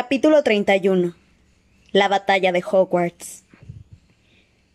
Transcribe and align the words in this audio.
Capítulo 0.00 0.44
31 0.44 1.16
La 1.90 2.06
batalla 2.06 2.52
de 2.52 2.62
Hogwarts 2.62 3.42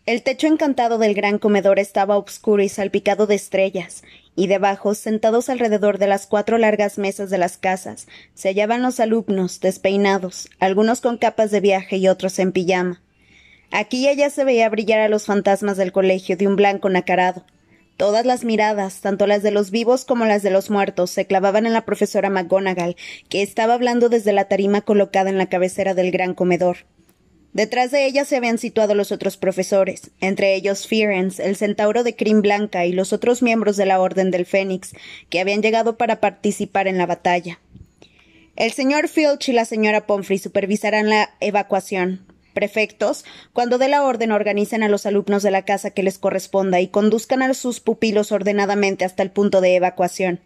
El 0.04 0.22
techo 0.22 0.46
encantado 0.46 0.98
del 0.98 1.14
gran 1.14 1.38
comedor 1.38 1.78
estaba 1.78 2.18
oscuro 2.18 2.62
y 2.62 2.68
salpicado 2.68 3.26
de 3.26 3.34
estrellas, 3.34 4.02
y 4.36 4.48
debajo, 4.48 4.94
sentados 4.94 5.48
alrededor 5.48 5.96
de 5.96 6.08
las 6.08 6.26
cuatro 6.26 6.58
largas 6.58 6.98
mesas 6.98 7.30
de 7.30 7.38
las 7.38 7.56
casas, 7.56 8.06
se 8.34 8.48
hallaban 8.48 8.82
los 8.82 9.00
alumnos, 9.00 9.60
despeinados, 9.60 10.50
algunos 10.60 11.00
con 11.00 11.16
capas 11.16 11.50
de 11.50 11.60
viaje 11.60 11.96
y 11.96 12.08
otros 12.08 12.38
en 12.38 12.52
pijama. 12.52 13.00
Aquí 13.70 14.04
y 14.04 14.08
allá 14.08 14.28
se 14.28 14.44
veía 14.44 14.68
brillar 14.68 15.00
a 15.00 15.08
los 15.08 15.24
fantasmas 15.24 15.78
del 15.78 15.90
colegio 15.90 16.36
de 16.36 16.48
un 16.48 16.56
blanco 16.56 16.90
nacarado, 16.90 17.46
Todas 17.96 18.26
las 18.26 18.44
miradas, 18.44 19.00
tanto 19.00 19.26
las 19.28 19.42
de 19.44 19.52
los 19.52 19.70
vivos 19.70 20.04
como 20.04 20.24
las 20.24 20.42
de 20.42 20.50
los 20.50 20.68
muertos, 20.68 21.10
se 21.10 21.26
clavaban 21.26 21.64
en 21.64 21.72
la 21.72 21.84
profesora 21.84 22.28
McGonagall, 22.28 22.96
que 23.28 23.42
estaba 23.42 23.74
hablando 23.74 24.08
desde 24.08 24.32
la 24.32 24.46
tarima 24.48 24.80
colocada 24.80 25.30
en 25.30 25.38
la 25.38 25.48
cabecera 25.48 25.94
del 25.94 26.10
gran 26.10 26.34
comedor. 26.34 26.78
Detrás 27.52 27.92
de 27.92 28.04
ella 28.04 28.24
se 28.24 28.34
habían 28.34 28.58
situado 28.58 28.96
los 28.96 29.12
otros 29.12 29.36
profesores, 29.36 30.10
entre 30.20 30.56
ellos 30.56 30.88
Fearens, 30.88 31.38
el 31.38 31.54
centauro 31.54 32.02
de 32.02 32.16
crin 32.16 32.42
blanca 32.42 32.84
y 32.84 32.92
los 32.92 33.12
otros 33.12 33.42
miembros 33.42 33.76
de 33.76 33.86
la 33.86 34.00
Orden 34.00 34.32
del 34.32 34.44
Fénix, 34.44 34.92
que 35.30 35.38
habían 35.38 35.62
llegado 35.62 35.96
para 35.96 36.18
participar 36.18 36.88
en 36.88 36.98
la 36.98 37.06
batalla. 37.06 37.60
El 38.56 38.72
señor 38.72 39.06
Filch 39.06 39.48
y 39.48 39.52
la 39.52 39.66
señora 39.66 40.04
Pomfrey 40.04 40.38
supervisarán 40.38 41.08
la 41.08 41.30
evacuación, 41.38 42.26
prefectos, 42.54 43.24
cuando 43.52 43.76
dé 43.76 43.88
la 43.88 44.02
orden 44.04 44.32
organicen 44.32 44.82
a 44.82 44.88
los 44.88 45.04
alumnos 45.04 45.42
de 45.42 45.50
la 45.50 45.66
casa 45.66 45.90
que 45.90 46.02
les 46.02 46.18
corresponda 46.18 46.80
y 46.80 46.88
conduzcan 46.88 47.42
a 47.42 47.52
sus 47.52 47.80
pupilos 47.80 48.32
ordenadamente 48.32 49.04
hasta 49.04 49.22
el 49.22 49.30
punto 49.30 49.60
de 49.60 49.76
evacuación. 49.76 50.40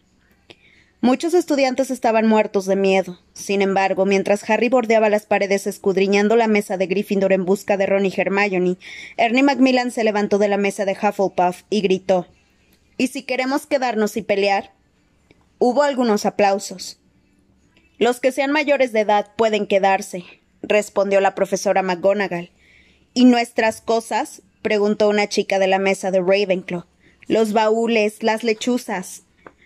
Muchos 1.00 1.32
estudiantes 1.32 1.92
estaban 1.92 2.26
muertos 2.26 2.66
de 2.66 2.74
miedo. 2.74 3.20
Sin 3.32 3.62
embargo, 3.62 4.04
mientras 4.04 4.48
Harry 4.50 4.68
bordeaba 4.68 5.08
las 5.08 5.26
paredes 5.26 5.68
escudriñando 5.68 6.34
la 6.34 6.48
mesa 6.48 6.76
de 6.76 6.88
Gryffindor 6.88 7.32
en 7.32 7.44
busca 7.44 7.76
de 7.76 7.86
Ron 7.86 8.04
y 8.04 8.12
Hermione, 8.16 8.78
Ernie 9.16 9.44
Macmillan 9.44 9.92
se 9.92 10.02
levantó 10.02 10.38
de 10.38 10.48
la 10.48 10.56
mesa 10.56 10.84
de 10.84 10.98
Hufflepuff 11.00 11.62
y 11.70 11.82
gritó 11.82 12.26
¿Y 12.96 13.08
si 13.08 13.22
queremos 13.22 13.66
quedarnos 13.66 14.16
y 14.16 14.22
pelear? 14.22 14.72
Hubo 15.60 15.84
algunos 15.84 16.26
aplausos. 16.26 16.98
Los 17.98 18.18
que 18.18 18.32
sean 18.32 18.50
mayores 18.50 18.92
de 18.92 19.00
edad 19.00 19.30
pueden 19.36 19.68
quedarse, 19.68 20.24
respondió 20.62 21.20
la 21.20 21.34
profesora 21.34 21.82
McGonagall. 21.82 22.50
¿Y 23.14 23.24
nuestras 23.24 23.80
cosas? 23.80 24.42
preguntó 24.62 25.08
una 25.08 25.28
chica 25.28 25.58
de 25.58 25.68
la 25.68 25.78
mesa 25.78 26.10
de 26.10 26.20
Ravenclaw. 26.20 26.84
Los 27.26 27.52
baúles, 27.52 28.22
las 28.22 28.42
lechuzas. 28.42 29.22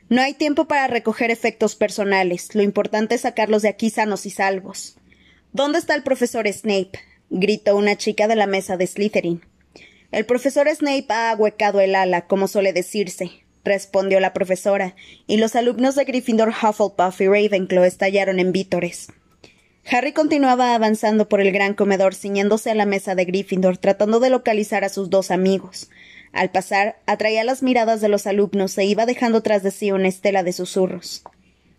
No 0.08 0.20
hay 0.20 0.34
tiempo 0.34 0.66
para 0.66 0.88
recoger 0.88 1.30
efectos 1.30 1.74
personales. 1.74 2.54
Lo 2.54 2.62
importante 2.62 3.14
es 3.14 3.22
sacarlos 3.22 3.62
de 3.62 3.68
aquí 3.68 3.88
sanos 3.88 4.26
y 4.26 4.30
salvos. 4.30 4.96
¿Dónde 5.52 5.78
está 5.78 5.94
el 5.94 6.02
profesor 6.02 6.46
Snape? 6.52 6.92
gritó 7.30 7.76
una 7.76 7.96
chica 7.96 8.28
de 8.28 8.36
la 8.36 8.46
mesa 8.46 8.76
de 8.76 8.86
Slytherin. 8.86 9.42
El 10.10 10.26
profesor 10.26 10.68
Snape 10.68 11.06
ha 11.08 11.30
ahuecado 11.30 11.80
el 11.80 11.94
ala, 11.94 12.26
como 12.26 12.46
suele 12.46 12.74
decirse, 12.74 13.30
respondió 13.64 14.20
la 14.20 14.34
profesora, 14.34 14.94
y 15.26 15.38
los 15.38 15.56
alumnos 15.56 15.94
de 15.94 16.04
Gryffindor, 16.04 16.50
Hufflepuff 16.50 17.20
y 17.22 17.28
Ravenclaw 17.28 17.84
estallaron 17.84 18.38
en 18.38 18.52
vítores. 18.52 19.08
Harry 19.90 20.12
continuaba 20.12 20.74
avanzando 20.74 21.28
por 21.28 21.40
el 21.40 21.52
gran 21.52 21.74
comedor 21.74 22.14
ciñéndose 22.14 22.70
a 22.70 22.74
la 22.74 22.86
mesa 22.86 23.14
de 23.14 23.24
Gryffindor, 23.24 23.78
tratando 23.78 24.20
de 24.20 24.30
localizar 24.30 24.84
a 24.84 24.88
sus 24.88 25.10
dos 25.10 25.30
amigos. 25.30 25.90
Al 26.32 26.50
pasar, 26.50 26.96
atraía 27.06 27.44
las 27.44 27.62
miradas 27.62 28.00
de 28.00 28.08
los 28.08 28.26
alumnos 28.26 28.76
e 28.78 28.84
iba 28.84 29.06
dejando 29.06 29.42
tras 29.42 29.62
de 29.62 29.70
sí 29.70 29.92
una 29.92 30.08
estela 30.08 30.42
de 30.42 30.52
susurros. 30.52 31.24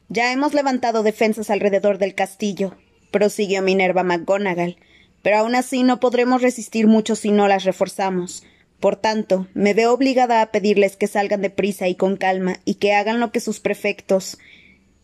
Ya 0.09 0.31
hemos 0.31 0.53
levantado 0.53 1.01
defensas 1.01 1.49
alrededor 1.49 1.97
del 1.97 2.13
castillo, 2.13 2.75
prosiguió 3.09 3.61
Minerva 3.61 4.03
McGonagall, 4.03 4.77
pero 5.21 5.37
aún 5.37 5.55
así 5.55 5.83
no 5.83 5.99
podremos 5.99 6.41
resistir 6.41 6.87
mucho 6.87 7.15
si 7.15 7.31
no 7.31 7.47
las 7.47 7.63
reforzamos. 7.63 8.43
Por 8.79 8.97
tanto, 8.97 9.47
me 9.53 9.73
veo 9.73 9.93
obligada 9.93 10.41
a 10.41 10.51
pedirles 10.51 10.97
que 10.97 11.07
salgan 11.07 11.41
deprisa 11.41 11.87
y 11.87 11.95
con 11.95 12.17
calma 12.17 12.57
y 12.65 12.75
que 12.75 12.93
hagan 12.93 13.21
lo 13.21 13.31
que 13.31 13.39
sus 13.39 13.61
prefectos 13.61 14.37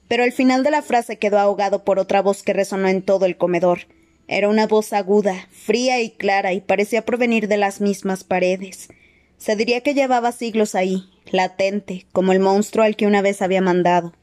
pero 0.09 0.23
el 0.23 0.33
final 0.33 0.63
de 0.63 0.71
la 0.71 0.81
frase 0.81 1.17
quedó 1.17 1.37
ahogado 1.37 1.85
por 1.85 1.99
otra 1.99 2.21
voz 2.21 2.41
que 2.43 2.51
resonó 2.51 2.89
en 2.89 3.03
todo 3.03 3.25
el 3.25 3.37
comedor. 3.37 3.81
Era 4.27 4.49
una 4.49 4.67
voz 4.67 4.91
aguda, 4.91 5.47
fría 5.51 6.01
y 6.01 6.09
clara, 6.09 6.51
y 6.51 6.61
parecía 6.61 7.05
provenir 7.05 7.47
de 7.47 7.57
las 7.57 7.79
mismas 7.79 8.23
paredes. 8.23 8.89
Se 9.37 9.55
diría 9.55 9.81
que 9.81 9.93
llevaba 9.93 10.31
siglos 10.31 10.73
ahí, 10.73 11.09
latente, 11.31 12.07
como 12.11 12.31
el 12.31 12.39
monstruo 12.39 12.83
al 12.83 12.95
que 12.95 13.05
una 13.05 13.21
vez 13.21 13.43
había 13.43 13.61
mandado. 13.61 14.13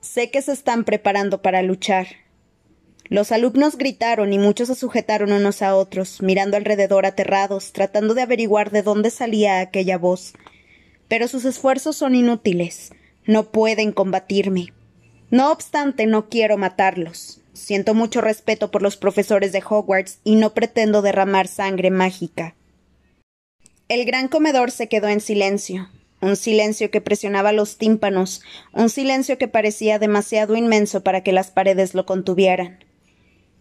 Sé 0.00 0.30
que 0.30 0.40
se 0.40 0.52
están 0.52 0.84
preparando 0.84 1.42
para 1.42 1.62
luchar. 1.62 2.06
Los 3.10 3.30
alumnos 3.30 3.76
gritaron 3.76 4.32
y 4.32 4.38
muchos 4.38 4.68
se 4.68 4.74
sujetaron 4.74 5.32
unos 5.32 5.60
a 5.60 5.76
otros, 5.76 6.22
mirando 6.22 6.56
alrededor 6.56 7.04
aterrados, 7.04 7.72
tratando 7.72 8.14
de 8.14 8.22
averiguar 8.22 8.70
de 8.70 8.82
dónde 8.82 9.10
salía 9.10 9.60
aquella 9.60 9.98
voz. 9.98 10.32
Pero 11.08 11.28
sus 11.28 11.44
esfuerzos 11.44 11.96
son 11.96 12.14
inútiles. 12.14 12.92
No 13.26 13.50
pueden 13.50 13.92
combatirme. 13.92 14.72
No 15.30 15.50
obstante, 15.50 16.06
no 16.06 16.28
quiero 16.28 16.56
matarlos. 16.56 17.40
Siento 17.52 17.94
mucho 17.94 18.20
respeto 18.20 18.70
por 18.70 18.82
los 18.82 18.96
profesores 18.96 19.52
de 19.52 19.62
Hogwarts 19.68 20.18
y 20.24 20.36
no 20.36 20.54
pretendo 20.54 21.02
derramar 21.02 21.46
sangre 21.46 21.90
mágica. 21.90 22.54
El 23.88 24.04
gran 24.04 24.28
comedor 24.28 24.70
se 24.70 24.88
quedó 24.88 25.08
en 25.08 25.20
silencio, 25.20 25.88
un 26.20 26.36
silencio 26.36 26.90
que 26.90 27.00
presionaba 27.00 27.52
los 27.52 27.76
tímpanos, 27.76 28.42
un 28.72 28.88
silencio 28.88 29.36
que 29.38 29.46
parecía 29.46 29.98
demasiado 29.98 30.56
inmenso 30.56 31.02
para 31.02 31.22
que 31.22 31.32
las 31.32 31.50
paredes 31.50 31.94
lo 31.94 32.06
contuvieran. 32.06 32.78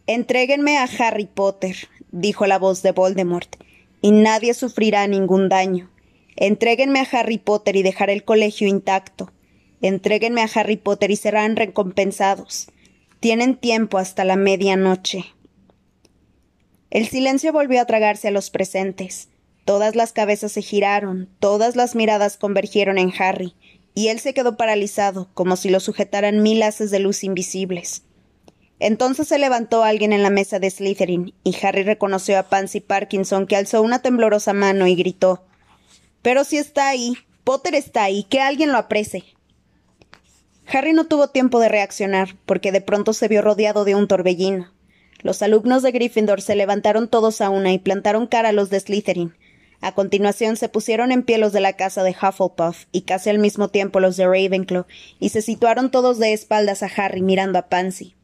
Entréguenme 0.08 0.78
a 0.78 0.84
Harry 1.00 1.26
Potter, 1.26 1.76
dijo 2.12 2.48
la 2.48 2.58
voz 2.58 2.82
de 2.82 2.92
Voldemort, 2.92 3.56
y 4.02 4.12
nadie 4.12 4.54
sufrirá 4.54 5.08
ningún 5.08 5.50
daño. 5.50 5.90
Entréguenme 6.36 7.00
a 7.00 7.08
Harry 7.12 7.38
Potter 7.38 7.76
y 7.76 7.84
dejaré 7.84 8.14
el 8.14 8.24
colegio 8.24 8.68
intacto. 8.68 9.32
Entréguenme 9.84 10.42
a 10.42 10.50
Harry 10.56 10.78
Potter 10.78 11.12
y 11.12 11.18
serán 11.18 11.58
recompensados. 11.58 12.68
Tienen 13.20 13.58
tiempo 13.58 13.98
hasta 13.98 14.24
la 14.24 14.38
medianoche. 14.38 15.26
El 16.90 17.10
silencio 17.10 17.52
volvió 17.52 17.82
a 17.82 17.86
tragarse 17.86 18.30
a 18.30 18.32
los 18.32 18.50
presentes. 18.50 19.28
Todas 19.66 19.98
las 19.98 20.14
cabezas 20.14 20.54
se 20.54 20.62
giraron, 20.62 21.28
todas 21.40 21.76
las 21.76 21.96
miradas 21.96 22.38
convergieron 22.38 22.98
en 22.98 23.12
Harry, 23.20 23.56
y 23.94 24.08
él 24.08 24.22
se 24.22 24.34
quedó 24.34 24.56
paralizado, 24.56 25.30
como 25.34 25.58
si 25.58 25.70
lo 25.70 25.82
sujetaran 25.82 26.42
mil 26.42 26.64
haces 26.64 26.90
de 26.90 27.00
luz 27.00 27.26
invisibles. 27.26 28.04
Entonces 28.80 29.28
se 29.28 29.38
levantó 29.38 29.84
alguien 29.84 30.14
en 30.14 30.24
la 30.24 30.30
mesa 30.30 30.60
de 30.60 30.70
Slytherin, 30.70 31.34
y 31.44 31.58
Harry 31.62 31.84
reconoció 31.84 32.40
a 32.40 32.44
Pansy 32.44 32.80
Parkinson, 32.80 33.48
que 33.48 33.58
alzó 33.58 33.82
una 33.82 34.02
temblorosa 34.02 34.54
mano 34.54 34.88
y 34.88 34.96
gritó 34.96 35.44
Pero 36.22 36.46
si 36.46 36.58
está 36.58 36.88
ahí, 36.88 37.18
Potter 37.44 37.76
está 37.76 38.04
ahí, 38.04 38.24
que 38.24 38.40
alguien 38.40 38.72
lo 38.72 38.78
aprese. 38.78 39.26
Harry 40.68 40.94
no 40.94 41.06
tuvo 41.06 41.28
tiempo 41.28 41.60
de 41.60 41.70
reaccionar, 41.70 42.36
porque 42.46 42.72
de 42.72 42.82
pronto 42.82 43.14
se 43.14 43.28
vio 43.28 43.42
rodeado 43.42 43.86
de 43.86 43.96
un 43.96 44.08
torbellino. 44.08 44.72
Los 45.22 45.42
alumnos 45.42 45.84
de 45.84 45.92
Gryffindor 45.92 46.42
se 46.42 46.56
levantaron 46.56 47.08
todos 47.08 47.42
a 47.42 47.50
una 47.50 47.72
y 47.72 47.80
plantaron 47.80 48.28
cara 48.28 48.50
a 48.50 48.54
los 48.54 48.70
de 48.70 48.80
Slytherin. 48.80 49.34
A 49.82 49.94
continuación 49.94 50.56
se 50.56 50.70
pusieron 50.70 51.12
en 51.12 51.24
pie 51.24 51.38
los 51.38 51.52
de 51.52 51.60
la 51.60 51.74
casa 51.74 52.04
de 52.04 52.12
Hufflepuff 52.12 52.86
y 52.92 53.02
casi 53.02 53.30
al 53.30 53.40
mismo 53.40 53.68
tiempo 53.68 54.00
los 54.00 54.16
de 54.16 54.26
Ravenclaw, 54.26 54.86
y 55.20 55.30
se 55.30 55.42
situaron 55.42 55.92
todos 55.92 56.20
de 56.20 56.34
espaldas 56.34 56.84
a 56.84 56.88
Harry 56.88 57.22
mirando 57.22 57.60
a 57.60 57.68
Pansy. 57.68 58.16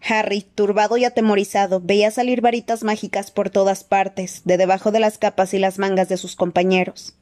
Harry, 0.00 0.42
turbado 0.42 0.96
y 0.96 1.04
atemorizado, 1.04 1.80
veía 1.80 2.10
salir 2.10 2.40
varitas 2.40 2.84
mágicas 2.84 3.30
por 3.30 3.50
todas 3.50 3.82
partes, 3.82 4.42
de 4.44 4.56
debajo 4.56 4.92
de 4.92 5.00
las 5.00 5.18
capas 5.18 5.54
y 5.54 5.58
las 5.58 5.78
mangas 5.78 6.08
de 6.08 6.16
sus 6.16 6.36
compañeros. 6.36 7.16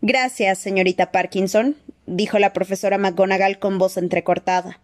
Gracias, 0.00 0.58
señorita 0.58 1.10
Parkinson, 1.10 1.76
dijo 2.06 2.38
la 2.38 2.52
profesora 2.52 2.98
McGonagall 2.98 3.58
con 3.58 3.78
voz 3.78 3.96
entrecortada. 3.96 4.80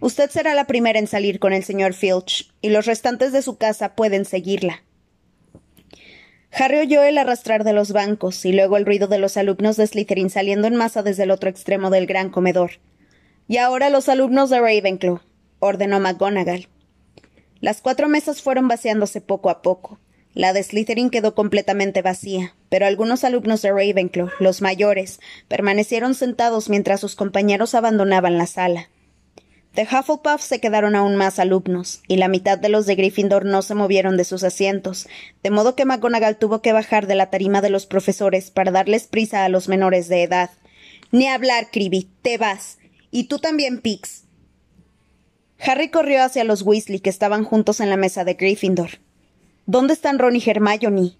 Usted 0.00 0.30
será 0.30 0.54
la 0.54 0.66
primera 0.66 0.98
en 0.98 1.06
salir 1.06 1.38
con 1.38 1.52
el 1.52 1.64
señor 1.64 1.92
Filch, 1.92 2.50
y 2.62 2.70
los 2.70 2.86
restantes 2.86 3.32
de 3.32 3.42
su 3.42 3.58
casa 3.58 3.94
pueden 3.94 4.24
seguirla. 4.24 4.82
Harry 6.50 6.78
oyó 6.78 7.02
el 7.02 7.18
arrastrar 7.18 7.64
de 7.64 7.72
los 7.72 7.92
bancos 7.92 8.44
y 8.44 8.52
luego 8.52 8.76
el 8.76 8.86
ruido 8.86 9.06
de 9.08 9.18
los 9.18 9.36
alumnos 9.36 9.76
de 9.76 9.86
Slytherin 9.86 10.30
saliendo 10.30 10.68
en 10.68 10.76
masa 10.76 11.02
desde 11.02 11.24
el 11.24 11.30
otro 11.30 11.50
extremo 11.50 11.90
del 11.90 12.06
gran 12.06 12.30
comedor. 12.30 12.72
Y 13.48 13.58
ahora 13.58 13.90
los 13.90 14.08
alumnos 14.08 14.50
de 14.50 14.60
Ravenclaw, 14.60 15.20
ordenó 15.58 16.00
McGonagall. 16.00 16.68
Las 17.60 17.80
cuatro 17.80 18.08
mesas 18.08 18.40
fueron 18.40 18.68
vaciándose 18.68 19.20
poco 19.20 19.50
a 19.50 19.62
poco. 19.62 19.98
La 20.34 20.52
de 20.52 20.64
Slytherin 20.64 21.10
quedó 21.10 21.36
completamente 21.36 22.02
vacía, 22.02 22.56
pero 22.68 22.86
algunos 22.86 23.22
alumnos 23.22 23.62
de 23.62 23.70
Ravenclaw, 23.70 24.30
los 24.40 24.62
mayores, 24.62 25.20
permanecieron 25.46 26.16
sentados 26.16 26.68
mientras 26.68 27.00
sus 27.00 27.14
compañeros 27.14 27.76
abandonaban 27.76 28.36
la 28.36 28.46
sala. 28.46 28.90
De 29.74 29.82
Hufflepuff 29.82 30.40
se 30.40 30.60
quedaron 30.60 30.96
aún 30.96 31.14
más 31.14 31.38
alumnos, 31.38 32.02
y 32.08 32.16
la 32.16 32.28
mitad 32.28 32.58
de 32.58 32.68
los 32.68 32.86
de 32.86 32.96
Gryffindor 32.96 33.44
no 33.44 33.62
se 33.62 33.76
movieron 33.76 34.16
de 34.16 34.24
sus 34.24 34.42
asientos, 34.42 35.08
de 35.42 35.50
modo 35.50 35.76
que 35.76 35.84
McGonagall 35.84 36.36
tuvo 36.36 36.62
que 36.62 36.72
bajar 36.72 37.06
de 37.06 37.14
la 37.14 37.30
tarima 37.30 37.60
de 37.60 37.70
los 37.70 37.86
profesores 37.86 38.50
para 38.50 38.72
darles 38.72 39.06
prisa 39.06 39.44
a 39.44 39.48
los 39.48 39.68
menores 39.68 40.08
de 40.08 40.24
edad. 40.24 40.50
Ni 41.12 41.28
hablar, 41.28 41.68
Cribby, 41.72 42.08
te 42.22 42.38
vas. 42.38 42.78
Y 43.12 43.24
tú 43.24 43.38
también, 43.38 43.80
Pix. 43.80 44.24
Harry 45.58 45.90
corrió 45.90 46.22
hacia 46.22 46.42
los 46.42 46.62
Weasley 46.62 46.98
que 46.98 47.10
estaban 47.10 47.44
juntos 47.44 47.80
en 47.80 47.90
la 47.90 47.96
mesa 47.96 48.24
de 48.24 48.34
Gryffindor. 48.34 49.03
¿Dónde 49.66 49.94
están 49.94 50.18
Ron 50.18 50.36
y 50.36 50.42
Hermione? 50.44 51.16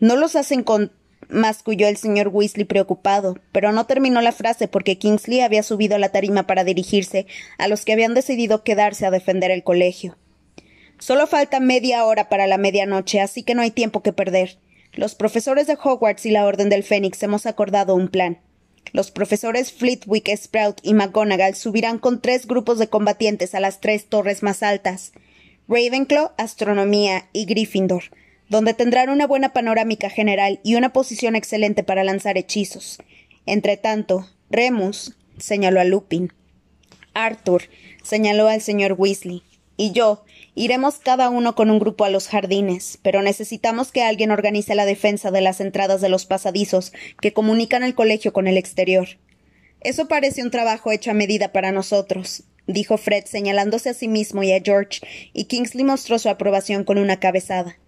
No 0.00 0.16
los 0.16 0.34
hacen 0.34 0.62
con 0.62 0.92
masculló 1.28 1.88
el 1.88 1.98
señor 1.98 2.28
Weasley 2.28 2.64
preocupado, 2.64 3.36
pero 3.52 3.70
no 3.70 3.84
terminó 3.84 4.22
la 4.22 4.32
frase 4.32 4.66
porque 4.66 4.96
Kingsley 4.96 5.40
había 5.40 5.62
subido 5.62 5.96
a 5.96 5.98
la 5.98 6.08
tarima 6.08 6.46
para 6.46 6.64
dirigirse 6.64 7.26
a 7.58 7.68
los 7.68 7.84
que 7.84 7.92
habían 7.92 8.14
decidido 8.14 8.64
quedarse 8.64 9.04
a 9.04 9.10
defender 9.10 9.50
el 9.50 9.62
colegio. 9.62 10.16
Solo 10.98 11.26
falta 11.26 11.60
media 11.60 12.06
hora 12.06 12.30
para 12.30 12.46
la 12.46 12.56
medianoche, 12.56 13.20
así 13.20 13.42
que 13.42 13.54
no 13.54 13.60
hay 13.60 13.72
tiempo 13.72 14.02
que 14.02 14.14
perder. 14.14 14.58
Los 14.94 15.14
profesores 15.14 15.66
de 15.66 15.76
Hogwarts 15.82 16.24
y 16.24 16.30
la 16.30 16.46
Orden 16.46 16.70
del 16.70 16.82
Fénix 16.82 17.22
hemos 17.22 17.44
acordado 17.44 17.94
un 17.94 18.08
plan. 18.08 18.38
Los 18.92 19.10
profesores 19.10 19.70
Flitwick, 19.70 20.34
Sprout 20.34 20.78
y 20.82 20.94
McGonagall 20.94 21.54
subirán 21.54 21.98
con 21.98 22.22
tres 22.22 22.46
grupos 22.46 22.78
de 22.78 22.88
combatientes 22.88 23.54
a 23.54 23.60
las 23.60 23.80
tres 23.80 24.06
torres 24.06 24.42
más 24.42 24.62
altas 24.62 25.12
Ravenclaw, 25.68 26.32
Astronomía 26.38 27.28
y 27.32 27.44
Gryffindor, 27.44 28.04
donde 28.48 28.74
tendrán 28.74 29.10
una 29.10 29.26
buena 29.26 29.52
panorámica 29.52 30.10
general 30.10 30.60
y 30.62 30.76
una 30.76 30.92
posición 30.92 31.34
excelente 31.34 31.82
para 31.82 32.04
lanzar 32.04 32.38
hechizos. 32.38 32.98
Entretanto, 33.46 34.28
Remus 34.48 35.16
señaló 35.38 35.80
a 35.80 35.84
Lupin. 35.84 36.32
Arthur 37.14 37.62
señaló 38.02 38.48
al 38.48 38.60
señor 38.60 38.94
Weasley. 38.96 39.42
Y 39.76 39.92
yo, 39.92 40.24
iremos 40.54 40.98
cada 40.98 41.28
uno 41.28 41.54
con 41.54 41.70
un 41.70 41.78
grupo 41.78 42.04
a 42.04 42.10
los 42.10 42.28
jardines, 42.28 42.98
pero 43.02 43.20
necesitamos 43.22 43.92
que 43.92 44.02
alguien 44.02 44.30
organice 44.30 44.74
la 44.74 44.86
defensa 44.86 45.30
de 45.30 45.40
las 45.40 45.60
entradas 45.60 46.00
de 46.00 46.08
los 46.08 46.24
pasadizos 46.24 46.92
que 47.20 47.32
comunican 47.32 47.82
el 47.82 47.94
colegio 47.94 48.32
con 48.32 48.46
el 48.46 48.56
exterior. 48.56 49.08
Eso 49.80 50.08
parece 50.08 50.42
un 50.42 50.50
trabajo 50.50 50.92
hecho 50.92 51.10
a 51.10 51.14
medida 51.14 51.52
para 51.52 51.72
nosotros, 51.72 52.44
dijo 52.66 52.96
Fred 52.98 53.24
señalándose 53.24 53.90
a 53.90 53.94
sí 53.94 54.08
mismo 54.08 54.42
y 54.42 54.52
a 54.52 54.60
George, 54.60 55.00
y 55.32 55.44
Kingsley 55.44 55.84
mostró 55.84 56.18
su 56.18 56.28
aprobación 56.28 56.84
con 56.84 56.98
una 56.98 57.20
cabezada. 57.20 57.78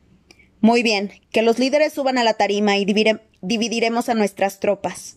Muy 0.61 0.83
bien, 0.83 1.13
que 1.31 1.43
los 1.43 1.59
líderes 1.59 1.93
suban 1.93 2.19
a 2.19 2.25
la 2.25 2.35
tarima 2.35 2.77
y 2.79 2.85
dividiremos 3.43 4.09
a 4.09 4.15
nuestras 4.15 4.59
tropas. 4.59 5.17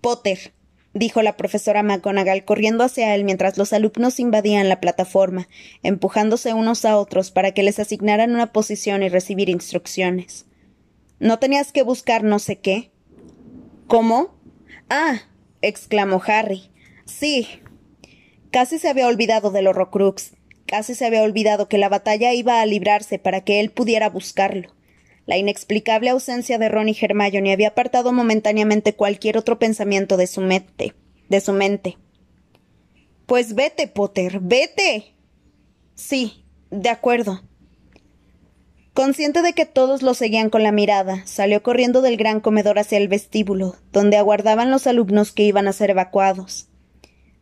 Potter, 0.00 0.52
dijo 0.92 1.22
la 1.22 1.36
profesora 1.36 1.82
McGonagall 1.82 2.44
corriendo 2.44 2.84
hacia 2.84 3.14
él 3.14 3.24
mientras 3.24 3.58
los 3.58 3.72
alumnos 3.72 4.20
invadían 4.20 4.68
la 4.68 4.80
plataforma, 4.80 5.48
empujándose 5.82 6.54
unos 6.54 6.84
a 6.84 6.96
otros 6.96 7.30
para 7.30 7.52
que 7.52 7.64
les 7.64 7.80
asignaran 7.80 8.32
una 8.32 8.52
posición 8.52 9.02
y 9.02 9.08
recibir 9.08 9.48
instrucciones. 9.48 10.46
¿No 11.18 11.38
tenías 11.38 11.72
que 11.72 11.82
buscar 11.82 12.22
no 12.22 12.38
sé 12.38 12.56
qué? 12.56 12.92
¿Cómo? 13.88 14.34
Ah, 14.88 15.22
exclamó 15.62 16.22
Harry. 16.26 16.70
Sí. 17.06 17.48
Casi 18.54 18.78
se 18.78 18.88
había 18.88 19.08
olvidado 19.08 19.50
del 19.50 19.66
Horrocrux. 19.66 20.30
Casi 20.66 20.94
se 20.94 21.04
había 21.04 21.24
olvidado 21.24 21.68
que 21.68 21.76
la 21.76 21.88
batalla 21.88 22.32
iba 22.34 22.60
a 22.60 22.66
librarse 22.66 23.18
para 23.18 23.40
que 23.40 23.58
él 23.58 23.72
pudiera 23.72 24.08
buscarlo. 24.08 24.68
La 25.26 25.36
inexplicable 25.36 26.10
ausencia 26.10 26.56
de 26.56 26.68
Ron 26.68 26.88
y 26.88 26.96
Hermione 26.96 27.52
había 27.52 27.70
apartado 27.70 28.12
momentáneamente 28.12 28.94
cualquier 28.94 29.38
otro 29.38 29.58
pensamiento 29.58 30.16
de 30.16 30.28
su 30.28 30.40
mente. 30.40 30.94
De 31.28 31.40
su 31.40 31.52
mente. 31.52 31.98
Pues 33.26 33.56
vete, 33.56 33.88
Potter, 33.88 34.38
vete. 34.38 35.16
Sí, 35.96 36.44
de 36.70 36.90
acuerdo. 36.90 37.42
Consciente 38.92 39.42
de 39.42 39.52
que 39.54 39.66
todos 39.66 40.02
lo 40.02 40.14
seguían 40.14 40.48
con 40.48 40.62
la 40.62 40.70
mirada, 40.70 41.26
salió 41.26 41.64
corriendo 41.64 42.02
del 42.02 42.16
gran 42.16 42.38
comedor 42.38 42.78
hacia 42.78 42.98
el 42.98 43.08
vestíbulo, 43.08 43.74
donde 43.90 44.16
aguardaban 44.16 44.70
los 44.70 44.86
alumnos 44.86 45.32
que 45.32 45.42
iban 45.42 45.66
a 45.66 45.72
ser 45.72 45.90
evacuados. 45.90 46.68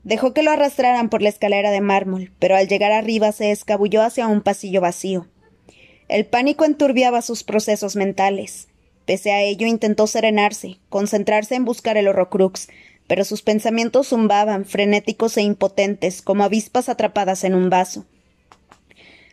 Dejó 0.04 0.34
que 0.34 0.42
lo 0.42 0.50
arrastraran 0.50 1.08
por 1.08 1.22
la 1.22 1.28
escalera 1.28 1.70
de 1.70 1.80
mármol, 1.80 2.32
pero 2.38 2.56
al 2.56 2.68
llegar 2.68 2.92
arriba 2.92 3.30
se 3.32 3.50
escabulló 3.52 4.02
hacia 4.02 4.26
un 4.26 4.42
pasillo 4.42 4.80
vacío. 4.80 5.28
El 6.08 6.26
pánico 6.26 6.64
enturbiaba 6.64 7.22
sus 7.22 7.44
procesos 7.44 7.94
mentales. 7.94 8.68
Pese 9.06 9.32
a 9.32 9.42
ello 9.42 9.66
intentó 9.66 10.06
serenarse, 10.06 10.78
concentrarse 10.88 11.54
en 11.54 11.64
buscar 11.64 11.96
el 11.96 12.08
horrocrux, 12.08 12.68
pero 13.06 13.24
sus 13.24 13.42
pensamientos 13.42 14.08
zumbaban, 14.08 14.64
frenéticos 14.64 15.36
e 15.36 15.42
impotentes, 15.42 16.22
como 16.22 16.44
avispas 16.44 16.88
atrapadas 16.88 17.44
en 17.44 17.54
un 17.54 17.70
vaso. 17.70 18.04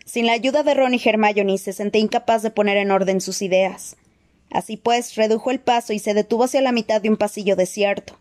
Sin 0.05 0.25
la 0.25 0.33
ayuda 0.33 0.63
de 0.63 0.73
Ron 0.73 0.93
y 0.93 1.01
Hermione 1.03 1.57
se 1.57 1.73
sentía 1.73 2.01
incapaz 2.01 2.41
de 2.41 2.49
poner 2.49 2.77
en 2.77 2.91
orden 2.91 3.21
sus 3.21 3.41
ideas. 3.41 3.95
Así 4.49 4.77
pues, 4.77 5.15
redujo 5.15 5.51
el 5.51 5.59
paso 5.59 5.93
y 5.93 5.99
se 5.99 6.13
detuvo 6.13 6.45
hacia 6.45 6.61
la 6.61 6.71
mitad 6.71 7.01
de 7.01 7.09
un 7.09 7.17
pasillo 7.17 7.55
desierto. 7.55 8.17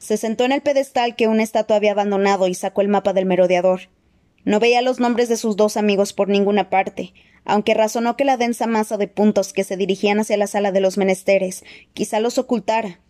Se 0.00 0.16
sentó 0.16 0.46
en 0.46 0.52
el 0.52 0.62
pedestal 0.62 1.14
que 1.14 1.28
una 1.28 1.42
estatua 1.42 1.76
había 1.76 1.92
abandonado 1.92 2.48
y 2.48 2.54
sacó 2.54 2.80
el 2.80 2.88
mapa 2.88 3.12
del 3.12 3.26
merodeador. 3.26 3.82
No 4.46 4.58
veía 4.58 4.80
los 4.80 4.98
nombres 4.98 5.28
de 5.28 5.36
sus 5.36 5.56
dos 5.56 5.76
amigos 5.76 6.14
por 6.14 6.30
ninguna 6.30 6.70
parte, 6.70 7.12
aunque 7.44 7.74
razonó 7.74 8.16
que 8.16 8.24
la 8.24 8.38
densa 8.38 8.66
masa 8.66 8.96
de 8.96 9.08
puntos 9.08 9.52
que 9.52 9.62
se 9.62 9.76
dirigían 9.76 10.18
hacia 10.18 10.38
la 10.38 10.46
sala 10.46 10.72
de 10.72 10.80
los 10.80 10.96
menesteres 10.96 11.64
quizá 11.92 12.18
los 12.18 12.38
ocultara. 12.38 13.00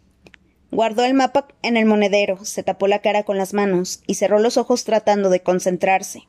Guardó 0.73 1.05
el 1.05 1.15
mapa 1.15 1.47
en 1.63 1.77
el 1.77 1.87
monedero, 1.87 2.45
se 2.45 2.65
tapó 2.65 2.89
la 2.89 2.99
cara 2.99 3.23
con 3.23 3.39
las 3.39 3.55
manos 3.55 4.03
y 4.09 4.15
cerró 4.15 4.41
los 4.41 4.57
ojos 4.57 4.83
tratando 4.83 5.31
de 5.31 5.43
concentrarse. 5.43 6.25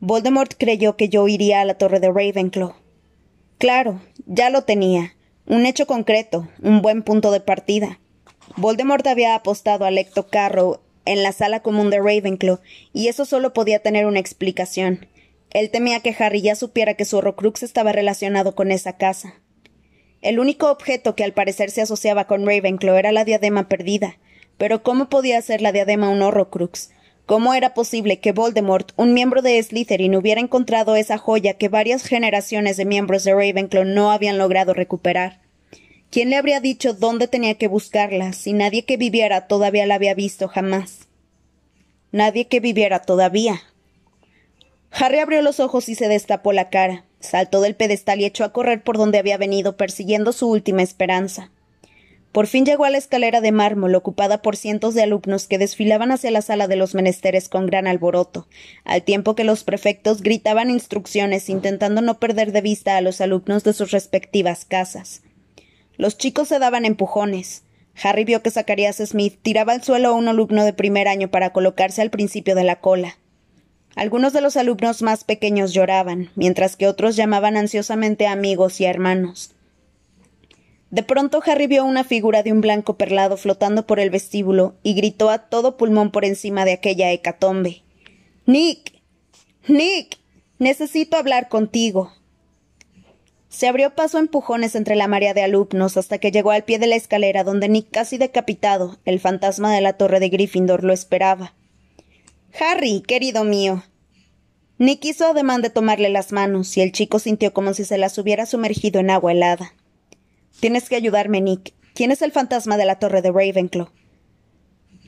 Voldemort 0.00 0.54
creyó 0.58 0.96
que 0.96 1.08
yo 1.08 1.28
iría 1.28 1.60
a 1.60 1.64
la 1.64 1.74
torre 1.74 2.00
de 2.00 2.08
Ravenclaw. 2.08 2.74
Claro, 3.58 4.00
ya 4.26 4.50
lo 4.50 4.62
tenía. 4.62 5.14
Un 5.46 5.66
hecho 5.66 5.86
concreto, 5.86 6.48
un 6.60 6.82
buen 6.82 7.04
punto 7.04 7.30
de 7.30 7.40
partida. 7.40 8.00
Voldemort 8.56 9.06
había 9.06 9.34
apostado 9.34 9.84
a 9.84 9.90
Lecto 9.90 10.28
Carrow 10.28 10.80
en 11.04 11.22
la 11.22 11.32
sala 11.32 11.60
común 11.60 11.90
de 11.90 11.98
Ravenclaw, 11.98 12.60
y 12.92 13.08
eso 13.08 13.24
solo 13.24 13.52
podía 13.52 13.80
tener 13.80 14.06
una 14.06 14.20
explicación. 14.20 15.06
Él 15.50 15.70
temía 15.70 16.00
que 16.00 16.16
Harry 16.18 16.40
ya 16.40 16.54
supiera 16.54 16.94
que 16.94 17.04
su 17.04 17.18
Horrocrux 17.18 17.62
estaba 17.62 17.92
relacionado 17.92 18.54
con 18.54 18.70
esa 18.72 18.96
casa. 18.96 19.34
El 20.22 20.38
único 20.38 20.70
objeto 20.70 21.14
que 21.16 21.24
al 21.24 21.32
parecer 21.32 21.70
se 21.70 21.82
asociaba 21.82 22.26
con 22.26 22.46
Ravenclaw 22.46 22.96
era 22.96 23.12
la 23.12 23.24
diadema 23.24 23.68
perdida. 23.68 24.18
Pero 24.56 24.82
¿cómo 24.82 25.08
podía 25.08 25.42
ser 25.42 25.60
la 25.60 25.72
diadema 25.72 26.08
un 26.08 26.22
Horrocrux? 26.22 26.90
¿Cómo 27.26 27.54
era 27.54 27.74
posible 27.74 28.20
que 28.20 28.32
Voldemort, 28.32 28.92
un 28.96 29.14
miembro 29.14 29.42
de 29.42 29.60
Slytherin, 29.62 30.14
hubiera 30.14 30.40
encontrado 30.40 30.96
esa 30.96 31.18
joya 31.18 31.54
que 31.54 31.68
varias 31.68 32.04
generaciones 32.04 32.76
de 32.76 32.84
miembros 32.84 33.24
de 33.24 33.34
Ravenclaw 33.34 33.84
no 33.84 34.10
habían 34.10 34.38
logrado 34.38 34.74
recuperar? 34.74 35.41
¿Quién 36.12 36.30
le 36.30 36.36
habría 36.36 36.60
dicho 36.60 36.94
dónde 36.94 37.26
tenía 37.26 37.54
que 37.54 37.66
buscarla 37.66 38.32
si 38.34 38.52
nadie 38.52 38.84
que 38.84 38.96
viviera 38.96 39.48
todavía 39.48 39.86
la 39.86 39.96
había 39.96 40.14
visto 40.14 40.46
jamás? 40.46 41.08
Nadie 42.12 42.46
que 42.46 42.60
viviera 42.60 43.00
todavía, 43.00 43.62
Harry 44.92 45.20
abrió 45.20 45.40
los 45.40 45.58
ojos 45.58 45.88
y 45.88 45.94
se 45.94 46.08
destapó 46.08 46.52
la 46.52 46.68
cara. 46.68 47.04
Saltó 47.18 47.60
del 47.60 47.74
pedestal 47.74 48.20
y 48.20 48.26
echó 48.26 48.44
a 48.44 48.52
correr 48.52 48.82
por 48.82 48.98
donde 48.98 49.18
había 49.18 49.38
venido, 49.38 49.76
persiguiendo 49.76 50.32
su 50.32 50.48
última 50.50 50.82
esperanza. 50.82 51.50
Por 52.30 52.46
fin 52.46 52.64
llegó 52.64 52.84
a 52.84 52.90
la 52.90 52.98
escalera 52.98 53.40
de 53.40 53.52
mármol, 53.52 53.94
ocupada 53.94 54.42
por 54.42 54.56
cientos 54.56 54.94
de 54.94 55.02
alumnos 55.02 55.46
que 55.46 55.58
desfilaban 55.58 56.12
hacia 56.12 56.30
la 56.30 56.42
sala 56.42 56.68
de 56.68 56.76
los 56.76 56.94
menesteres 56.94 57.48
con 57.48 57.66
gran 57.66 57.86
alboroto, 57.86 58.48
al 58.84 59.02
tiempo 59.02 59.34
que 59.34 59.44
los 59.44 59.64
prefectos 59.64 60.22
gritaban 60.22 60.70
instrucciones 60.70 61.48
intentando 61.48 62.02
no 62.02 62.18
perder 62.18 62.52
de 62.52 62.60
vista 62.60 62.96
a 62.96 63.00
los 63.00 63.20
alumnos 63.20 63.64
de 63.64 63.72
sus 63.72 63.92
respectivas 63.92 64.64
casas. 64.64 65.22
Los 65.96 66.18
chicos 66.18 66.48
se 66.48 66.58
daban 66.58 66.84
empujones. 66.84 67.62
Harry 68.02 68.24
vio 68.24 68.42
que 68.42 68.50
Zacarías 68.50 68.96
Smith 68.96 69.38
tiraba 69.42 69.72
al 69.72 69.82
suelo 69.82 70.08
a 70.08 70.12
un 70.12 70.28
alumno 70.28 70.64
de 70.64 70.72
primer 70.72 71.08
año 71.08 71.30
para 71.30 71.52
colocarse 71.52 72.02
al 72.02 72.10
principio 72.10 72.54
de 72.54 72.64
la 72.64 72.80
cola. 72.80 73.18
Algunos 73.94 74.32
de 74.32 74.40
los 74.40 74.56
alumnos 74.56 75.02
más 75.02 75.24
pequeños 75.24 75.74
lloraban, 75.74 76.30
mientras 76.34 76.76
que 76.76 76.88
otros 76.88 77.14
llamaban 77.14 77.56
ansiosamente 77.56 78.26
a 78.26 78.32
amigos 78.32 78.80
y 78.80 78.86
a 78.86 78.90
hermanos. 78.90 79.54
De 80.90 81.02
pronto 81.02 81.42
Harry 81.46 81.66
vio 81.66 81.84
una 81.84 82.04
figura 82.04 82.42
de 82.42 82.52
un 82.52 82.60
blanco 82.60 82.96
perlado 82.96 83.36
flotando 83.36 83.86
por 83.86 83.98
el 83.98 84.10
vestíbulo 84.10 84.74
y 84.82 84.94
gritó 84.94 85.30
a 85.30 85.38
todo 85.48 85.76
pulmón 85.76 86.10
por 86.10 86.24
encima 86.24 86.64
de 86.64 86.72
aquella 86.72 87.10
hecatombe. 87.12 87.82
Nick. 88.46 89.00
Nick. 89.68 90.18
Necesito 90.58 91.16
hablar 91.16 91.48
contigo. 91.48 92.12
Se 93.52 93.68
abrió 93.68 93.94
paso 93.94 94.16
a 94.16 94.20
empujones 94.20 94.74
entre 94.74 94.96
la 94.96 95.08
marea 95.08 95.34
de 95.34 95.42
alumnos 95.42 95.98
hasta 95.98 96.16
que 96.16 96.30
llegó 96.32 96.52
al 96.52 96.64
pie 96.64 96.78
de 96.78 96.86
la 96.86 96.96
escalera 96.96 97.44
donde 97.44 97.68
Nick, 97.68 97.90
casi 97.90 98.16
decapitado, 98.16 98.98
el 99.04 99.20
fantasma 99.20 99.74
de 99.74 99.82
la 99.82 99.92
torre 99.92 100.20
de 100.20 100.30
Gryffindor, 100.30 100.82
lo 100.82 100.94
esperaba. 100.94 101.54
Harry, 102.58 103.02
querido 103.02 103.44
mío. 103.44 103.84
Nick 104.78 105.04
hizo 105.04 105.26
ademán 105.26 105.60
de 105.60 105.68
tomarle 105.68 106.08
las 106.08 106.32
manos, 106.32 106.74
y 106.78 106.80
el 106.80 106.92
chico 106.92 107.18
sintió 107.18 107.52
como 107.52 107.74
si 107.74 107.84
se 107.84 107.98
las 107.98 108.16
hubiera 108.16 108.46
sumergido 108.46 109.00
en 109.00 109.10
agua 109.10 109.32
helada. 109.32 109.74
Tienes 110.58 110.88
que 110.88 110.96
ayudarme, 110.96 111.42
Nick. 111.42 111.74
¿Quién 111.94 112.10
es 112.10 112.22
el 112.22 112.32
fantasma 112.32 112.78
de 112.78 112.86
la 112.86 112.98
torre 112.98 113.20
de 113.20 113.32
Ravenclaw? 113.32 113.90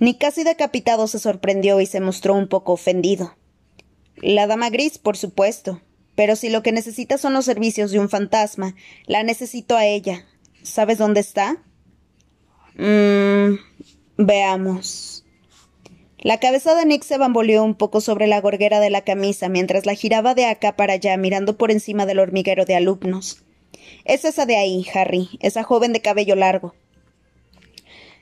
Nick 0.01 0.19
casi 0.19 0.45
decapitado 0.45 1.07
se 1.07 1.19
sorprendió 1.19 1.81
y 1.81 1.87
se 1.87 2.01
mostró 2.01 2.35
un 2.35 2.49
poco 2.49 2.73
ofendido. 2.73 3.35
La 4.17 4.47
dama 4.47 4.69
gris, 4.69 4.99
por 4.99 5.17
supuesto. 5.17 5.81
Pero 6.15 6.37
si 6.37 6.49
lo 6.49 6.63
que 6.63 6.73
necesita 6.73 7.19
son 7.19 7.33
los 7.33 7.45
servicios 7.45 7.91
de 7.91 7.99
un 7.99 8.09
fantasma, 8.09 8.75
la 9.07 9.23
necesito 9.23 9.77
a 9.77 9.87
ella. 9.87 10.27
¿Sabes 10.63 10.99
dónde 10.99 11.21
está? 11.21 11.59
Mmm. 12.77 13.57
Veamos. 14.17 15.25
La 16.19 16.41
cabeza 16.41 16.75
de 16.75 16.87
Nick 16.87 17.03
se 17.03 17.19
bamboleó 17.19 17.65
un 17.65 17.75
poco 17.75 18.01
sobre 18.01 18.27
la 18.27 18.41
gorguera 18.41 18.81
de 18.81 18.89
la 18.89 19.03
camisa 19.03 19.49
mientras 19.49 19.85
la 19.87 19.95
giraba 19.95 20.35
de 20.35 20.47
acá 20.47 20.77
para 20.77 20.95
allá 20.95 21.17
mirando 21.17 21.59
por 21.59 21.71
encima 21.71 22.07
del 22.07 22.21
hormiguero 22.21 22.65
de 22.65 22.77
alumnos. 22.77 23.45
Es 24.05 24.25
esa 24.25 24.47
de 24.47 24.57
ahí, 24.57 24.87
Harry, 24.95 25.29
esa 25.41 25.65
joven 25.65 25.93
de 25.93 26.01
cabello 26.01 26.37
largo. 26.37 26.75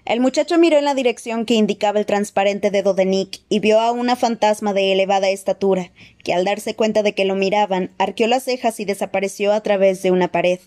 El 0.05 0.21
muchacho 0.21 0.59
miró 0.59 0.79
en 0.79 0.85
la 0.85 0.95
dirección 0.95 1.47
que 1.47 1.55
indicaba 1.55 2.01
el 2.01 2.07
transparente 2.07 2.71
dedo 2.71 2.93
de 2.93 3.07
Nick 3.07 3.41
y 3.49 3.61
vio 3.61 3.79
a 3.79 3.93
una 3.93 4.17
fantasma 4.17 4.73
de 4.73 4.93
elevada 4.93 5.29
estatura, 5.29 5.93
que 6.25 6.35
al 6.35 6.45
darse 6.45 6.75
cuenta 6.75 7.05
de 7.05 7.15
que 7.15 7.25
lo 7.25 7.37
miraban, 7.37 7.93
arqueó 7.99 8.27
las 8.27 8.43
cejas 8.43 8.81
y 8.81 8.85
desapareció 8.85 9.53
a 9.53 9.61
través 9.61 10.03
de 10.03 10.11
una 10.11 10.33
pared. 10.33 10.59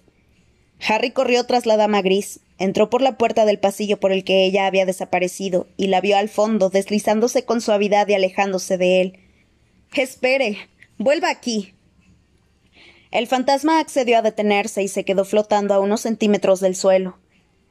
Harry 0.87 1.11
corrió 1.11 1.45
tras 1.45 1.65
la 1.65 1.75
dama 1.75 2.01
gris, 2.01 2.39
entró 2.59 2.89
por 2.89 3.01
la 3.01 3.17
puerta 3.17 3.45
del 3.45 3.59
pasillo 3.59 3.99
por 3.99 4.13
el 4.13 4.23
que 4.23 4.45
ella 4.45 4.67
había 4.67 4.85
desaparecido 4.85 5.67
y 5.75 5.87
la 5.87 5.99
vio 5.99 6.17
al 6.17 6.29
fondo, 6.29 6.69
deslizándose 6.69 7.43
con 7.43 7.59
suavidad 7.59 8.07
y 8.07 8.13
alejándose 8.13 8.77
de 8.77 9.01
él. 9.01 9.19
Espere. 9.93 10.57
Vuelva 10.97 11.29
aquí. 11.29 11.73
El 13.11 13.27
fantasma 13.27 13.79
accedió 13.79 14.17
a 14.17 14.21
detenerse 14.21 14.81
y 14.81 14.87
se 14.87 15.03
quedó 15.03 15.25
flotando 15.25 15.73
a 15.73 15.79
unos 15.79 16.01
centímetros 16.01 16.61
del 16.61 16.75
suelo. 16.75 17.17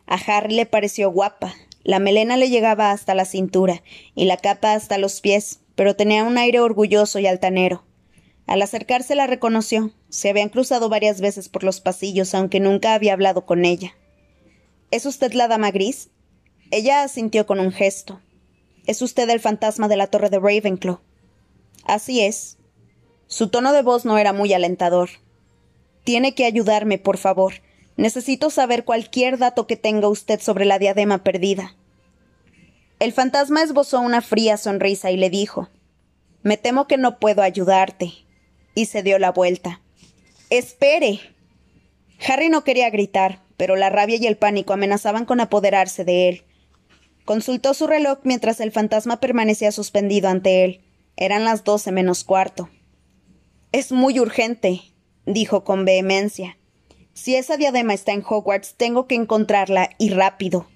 A 0.07 0.17
Harry 0.17 0.55
le 0.55 0.67
pareció 0.67 1.11
guapa. 1.11 1.55
La 1.83 1.99
melena 1.99 2.37
le 2.37 2.51
llegaba 2.51 2.91
hasta 2.91 3.15
la 3.15 3.25
cintura 3.25 3.83
y 4.15 4.25
la 4.25 4.37
capa 4.37 4.73
hasta 4.73 4.99
los 4.99 5.21
pies, 5.21 5.61
pero 5.75 5.97
tenía 5.97 6.25
un 6.25 6.39
aire 6.39 6.61
orgulloso 6.61 7.19
y 7.19 7.27
altanero. 7.27 7.85
Al 8.47 8.63
acercarse 8.63 9.15
la 9.15 9.27
reconoció. 9.27 9.93
Se 10.09 10.29
habían 10.29 10.49
cruzado 10.49 10.89
varias 10.89 11.21
veces 11.21 11.49
por 11.49 11.65
los 11.65 11.81
pasillos, 11.81 12.35
aunque 12.35 12.61
nunca 12.61 12.95
había 12.95 13.15
hablado 13.15 13.47
con 13.47 13.65
ella. 13.65 13.95
¿Es 14.91 15.07
usted 15.07 15.33
la 15.33 15.49
dama 15.49 15.71
gris? 15.71 16.11
Ella 16.71 17.03
asintió 17.03 17.47
con 17.47 17.61
un 17.61 17.73
gesto. 17.73 18.21
¿Es 18.87 19.01
usted 19.03 19.29
el 19.31 19.41
fantasma 19.41 19.89
de 19.89 19.97
la 19.97 20.09
torre 20.09 20.31
de 20.31 20.39
Ravenclaw? 20.39 21.01
Así 21.85 22.21
es. 22.21 22.59
Su 23.27 23.49
tono 23.49 23.73
de 23.73 23.83
voz 23.83 24.05
no 24.05 24.19
era 24.19 24.33
muy 24.33 24.53
alentador. 24.53 25.11
Tiene 26.05 26.35
que 26.35 26.45
ayudarme, 26.45 26.99
por 26.99 27.17
favor. 27.17 27.55
Necesito 27.97 28.51
saber 28.51 28.85
cualquier 28.85 29.39
dato 29.39 29.67
que 29.67 29.77
tenga 29.77 30.09
usted 30.09 30.41
sobre 30.41 30.65
la 30.65 30.79
diadema 30.79 31.23
perdida. 31.23 31.77
El 32.99 33.13
fantasma 33.13 33.63
esbozó 33.63 34.01
una 34.01 34.23
fría 34.23 34.57
sonrisa 34.57 35.11
y 35.11 35.17
le 35.17 35.31
dijo 35.31 35.69
Me 36.43 36.57
temo 36.57 36.87
que 36.87 36.97
no 36.97 37.19
puedo 37.19 37.43
ayudarte. 37.43 38.13
y 38.77 38.87
se 38.87 39.05
dio 39.05 39.21
la 39.21 39.31
vuelta. 39.31 39.81
Espere. 40.51 41.21
Harry 42.27 42.49
no 42.49 42.65
quería 42.65 42.91
gritar, 42.91 43.41
pero 43.57 43.77
la 43.77 43.89
rabia 43.89 44.17
y 44.17 44.27
el 44.27 44.37
pánico 44.37 44.73
amenazaban 44.73 45.27
con 45.27 45.41
apoderarse 45.41 46.05
de 46.05 46.29
él. 46.29 46.43
Consultó 47.25 47.73
su 47.73 47.87
reloj 47.87 48.19
mientras 48.25 48.61
el 48.61 48.73
fantasma 48.73 49.21
permanecía 49.21 49.71
suspendido 49.71 50.29
ante 50.29 50.65
él. 50.65 50.81
Eran 51.17 51.45
las 51.45 51.63
doce 51.63 51.93
menos 51.93 52.25
cuarto. 52.25 52.69
Es 53.71 53.93
muy 53.93 54.19
urgente, 54.19 54.83
dijo 55.25 55.63
con 55.65 55.85
vehemencia. 55.85 56.59
Si 57.15 57.37
esa 57.37 57.57
diadema 57.57 57.95
está 57.95 58.13
en 58.13 58.25
Hogwarts, 58.29 58.75
tengo 58.75 59.07
que 59.07 59.15
encontrarla 59.15 59.91
y 59.99 60.11
rápido. 60.11 60.67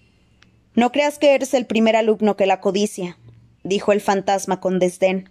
No 0.75 0.93
creas 0.93 1.19
que 1.19 1.35
eres 1.35 1.53
el 1.53 1.67
primer 1.67 1.97
alumno 1.97 2.37
que 2.37 2.47
la 2.47 2.61
codicia, 2.61 3.19
dijo 3.65 3.91
el 3.91 4.01
fantasma 4.01 4.61
con 4.61 4.79
desdén. 4.79 5.31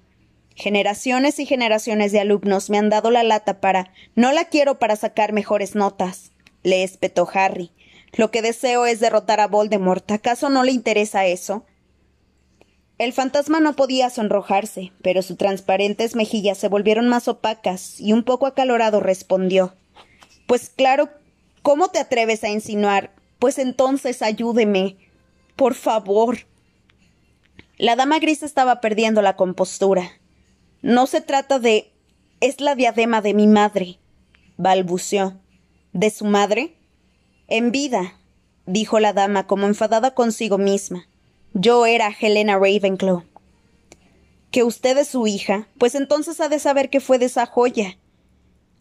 Generaciones 0.53 1.39
y 1.39 1.45
generaciones 1.45 2.11
de 2.11 2.19
alumnos 2.19 2.69
me 2.69 2.77
han 2.77 2.89
dado 2.89 3.09
la 3.09 3.23
lata 3.23 3.61
para. 3.61 3.93
No 4.15 4.33
la 4.33 4.45
quiero 4.45 4.79
para 4.79 4.97
sacar 4.97 5.31
mejores 5.31 5.75
notas, 5.75 6.31
le 6.63 6.83
espetó 6.83 7.27
Harry. 7.33 7.71
Lo 8.13 8.29
que 8.29 8.41
deseo 8.41 8.85
es 8.85 8.99
derrotar 8.99 9.39
a 9.39 9.47
Voldemort. 9.47 10.11
¿Acaso 10.11 10.49
no 10.49 10.63
le 10.63 10.71
interesa 10.71 11.25
eso? 11.25 11.65
El 12.97 13.13
fantasma 13.13 13.61
no 13.61 13.75
podía 13.75 14.09
sonrojarse, 14.09 14.91
pero 15.01 15.21
sus 15.21 15.37
transparentes 15.37 16.15
mejillas 16.15 16.57
se 16.57 16.67
volvieron 16.67 17.07
más 17.07 17.27
opacas 17.29 18.01
y 18.01 18.11
un 18.11 18.23
poco 18.23 18.47
acalorado 18.47 18.99
respondió. 18.99 19.75
Pues 20.47 20.69
claro, 20.69 21.09
¿cómo 21.61 21.89
te 21.89 21.99
atreves 21.99 22.43
a 22.43 22.49
insinuar? 22.49 23.13
Pues 23.37 23.59
entonces 23.59 24.21
ayúdeme. 24.21 24.97
Por 25.55 25.75
favor. 25.75 26.39
La 27.77 27.95
dama 27.95 28.17
gris 28.19 28.41
estaba 28.41 28.81
perdiendo 28.81 29.21
la 29.21 29.35
compostura. 29.35 30.11
No 30.81 31.05
se 31.05 31.21
trata 31.21 31.59
de. 31.59 31.91
es 32.39 32.61
la 32.61 32.75
diadema 32.75 33.21
de 33.21 33.33
mi 33.33 33.45
madre. 33.45 33.99
balbuceó. 34.57 35.37
¿De 35.93 36.09
su 36.09 36.25
madre? 36.25 36.75
En 37.47 37.71
vida, 37.71 38.19
dijo 38.65 38.99
la 38.99 39.13
dama 39.13 39.47
como 39.47 39.67
enfadada 39.67 40.13
consigo 40.13 40.57
misma. 40.57 41.07
Yo 41.53 41.85
era 41.85 42.15
Helena 42.19 42.57
Ravenclaw. 42.57 43.23
¿Que 44.51 44.63
usted 44.63 44.97
es 44.97 45.09
su 45.09 45.27
hija? 45.27 45.67
Pues 45.77 45.95
entonces 45.95 46.39
ha 46.39 46.49
de 46.49 46.59
saber 46.59 46.89
que 46.89 46.99
fue 46.99 47.19
de 47.19 47.25
esa 47.25 47.45
joya. 47.45 47.97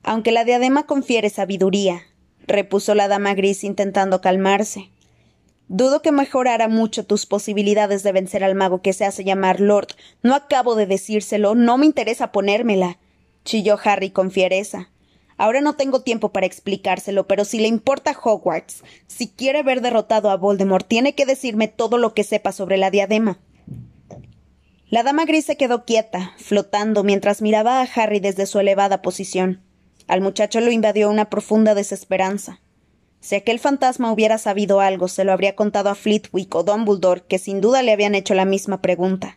Aunque 0.02 0.32
la 0.32 0.44
diadema 0.44 0.86
confiere 0.86 1.30
sabiduría, 1.30 2.02
repuso 2.46 2.94
la 2.94 3.08
dama 3.08 3.34
gris 3.34 3.64
intentando 3.64 4.20
calmarse. 4.20 4.90
Dudo 5.68 6.00
que 6.00 6.12
mejorara 6.12 6.68
mucho 6.68 7.04
tus 7.04 7.26
posibilidades 7.26 8.04
de 8.04 8.12
vencer 8.12 8.44
al 8.44 8.54
mago 8.54 8.82
que 8.82 8.92
se 8.92 9.04
hace 9.04 9.24
llamar 9.24 9.60
Lord. 9.60 9.88
No 10.22 10.34
acabo 10.36 10.76
de 10.76 10.86
decírselo, 10.86 11.56
no 11.56 11.76
me 11.76 11.86
interesa 11.86 12.30
ponérmela. 12.30 12.98
chilló 13.44 13.78
Harry 13.82 14.10
con 14.10 14.30
fiereza. 14.30 14.90
Ahora 15.38 15.60
no 15.60 15.74
tengo 15.74 16.02
tiempo 16.02 16.30
para 16.30 16.46
explicárselo, 16.46 17.26
pero 17.26 17.44
si 17.44 17.58
le 17.58 17.68
importa 17.68 18.16
Hogwarts, 18.20 18.82
si 19.06 19.28
quiere 19.28 19.62
ver 19.62 19.82
derrotado 19.82 20.30
a 20.30 20.36
Voldemort, 20.36 20.86
tiene 20.86 21.14
que 21.14 21.26
decirme 21.26 21.68
todo 21.68 21.98
lo 21.98 22.14
que 22.14 22.24
sepa 22.24 22.52
sobre 22.52 22.78
la 22.78 22.90
diadema. 22.90 23.38
La 24.88 25.02
dama 25.02 25.24
gris 25.24 25.44
se 25.44 25.56
quedó 25.56 25.84
quieta, 25.84 26.32
flotando, 26.38 27.02
mientras 27.02 27.42
miraba 27.42 27.82
a 27.82 27.88
Harry 27.96 28.20
desde 28.20 28.46
su 28.46 28.60
elevada 28.60 29.02
posición. 29.02 29.60
Al 30.06 30.20
muchacho 30.20 30.60
lo 30.60 30.70
invadió 30.70 31.10
una 31.10 31.30
profunda 31.30 31.74
desesperanza. 31.74 32.60
Si 33.20 33.34
aquel 33.34 33.58
fantasma 33.58 34.12
hubiera 34.12 34.38
sabido 34.38 34.80
algo, 34.80 35.08
se 35.08 35.24
lo 35.24 35.32
habría 35.32 35.56
contado 35.56 35.90
a 35.90 35.94
Flitwick 35.94 36.54
o 36.54 36.62
Dumbledore, 36.62 37.24
que 37.26 37.38
sin 37.38 37.60
duda 37.60 37.82
le 37.82 37.92
habían 37.92 38.14
hecho 38.14 38.34
la 38.34 38.44
misma 38.44 38.80
pregunta. 38.80 39.36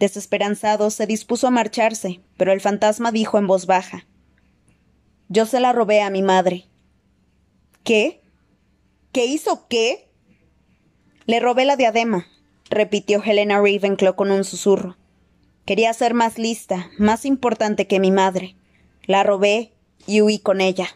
Desesperanzado, 0.00 0.90
se 0.90 1.06
dispuso 1.06 1.46
a 1.46 1.50
marcharse, 1.50 2.20
pero 2.36 2.52
el 2.52 2.60
fantasma 2.60 3.12
dijo 3.12 3.38
en 3.38 3.46
voz 3.46 3.66
baja 3.66 4.06
Yo 5.28 5.46
se 5.46 5.60
la 5.60 5.72
robé 5.72 6.02
a 6.02 6.10
mi 6.10 6.22
madre. 6.22 6.64
¿Qué? 7.84 8.22
¿Qué 9.12 9.26
hizo 9.26 9.68
qué? 9.68 10.08
Le 11.26 11.38
robé 11.38 11.64
la 11.64 11.76
diadema, 11.76 12.26
repitió 12.70 13.22
Helena 13.22 13.58
Ravenclaw 13.58 14.16
con 14.16 14.30
un 14.30 14.42
susurro. 14.42 14.96
Quería 15.64 15.92
ser 15.92 16.14
más 16.14 16.38
lista, 16.38 16.90
más 16.98 17.24
importante 17.24 17.86
que 17.86 18.00
mi 18.00 18.10
madre. 18.10 18.56
La 19.06 19.22
robé 19.22 19.72
y 20.06 20.20
huí 20.20 20.38
con 20.38 20.60
ella. 20.60 20.88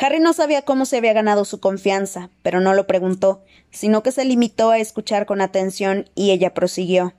Harry 0.00 0.20
no 0.20 0.32
sabía 0.32 0.62
cómo 0.62 0.86
se 0.86 0.96
había 0.96 1.12
ganado 1.12 1.44
su 1.44 1.58
confianza, 1.58 2.30
pero 2.42 2.60
no 2.60 2.72
lo 2.72 2.86
preguntó, 2.86 3.42
sino 3.70 4.02
que 4.02 4.12
se 4.12 4.24
limitó 4.24 4.70
a 4.70 4.78
escuchar 4.78 5.26
con 5.26 5.40
atención 5.40 6.08
y 6.14 6.30
ella 6.30 6.54
prosiguió. 6.54 7.14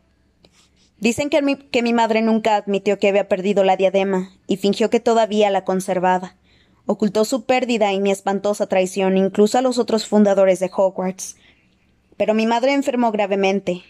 Dicen 0.98 1.30
que 1.30 1.42
mi, 1.42 1.56
que 1.56 1.82
mi 1.82 1.94
madre 1.94 2.22
nunca 2.22 2.56
admitió 2.56 2.98
que 2.98 3.10
había 3.10 3.28
perdido 3.28 3.64
la 3.64 3.78
diadema 3.78 4.32
y 4.48 4.58
fingió 4.58 4.90
que 4.90 5.00
todavía 5.00 5.50
la 5.50 5.66
conservaba. 5.66 6.36
Ocultó 6.86 7.26
su 7.26 7.46
pérdida 7.46 7.94
y 7.94 8.00
mi 8.00 8.12
espantosa 8.12 8.68
traición 8.68 9.18
incluso 9.18 9.58
a 9.58 9.62
los 9.62 9.78
otros 9.78 10.06
fundadores 10.06 10.60
de 10.60 10.72
Hogwarts. 10.74 11.36
Pero 12.18 12.34
mi 12.34 12.46
madre 12.46 12.74
enfermó 12.74 13.12
gravemente, 13.12 13.84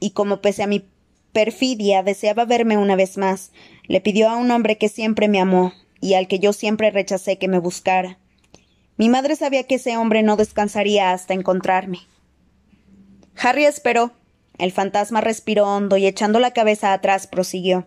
y 0.00 0.10
como 0.10 0.40
pese 0.40 0.62
a 0.62 0.66
mi 0.66 0.86
perfidia 1.34 2.02
deseaba 2.02 2.46
verme 2.46 2.78
una 2.78 2.96
vez 2.96 3.18
más, 3.18 3.52
le 3.86 4.00
pidió 4.00 4.30
a 4.30 4.36
un 4.36 4.50
hombre 4.50 4.78
que 4.78 4.88
siempre 4.88 5.28
me 5.28 5.40
amó 5.40 5.74
y 6.00 6.14
al 6.14 6.28
que 6.28 6.38
yo 6.38 6.54
siempre 6.54 6.90
rechacé 6.90 7.36
que 7.36 7.48
me 7.48 7.58
buscara. 7.58 8.18
Mi 8.96 9.08
madre 9.08 9.36
sabía 9.36 9.64
que 9.64 9.74
ese 9.74 9.96
hombre 9.98 10.22
no 10.22 10.36
descansaría 10.36 11.12
hasta 11.12 11.34
encontrarme. 11.34 11.98
Harry 13.36 13.64
esperó. 13.64 14.12
El 14.56 14.70
fantasma 14.70 15.20
respiró 15.20 15.66
hondo 15.66 15.96
y 15.96 16.06
echando 16.06 16.38
la 16.38 16.52
cabeza 16.52 16.92
atrás 16.92 17.26
prosiguió. 17.26 17.86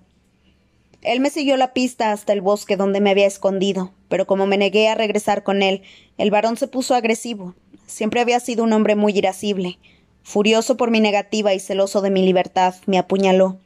Él 1.01 1.22
me 1.22 1.30
siguió 1.30 1.56
la 1.56 1.72
pista 1.72 2.12
hasta 2.12 2.34
el 2.34 2.42
bosque 2.42 2.75
donde 2.75 3.00
me 3.00 3.12
había 3.12 3.25
escondido, 3.25 3.94
pero 4.10 4.27
como 4.27 4.48
me 4.48 4.58
negué 4.58 4.89
a 4.89 4.96
regresar 4.96 5.44
con 5.44 5.62
él, 5.63 5.84
el 6.18 6.30
varón 6.30 6.58
se 6.58 6.68
puso 6.68 6.94
agresivo. 6.94 7.56
Siempre 7.86 8.20
había 8.20 8.42
sido 8.42 8.66
un 8.66 8.74
hombre 8.74 8.96
muy 8.96 9.18
irascible. 9.18 9.80
Furioso 10.28 10.76
por 10.76 10.92
mi 10.92 11.00
negativa 11.00 11.54
y 11.54 11.60
celoso 11.62 12.02
de 12.02 12.10
mi 12.10 12.22
libertad, 12.22 12.76
me 12.86 12.98
apuñaló. 12.98 13.62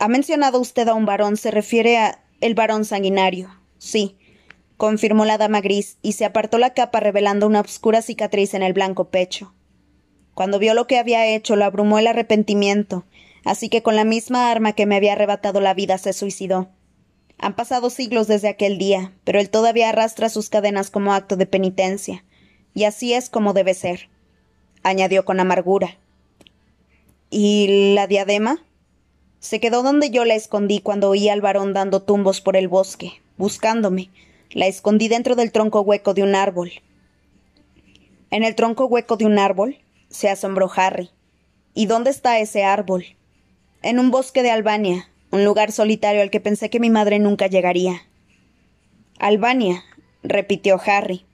¿Ha 0.00 0.08
mencionado 0.08 0.58
usted 0.58 0.88
a 0.88 0.94
un 0.94 1.06
varón? 1.06 1.36
¿Se 1.36 1.52
refiere 1.52 1.96
a 1.96 2.24
el 2.40 2.56
varón 2.56 2.84
sanguinario? 2.84 3.48
Sí, 3.78 4.18
confirmó 4.76 5.24
la 5.26 5.38
dama 5.38 5.60
gris, 5.60 5.96
y 6.02 6.14
se 6.14 6.24
apartó 6.24 6.58
la 6.58 6.74
capa 6.74 6.98
revelando 6.98 7.46
una 7.46 7.60
oscura 7.60 8.02
cicatriz 8.02 8.52
en 8.54 8.64
el 8.64 8.72
blanco 8.72 9.10
pecho. 9.10 9.54
Cuando 10.34 10.58
vio 10.58 10.74
lo 10.74 10.88
que 10.88 10.98
había 10.98 11.24
hecho, 11.24 11.54
lo 11.54 11.66
abrumó 11.66 12.00
el 12.00 12.08
arrepentimiento, 12.08 13.04
así 13.44 13.68
que 13.68 13.80
con 13.80 13.94
la 13.94 14.02
misma 14.02 14.50
arma 14.50 14.72
que 14.72 14.86
me 14.86 14.96
había 14.96 15.12
arrebatado 15.12 15.60
la 15.60 15.72
vida 15.72 15.98
se 15.98 16.14
suicidó. 16.14 16.68
Han 17.38 17.54
pasado 17.54 17.90
siglos 17.90 18.26
desde 18.26 18.48
aquel 18.48 18.76
día, 18.76 19.12
pero 19.22 19.38
él 19.38 19.50
todavía 19.50 19.90
arrastra 19.90 20.30
sus 20.30 20.48
cadenas 20.48 20.90
como 20.90 21.14
acto 21.14 21.36
de 21.36 21.46
penitencia, 21.46 22.24
y 22.74 22.82
así 22.82 23.14
es 23.14 23.30
como 23.30 23.52
debe 23.52 23.74
ser 23.74 24.08
añadió 24.82 25.24
con 25.24 25.40
amargura. 25.40 25.96
¿Y 27.30 27.94
la 27.94 28.06
diadema? 28.06 28.62
Se 29.40 29.60
quedó 29.60 29.82
donde 29.82 30.10
yo 30.10 30.24
la 30.24 30.34
escondí 30.34 30.80
cuando 30.80 31.10
oí 31.10 31.28
al 31.28 31.40
varón 31.40 31.72
dando 31.72 32.02
tumbos 32.02 32.40
por 32.40 32.56
el 32.56 32.68
bosque, 32.68 33.20
buscándome. 33.36 34.10
La 34.50 34.66
escondí 34.66 35.08
dentro 35.08 35.36
del 35.36 35.52
tronco 35.52 35.82
hueco 35.82 36.14
de 36.14 36.22
un 36.22 36.34
árbol. 36.34 36.72
¿En 38.30 38.42
el 38.42 38.54
tronco 38.54 38.86
hueco 38.86 39.16
de 39.16 39.26
un 39.26 39.38
árbol? 39.38 39.78
se 40.10 40.28
asombró 40.28 40.70
Harry. 40.74 41.10
¿Y 41.74 41.86
dónde 41.86 42.10
está 42.10 42.38
ese 42.38 42.64
árbol? 42.64 43.04
En 43.82 43.98
un 43.98 44.10
bosque 44.10 44.42
de 44.42 44.50
Albania, 44.50 45.08
un 45.30 45.44
lugar 45.44 45.70
solitario 45.70 46.22
al 46.22 46.30
que 46.30 46.40
pensé 46.40 46.70
que 46.70 46.80
mi 46.80 46.90
madre 46.90 47.18
nunca 47.18 47.46
llegaría. 47.46 48.02
Albania, 49.18 49.84
repitió 50.22 50.80
Harry. 50.84 51.24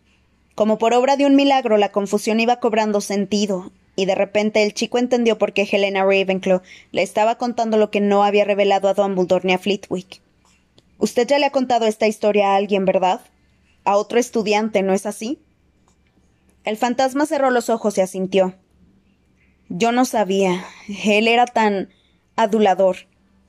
Como 0.55 0.79
por 0.79 0.95
obra 0.95 1.17
de 1.17 1.27
un 1.27 1.35
milagro 1.35 1.77
la 1.77 1.91
confusión 1.91 2.41
iba 2.41 2.61
cobrando 2.61 3.01
sentido, 3.01 3.73
y 3.97 4.07
de 4.07 4.15
repente 4.15 4.63
el 4.63 4.75
chico 4.75 4.99
entendió 4.99 5.39
por 5.39 5.53
qué 5.53 5.69
Helena 5.71 6.05
Ravenclaw 6.05 6.63
le 6.93 7.03
estaba 7.03 7.37
contando 7.37 7.77
lo 7.77 7.91
que 7.91 8.01
no 8.01 8.25
había 8.25 8.45
revelado 8.45 8.89
a 8.89 8.95
Dumbledore 8.95 9.47
ni 9.47 9.53
a 9.53 9.59
Flitwick. 9.59 10.21
Usted 10.99 11.27
ya 11.27 11.39
le 11.39 11.47
ha 11.47 11.51
contado 11.51 11.87
esta 11.87 12.07
historia 12.07 12.53
a 12.53 12.57
alguien, 12.57 12.85
¿verdad? 12.85 13.21
A 13.85 13.97
otro 13.97 14.19
estudiante, 14.19 14.83
¿no 14.83 14.93
es 14.93 15.07
así? 15.07 15.41
El 16.65 16.77
fantasma 16.77 17.27
cerró 17.27 17.51
los 17.51 17.69
ojos 17.69 17.99
y 17.99 18.01
asintió. 18.01 18.55
Yo 19.69 19.93
no 19.93 20.05
sabía. 20.05 20.65
Él 21.05 21.29
era 21.29 21.47
tan 21.47 21.91
adulador. 22.37 22.97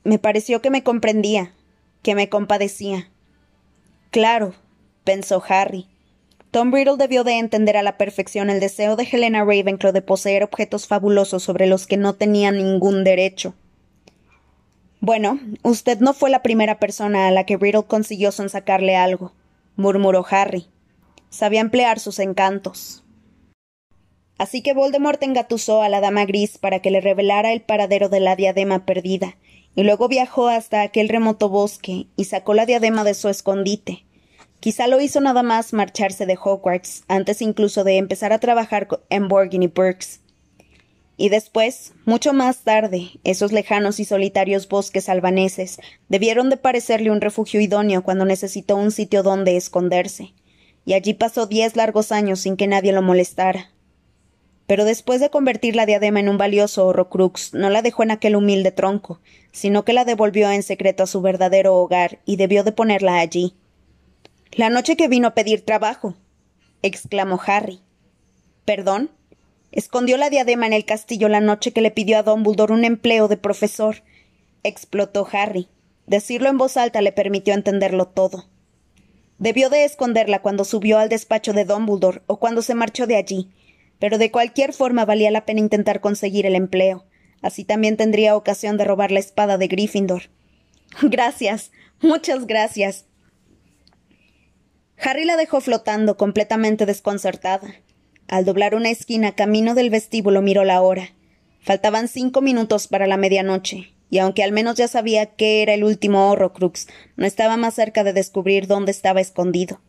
Me 0.04 0.20
pareció 0.20 0.62
que 0.62 0.70
me 0.70 0.84
comprendía, 0.84 1.54
que 2.02 2.16
me 2.16 2.30
compadecía. 2.30 3.10
Claro, 4.12 4.54
pensó 5.04 5.42
Harry. 5.48 5.88
Tom 6.56 6.72
Riddle 6.72 6.96
debió 6.96 7.26
de 7.26 7.38
entender 7.38 7.76
a 7.76 7.84
la 7.84 7.98
perfección 7.98 8.50
el 8.50 8.62
deseo 8.62 8.96
de 8.96 9.04
Helena 9.04 9.44
Ravenclaw 9.44 9.92
de 9.92 10.02
poseer 10.02 10.42
objetos 10.42 10.88
fabulosos 10.88 11.44
sobre 11.44 11.68
los 11.68 11.86
que 11.86 11.98
no 11.98 12.14
tenía 12.14 12.50
ningún 12.54 13.04
derecho. 13.04 13.56
Bueno, 15.02 15.38
usted 15.64 16.00
no 16.00 16.14
fue 16.14 16.30
la 16.30 16.44
primera 16.44 16.80
persona 16.80 17.28
a 17.28 17.32
la 17.32 17.46
que 17.46 17.58
Riddle 17.58 17.84
consiguió 17.84 18.32
sonsacarle 18.32 18.96
algo, 18.96 19.34
murmuró 19.76 20.26
Harry. 20.30 20.68
Sabía 21.30 21.60
emplear 21.60 22.00
sus 22.00 22.20
encantos. 22.20 23.04
Así 24.38 24.62
que 24.62 24.74
Voldemort 24.74 25.22
engatusó 25.24 25.82
a 25.82 25.90
la 25.90 26.00
dama 26.00 26.24
gris 26.24 26.58
para 26.58 26.80
que 26.80 26.90
le 26.90 27.02
revelara 27.02 27.52
el 27.52 27.64
paradero 27.64 28.08
de 28.08 28.22
la 28.22 28.38
diadema 28.38 28.86
perdida, 28.86 29.36
y 29.76 29.84
luego 29.84 30.08
viajó 30.08 30.48
hasta 30.48 30.84
aquel 30.84 31.10
remoto 31.10 31.50
bosque 31.50 32.08
y 32.16 32.24
sacó 32.24 32.54
la 32.54 32.66
diadema 32.66 33.04
de 33.04 33.14
su 33.14 33.28
escondite. 33.28 34.06
Quizá 34.66 34.88
lo 34.88 35.00
hizo 35.00 35.22
nada 35.22 35.44
más 35.44 35.74
marcharse 35.74 36.26
de 36.26 36.40
Hogwarts, 36.44 37.04
antes 37.08 37.44
incluso 37.44 37.84
de 37.84 37.98
empezar 37.98 38.34
a 38.34 38.40
trabajar 38.40 38.88
en 39.12 39.28
Borgin 39.28 39.62
y 39.62 39.68
Burks. 39.68 40.22
Y 41.18 41.30
después, 41.30 41.94
mucho 42.06 42.34
más 42.34 42.64
tarde, 42.64 43.12
esos 43.24 43.52
lejanos 43.52 44.00
y 44.00 44.06
solitarios 44.06 44.68
bosques 44.68 45.08
albaneses 45.08 45.78
debieron 46.10 46.50
de 46.50 46.58
parecerle 46.58 47.12
un 47.12 47.22
refugio 47.22 47.62
idóneo 47.62 48.02
cuando 48.02 48.26
necesitó 48.26 48.76
un 48.76 48.90
sitio 48.90 49.22
donde 49.22 49.56
esconderse. 49.56 50.34
Y 50.84 50.94
allí 50.94 51.14
pasó 51.14 51.46
diez 51.46 51.76
largos 51.76 52.12
años 52.12 52.40
sin 52.40 52.58
que 52.58 52.66
nadie 52.66 52.92
lo 52.92 53.04
molestara. 53.04 53.70
Pero 54.66 54.84
después 54.84 55.22
de 55.22 55.30
convertir 55.30 55.76
la 55.76 55.86
diadema 55.86 56.22
en 56.22 56.28
un 56.28 56.40
valioso 56.40 56.88
horrocrux, 56.88 57.54
no 57.54 57.70
la 57.70 57.84
dejó 57.84 58.02
en 58.02 58.10
aquel 58.10 58.36
humilde 58.36 58.72
tronco, 58.72 59.22
sino 59.52 59.86
que 59.86 59.94
la 59.94 60.06
devolvió 60.06 60.50
en 60.50 60.64
secreto 60.64 61.04
a 61.04 61.08
su 61.08 61.22
verdadero 61.22 61.76
hogar 61.76 62.18
y 62.26 62.38
debió 62.38 62.64
de 62.64 62.72
ponerla 62.72 63.20
allí. 63.20 63.54
La 64.56 64.70
noche 64.70 64.96
que 64.96 65.10
vino 65.10 65.28
a 65.28 65.34
pedir 65.34 65.66
trabajo, 65.66 66.16
exclamó 66.82 67.42
Harry. 67.46 67.82
¿Perdón? 68.64 69.12
Escondió 69.74 70.16
la 70.16 70.30
diadema 70.30 70.66
en 70.66 70.72
el 70.72 70.86
castillo 70.86 71.28
la 71.28 71.42
noche 71.42 71.74
que 71.74 71.82
le 71.82 71.92
pidió 71.92 72.18
a 72.18 72.24
Dumbledore 72.24 72.72
un 72.72 72.86
empleo 72.86 73.28
de 73.28 73.36
profesor. 73.36 74.04
explotó 74.64 75.28
Harry. 75.34 75.68
Decirlo 76.08 76.48
en 76.48 76.58
voz 76.58 76.78
alta 76.78 77.02
le 77.02 77.12
permitió 77.12 77.54
entenderlo 77.54 78.08
todo. 78.08 78.46
Debió 79.40 79.70
de 79.70 79.84
esconderla 79.84 80.42
cuando 80.42 80.64
subió 80.64 81.00
al 81.00 81.10
despacho 81.10 81.52
de 81.52 81.66
Dumbledore 81.66 82.22
o 82.26 82.40
cuando 82.40 82.62
se 82.62 82.76
marchó 82.76 83.08
de 83.08 83.18
allí, 83.18 83.52
pero 84.00 84.18
de 84.18 84.32
cualquier 84.32 84.72
forma 84.72 85.04
valía 85.04 85.32
la 85.32 85.46
pena 85.46 85.60
intentar 85.60 86.00
conseguir 86.00 86.46
el 86.46 86.56
empleo. 86.56 87.04
Así 87.42 87.66
también 87.66 87.98
tendría 87.98 88.38
ocasión 88.38 88.78
de 88.78 88.86
robar 88.86 89.12
la 89.12 89.20
espada 89.20 89.58
de 89.58 89.68
Gryffindor. 89.68 90.30
Gracias. 91.02 91.72
Muchas 92.02 92.48
gracias. 92.48 93.06
Harry 94.98 95.26
la 95.26 95.38
dejó 95.38 95.62
flotando, 95.62 96.18
completamente 96.18 96.86
desconcertada. 96.86 97.76
Al 98.28 98.46
doblar 98.46 98.76
una 98.76 98.90
esquina 98.90 99.36
camino 99.36 99.76
del 99.76 99.90
vestíbulo 99.90 100.42
miró 100.42 100.64
la 100.64 100.82
hora. 100.82 101.14
Faltaban 101.60 102.08
cinco 102.08 102.42
minutos 102.42 102.88
para 102.88 103.08
la 103.08 103.18
medianoche, 103.18 103.94
y 104.10 104.20
aunque 104.20 104.44
al 104.44 104.52
menos 104.52 104.76
ya 104.76 104.88
sabía 104.88 105.26
qué 105.26 105.62
era 105.62 105.74
el 105.74 105.84
último 105.84 106.30
Horrocrux, 106.30 106.88
no 107.18 107.26
estaba 107.26 107.58
más 107.58 107.74
cerca 107.74 108.04
de 108.04 108.14
descubrir 108.14 108.68
dónde 108.68 108.92
estaba 108.92 109.22
escondido. 109.22 109.80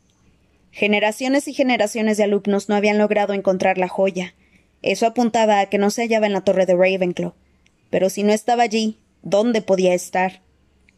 Generaciones 0.71 1.49
y 1.49 1.55
generaciones 1.55 2.17
de 2.17 2.25
alumnos 2.25 2.69
no 2.69 2.75
habían 2.75 2.99
logrado 2.99 3.33
encontrar 3.33 3.79
la 3.79 3.89
joya. 3.89 4.35
Eso 4.83 5.07
apuntaba 5.07 5.61
a 5.61 5.67
que 5.67 5.79
no 5.79 5.91
se 5.91 6.03
hallaba 6.03 6.27
en 6.27 6.35
la 6.35 6.43
torre 6.43 6.67
de 6.67 6.75
Ravenclaw. 6.75 7.33
Pero 7.89 8.11
si 8.11 8.23
no 8.23 8.33
estaba 8.33 8.65
allí, 8.65 8.99
¿dónde 9.23 9.63
podía 9.63 9.95
estar? 9.95 10.43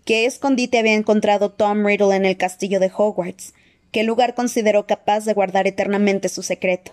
¿Qué 0.04 0.26
escondite 0.26 0.78
había 0.78 0.94
encontrado 0.94 1.52
Tom 1.52 1.84
Riddle 1.86 2.16
en 2.16 2.24
el 2.24 2.36
castillo 2.36 2.80
de 2.80 2.90
Hogwarts? 2.94 3.52
¿Qué 3.92 4.02
lugar 4.02 4.34
consideró 4.34 4.86
capaz 4.86 5.24
de 5.24 5.32
guardar 5.32 5.66
eternamente 5.66 6.28
su 6.28 6.42
secreto? 6.42 6.92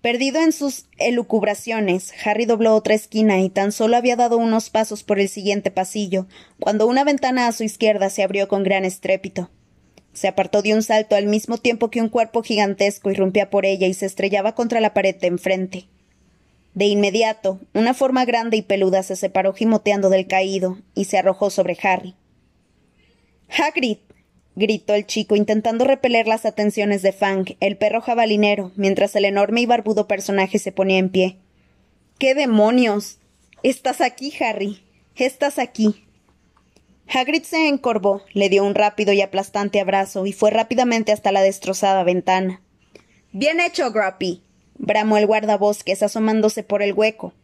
Perdido 0.00 0.40
en 0.40 0.52
sus 0.52 0.86
elucubraciones, 0.96 2.14
Harry 2.24 2.46
dobló 2.46 2.74
otra 2.74 2.94
esquina 2.94 3.40
y 3.40 3.50
tan 3.50 3.70
solo 3.70 3.98
había 3.98 4.16
dado 4.16 4.38
unos 4.38 4.70
pasos 4.70 5.02
por 5.02 5.20
el 5.20 5.28
siguiente 5.28 5.70
pasillo, 5.70 6.26
cuando 6.58 6.86
una 6.86 7.04
ventana 7.04 7.46
a 7.46 7.52
su 7.52 7.64
izquierda 7.64 8.08
se 8.08 8.22
abrió 8.22 8.48
con 8.48 8.62
gran 8.62 8.86
estrépito. 8.86 9.50
Se 10.14 10.26
apartó 10.26 10.62
de 10.62 10.72
un 10.72 10.82
salto 10.82 11.16
al 11.16 11.26
mismo 11.26 11.58
tiempo 11.58 11.90
que 11.90 12.00
un 12.00 12.08
cuerpo 12.08 12.42
gigantesco 12.42 13.10
irrumpía 13.10 13.50
por 13.50 13.66
ella 13.66 13.86
y 13.86 13.94
se 13.94 14.06
estrellaba 14.06 14.54
contra 14.54 14.80
la 14.80 14.94
pared 14.94 15.14
de 15.14 15.26
enfrente. 15.26 15.88
De 16.72 16.86
inmediato, 16.86 17.60
una 17.74 17.92
forma 17.92 18.24
grande 18.24 18.56
y 18.56 18.62
peluda 18.62 19.02
se 19.02 19.16
separó 19.16 19.52
gimoteando 19.52 20.08
del 20.08 20.26
caído 20.26 20.78
y 20.94 21.04
se 21.04 21.18
arrojó 21.18 21.50
sobre 21.50 21.76
Harry. 21.82 22.14
Hagrid. 23.50 23.98
Gritó 24.56 24.94
el 24.94 25.06
chico 25.06 25.36
intentando 25.36 25.84
repeler 25.84 26.26
las 26.26 26.44
atenciones 26.44 27.02
de 27.02 27.12
Fang, 27.12 27.46
el 27.60 27.76
perro 27.76 28.00
jabalinero, 28.00 28.72
mientras 28.76 29.14
el 29.16 29.24
enorme 29.24 29.62
y 29.62 29.66
barbudo 29.66 30.06
personaje 30.06 30.58
se 30.58 30.72
ponía 30.72 30.98
en 30.98 31.10
pie. 31.10 31.38
¡Qué 32.18 32.34
demonios! 32.34 33.18
Estás 33.62 34.00
aquí, 34.00 34.32
Harry. 34.40 34.82
Estás 35.16 35.58
aquí. 35.58 36.04
Hagrid 37.12 37.42
se 37.42 37.68
encorvó, 37.68 38.22
le 38.32 38.48
dio 38.48 38.64
un 38.64 38.74
rápido 38.74 39.12
y 39.12 39.20
aplastante 39.20 39.80
abrazo 39.80 40.26
y 40.26 40.32
fue 40.32 40.50
rápidamente 40.50 41.12
hasta 41.12 41.32
la 41.32 41.42
destrozada 41.42 42.04
ventana. 42.04 42.62
Bien 43.32 43.60
hecho, 43.60 43.90
Grumpy, 43.90 44.42
bramó 44.78 45.16
el 45.16 45.26
guardabosques 45.26 46.02
asomándose 46.02 46.62
por 46.62 46.82
el 46.82 46.92
hueco. 46.92 47.34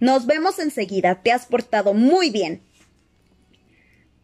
Nos 0.00 0.26
vemos 0.26 0.58
enseguida. 0.58 1.22
Te 1.22 1.32
has 1.32 1.46
portado 1.46 1.94
muy 1.94 2.30
bien. 2.30 2.62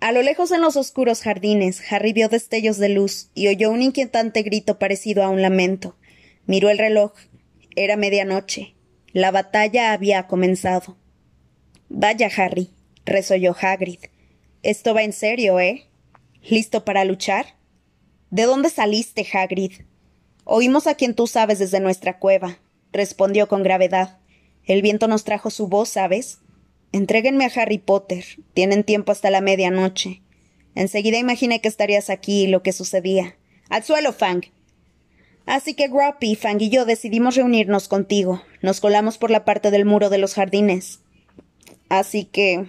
A 0.02 0.10
lo 0.10 0.20
lejos 0.20 0.50
en 0.50 0.60
los 0.60 0.74
oscuros 0.74 1.20
jardines, 1.20 1.80
Harry 1.88 2.12
vio 2.12 2.28
destellos 2.28 2.76
de 2.78 2.88
luz 2.88 3.30
y 3.34 3.46
oyó 3.46 3.70
un 3.70 3.82
inquietante 3.82 4.42
grito 4.42 4.76
parecido 4.76 5.22
a 5.22 5.28
un 5.28 5.40
lamento. 5.40 5.94
Miró 6.44 6.70
el 6.70 6.78
reloj. 6.78 7.12
Era 7.76 7.94
medianoche. 7.94 8.74
La 9.12 9.30
batalla 9.30 9.92
había 9.92 10.26
comenzado. 10.26 10.96
Vaya, 11.88 12.28
Harry, 12.36 12.70
resolló 13.04 13.54
Hagrid. 13.54 14.00
Esto 14.64 14.92
va 14.92 15.04
en 15.04 15.12
serio, 15.12 15.60
¿eh? 15.60 15.86
¿Listo 16.42 16.84
para 16.84 17.04
luchar? 17.04 17.54
¿De 18.30 18.42
dónde 18.42 18.70
saliste, 18.70 19.24
Hagrid? 19.32 19.82
Oímos 20.42 20.88
a 20.88 20.96
quien 20.96 21.14
tú 21.14 21.28
sabes 21.28 21.60
desde 21.60 21.78
nuestra 21.78 22.18
cueva, 22.18 22.58
respondió 22.90 23.46
con 23.46 23.62
gravedad. 23.62 24.18
El 24.64 24.82
viento 24.82 25.06
nos 25.06 25.22
trajo 25.22 25.50
su 25.50 25.68
voz, 25.68 25.90
¿sabes? 25.90 26.40
Entréguenme 26.92 27.44
a 27.44 27.50
Harry 27.54 27.78
Potter. 27.78 28.24
Tienen 28.54 28.84
tiempo 28.84 29.12
hasta 29.12 29.30
la 29.30 29.40
medianoche. 29.40 30.22
Enseguida 30.74 31.18
imaginé 31.18 31.60
que 31.60 31.68
estarías 31.68 32.10
aquí 32.10 32.44
y 32.44 32.46
lo 32.46 32.62
que 32.62 32.72
sucedía. 32.72 33.36
¡Al 33.68 33.82
suelo, 33.82 34.12
Fang! 34.12 34.42
Así 35.44 35.74
que 35.74 35.88
Grumpy, 35.88 36.36
Fang 36.36 36.60
y 36.60 36.70
yo 36.70 36.84
decidimos 36.84 37.34
reunirnos 37.34 37.88
contigo. 37.88 38.42
Nos 38.60 38.80
colamos 38.80 39.18
por 39.18 39.30
la 39.30 39.44
parte 39.44 39.70
del 39.70 39.84
muro 39.84 40.08
de 40.08 40.18
los 40.18 40.34
jardines. 40.34 41.00
Así 41.88 42.24
que 42.24 42.66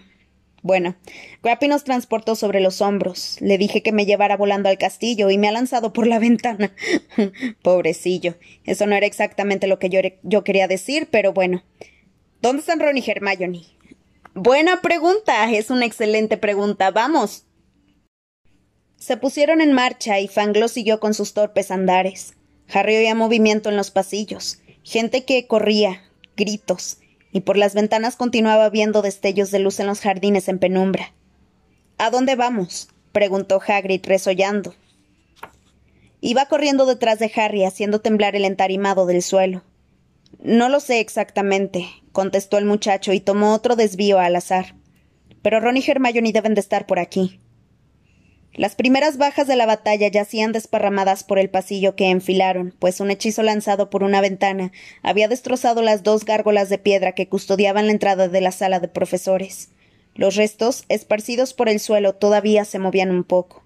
bueno, 0.63 0.95
Grappy 1.43 1.67
nos 1.67 1.83
transportó 1.83 2.35
sobre 2.35 2.61
los 2.61 2.79
hombros. 2.79 3.35
Le 3.41 3.57
dije 3.57 3.83
que 3.83 3.91
me 3.91 4.05
llevara 4.05 4.37
volando 4.37 4.69
al 4.69 4.77
castillo 4.77 5.29
y 5.29 5.37
me 5.37 5.49
ha 5.49 5.51
lanzado 5.51 5.91
por 5.91 6.07
la 6.07 6.19
ventana. 6.27 6.73
Pobrecillo. 7.61 8.35
Eso 8.63 8.87
no 8.87 8.95
era 8.95 9.05
exactamente 9.05 9.67
lo 9.67 9.77
que 9.77 9.89
yo, 9.89 9.99
yo, 10.23 10.45
quería 10.45 10.69
decir, 10.69 11.09
pero 11.11 11.33
bueno. 11.33 11.63
¿Dónde 12.41 12.61
están 12.61 12.79
Ron 12.79 12.97
y 12.97 13.03
Hermione? 13.05 13.61
Buena 14.35 14.81
pregunta. 14.81 15.51
Es 15.51 15.69
una 15.69 15.85
excelente 15.85 16.37
pregunta. 16.37 16.89
Vamos. 16.89 17.45
Se 18.97 19.15
pusieron 19.15 19.61
en 19.61 19.73
marcha 19.73 20.19
y 20.19 20.27
Fanglo 20.27 20.67
siguió 20.67 20.99
con 20.99 21.13
sus 21.13 21.33
torpes 21.33 21.69
andares. 21.69 22.33
Harry 22.73 22.95
oía 22.95 23.13
movimiento 23.13 23.69
en 23.69 23.77
los 23.77 23.91
pasillos. 23.91 24.59
Gente 24.83 25.23
que 25.23 25.45
corría, 25.45 26.01
gritos. 26.35 26.97
y 27.35 27.41
por 27.41 27.57
las 27.57 27.73
ventanas 27.73 28.15
continuaba 28.15 28.69
viendo 28.69 29.01
destellos 29.01 29.49
de 29.49 29.57
luz 29.57 29.79
en 29.79 29.87
los 29.87 30.01
jardines 30.01 30.47
en 30.47 30.59
penumbra. 30.59 31.13
¿A 31.97 32.11
dónde 32.11 32.35
vamos? 32.35 32.89
preguntó 33.11 33.59
Hagrid 33.65 34.05
resollando. 34.05 34.75
Iba 36.21 36.45
corriendo 36.45 36.85
detrás 36.85 37.17
de 37.19 37.31
Harry, 37.35 37.65
haciendo 37.65 38.01
temblar 38.01 38.35
el 38.35 38.45
entarimado 38.45 39.05
del 39.07 39.23
suelo. 39.23 39.63
No 40.45 40.67
lo 40.67 40.81
sé 40.81 40.99
exactamente, 40.99 41.87
contestó 42.11 42.57
el 42.57 42.65
muchacho 42.65 43.13
y 43.13 43.21
tomó 43.21 43.53
otro 43.53 43.77
desvío 43.77 44.19
al 44.19 44.35
azar. 44.35 44.75
Pero 45.41 45.61
Ron 45.61 45.77
y 45.77 45.83
Hermione 45.87 46.33
deben 46.33 46.53
de 46.53 46.59
estar 46.59 46.85
por 46.85 46.99
aquí. 46.99 47.39
Las 48.53 48.75
primeras 48.75 49.15
bajas 49.15 49.47
de 49.47 49.55
la 49.55 49.65
batalla 49.65 50.09
yacían 50.09 50.51
desparramadas 50.51 51.23
por 51.23 51.39
el 51.39 51.49
pasillo 51.49 51.95
que 51.95 52.09
enfilaron, 52.09 52.75
pues 52.77 52.99
un 52.99 53.09
hechizo 53.09 53.41
lanzado 53.41 53.89
por 53.89 54.03
una 54.03 54.19
ventana 54.19 54.73
había 55.01 55.29
destrozado 55.29 55.81
las 55.81 56.03
dos 56.03 56.25
gárgolas 56.25 56.67
de 56.67 56.77
piedra 56.77 57.13
que 57.13 57.29
custodiaban 57.29 57.85
la 57.85 57.93
entrada 57.93 58.27
de 58.27 58.41
la 58.41 58.51
sala 58.51 58.81
de 58.81 58.89
profesores. 58.89 59.69
Los 60.13 60.35
restos, 60.35 60.83
esparcidos 60.89 61.53
por 61.53 61.69
el 61.69 61.79
suelo, 61.79 62.15
todavía 62.15 62.65
se 62.65 62.79
movían 62.79 63.11
un 63.11 63.23
poco. 63.23 63.63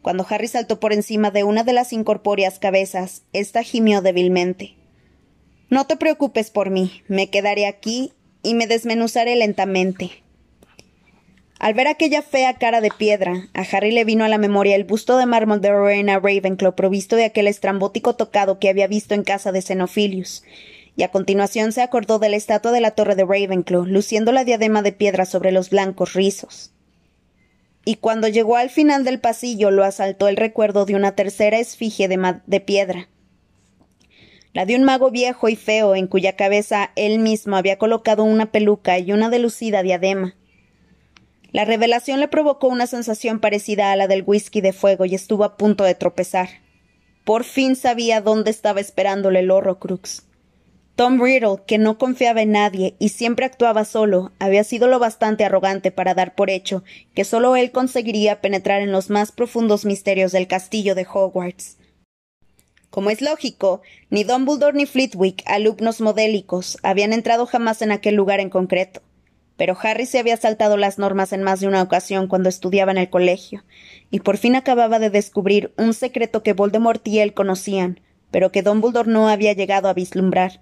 Cuando 0.00 0.24
Harry 0.30 0.46
saltó 0.46 0.78
por 0.78 0.92
encima 0.92 1.32
de 1.32 1.42
una 1.42 1.64
de 1.64 1.72
las 1.72 1.92
incorpóreas 1.92 2.60
cabezas, 2.60 3.24
ésta 3.32 3.64
gimió 3.64 4.00
débilmente. 4.00 4.76
No 5.74 5.88
te 5.88 5.96
preocupes 5.96 6.52
por 6.52 6.70
mí, 6.70 7.02
me 7.08 7.30
quedaré 7.30 7.66
aquí 7.66 8.12
y 8.44 8.54
me 8.54 8.68
desmenuzaré 8.68 9.34
lentamente. 9.34 10.22
Al 11.58 11.74
ver 11.74 11.88
aquella 11.88 12.22
fea 12.22 12.54
cara 12.54 12.80
de 12.80 12.92
piedra, 12.96 13.48
a 13.54 13.62
Harry 13.62 13.90
le 13.90 14.04
vino 14.04 14.24
a 14.24 14.28
la 14.28 14.38
memoria 14.38 14.76
el 14.76 14.84
busto 14.84 15.16
de 15.16 15.26
mármol 15.26 15.60
de 15.60 15.70
Rowena 15.70 16.20
Ravenclaw 16.20 16.76
provisto 16.76 17.16
de 17.16 17.24
aquel 17.24 17.48
estrambótico 17.48 18.14
tocado 18.14 18.60
que 18.60 18.68
había 18.68 18.86
visto 18.86 19.14
en 19.14 19.24
casa 19.24 19.50
de 19.50 19.62
Xenophilius, 19.62 20.44
y 20.94 21.02
a 21.02 21.10
continuación 21.10 21.72
se 21.72 21.82
acordó 21.82 22.20
de 22.20 22.28
la 22.28 22.36
estatua 22.36 22.70
de 22.70 22.80
la 22.80 22.92
torre 22.92 23.16
de 23.16 23.24
Ravenclaw, 23.24 23.84
luciendo 23.84 24.30
la 24.30 24.44
diadema 24.44 24.80
de 24.80 24.92
piedra 24.92 25.24
sobre 25.24 25.50
los 25.50 25.70
blancos 25.70 26.12
rizos. 26.12 26.70
Y 27.84 27.96
cuando 27.96 28.28
llegó 28.28 28.54
al 28.54 28.70
final 28.70 29.02
del 29.02 29.18
pasillo 29.18 29.72
lo 29.72 29.82
asaltó 29.82 30.28
el 30.28 30.36
recuerdo 30.36 30.86
de 30.86 30.94
una 30.94 31.16
tercera 31.16 31.58
esfinge 31.58 32.06
de, 32.06 32.36
de 32.46 32.60
piedra, 32.60 33.08
la 34.54 34.64
de 34.64 34.76
un 34.76 34.84
mago 34.84 35.10
viejo 35.10 35.48
y 35.48 35.56
feo 35.56 35.96
en 35.96 36.06
cuya 36.06 36.36
cabeza 36.36 36.92
él 36.94 37.18
mismo 37.18 37.56
había 37.56 37.76
colocado 37.76 38.22
una 38.22 38.46
peluca 38.46 38.98
y 39.00 39.12
una 39.12 39.28
delucida 39.28 39.82
diadema. 39.82 40.36
La 41.50 41.64
revelación 41.64 42.20
le 42.20 42.28
provocó 42.28 42.68
una 42.68 42.86
sensación 42.86 43.40
parecida 43.40 43.92
a 43.92 43.96
la 43.96 44.06
del 44.06 44.22
whisky 44.24 44.60
de 44.60 44.72
fuego 44.72 45.04
y 45.04 45.14
estuvo 45.14 45.44
a 45.44 45.56
punto 45.56 45.82
de 45.84 45.96
tropezar. 45.96 46.48
Por 47.24 47.42
fin 47.42 47.74
sabía 47.74 48.20
dónde 48.20 48.50
estaba 48.50 48.80
esperándole 48.80 49.40
el 49.40 49.50
Horrocrux. 49.50 50.22
Tom 50.94 51.20
Riddle, 51.20 51.62
que 51.66 51.78
no 51.78 51.98
confiaba 51.98 52.42
en 52.42 52.52
nadie 52.52 52.94
y 53.00 53.08
siempre 53.08 53.46
actuaba 53.46 53.84
solo, 53.84 54.30
había 54.38 54.62
sido 54.62 54.86
lo 54.86 55.00
bastante 55.00 55.44
arrogante 55.44 55.90
para 55.90 56.14
dar 56.14 56.36
por 56.36 56.48
hecho 56.48 56.84
que 57.14 57.24
solo 57.24 57.56
él 57.56 57.72
conseguiría 57.72 58.40
penetrar 58.40 58.82
en 58.82 58.92
los 58.92 59.10
más 59.10 59.32
profundos 59.32 59.84
misterios 59.84 60.30
del 60.30 60.46
castillo 60.46 60.94
de 60.94 61.06
Hogwarts. 61.12 61.78
Como 62.94 63.10
es 63.10 63.20
lógico, 63.20 63.82
ni 64.08 64.22
Dumbledore 64.22 64.76
ni 64.76 64.86
Flitwick, 64.86 65.42
alumnos 65.46 66.00
modélicos, 66.00 66.78
habían 66.84 67.12
entrado 67.12 67.44
jamás 67.44 67.82
en 67.82 67.90
aquel 67.90 68.14
lugar 68.14 68.38
en 68.38 68.50
concreto. 68.50 69.02
Pero 69.56 69.76
Harry 69.82 70.06
se 70.06 70.20
había 70.20 70.36
saltado 70.36 70.76
las 70.76 70.96
normas 70.96 71.32
en 71.32 71.42
más 71.42 71.58
de 71.58 71.66
una 71.66 71.82
ocasión 71.82 72.28
cuando 72.28 72.48
estudiaba 72.48 72.92
en 72.92 72.98
el 72.98 73.10
colegio, 73.10 73.64
y 74.12 74.20
por 74.20 74.36
fin 74.36 74.54
acababa 74.54 75.00
de 75.00 75.10
descubrir 75.10 75.74
un 75.76 75.92
secreto 75.92 76.44
que 76.44 76.52
Voldemort 76.52 77.04
y 77.08 77.18
él 77.18 77.34
conocían, 77.34 77.98
pero 78.30 78.52
que 78.52 78.62
Dumbledore 78.62 79.10
no 79.10 79.28
había 79.28 79.54
llegado 79.54 79.88
a 79.88 79.94
vislumbrar. 79.94 80.60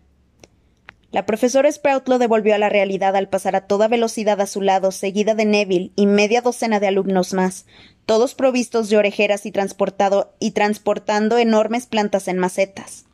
La 1.12 1.26
profesora 1.26 1.70
Sprout 1.70 2.08
lo 2.08 2.18
devolvió 2.18 2.54
a 2.54 2.58
la 2.58 2.70
realidad 2.70 3.14
al 3.14 3.28
pasar 3.28 3.54
a 3.54 3.66
toda 3.66 3.86
velocidad 3.86 4.40
a 4.40 4.46
su 4.46 4.62
lado, 4.62 4.90
seguida 4.92 5.34
de 5.34 5.44
Neville 5.44 5.92
y 5.94 6.06
media 6.06 6.40
docena 6.40 6.80
de 6.80 6.86
alumnos 6.86 7.34
más, 7.34 7.66
todos 8.06 8.34
provistos 8.34 8.88
de 8.88 8.96
orejeras 8.96 9.44
y, 9.44 9.52
transportando 9.52 11.38
enormes 11.38 11.86
plantas 11.86 12.28
en 12.28 12.38
macetas. 12.38 13.04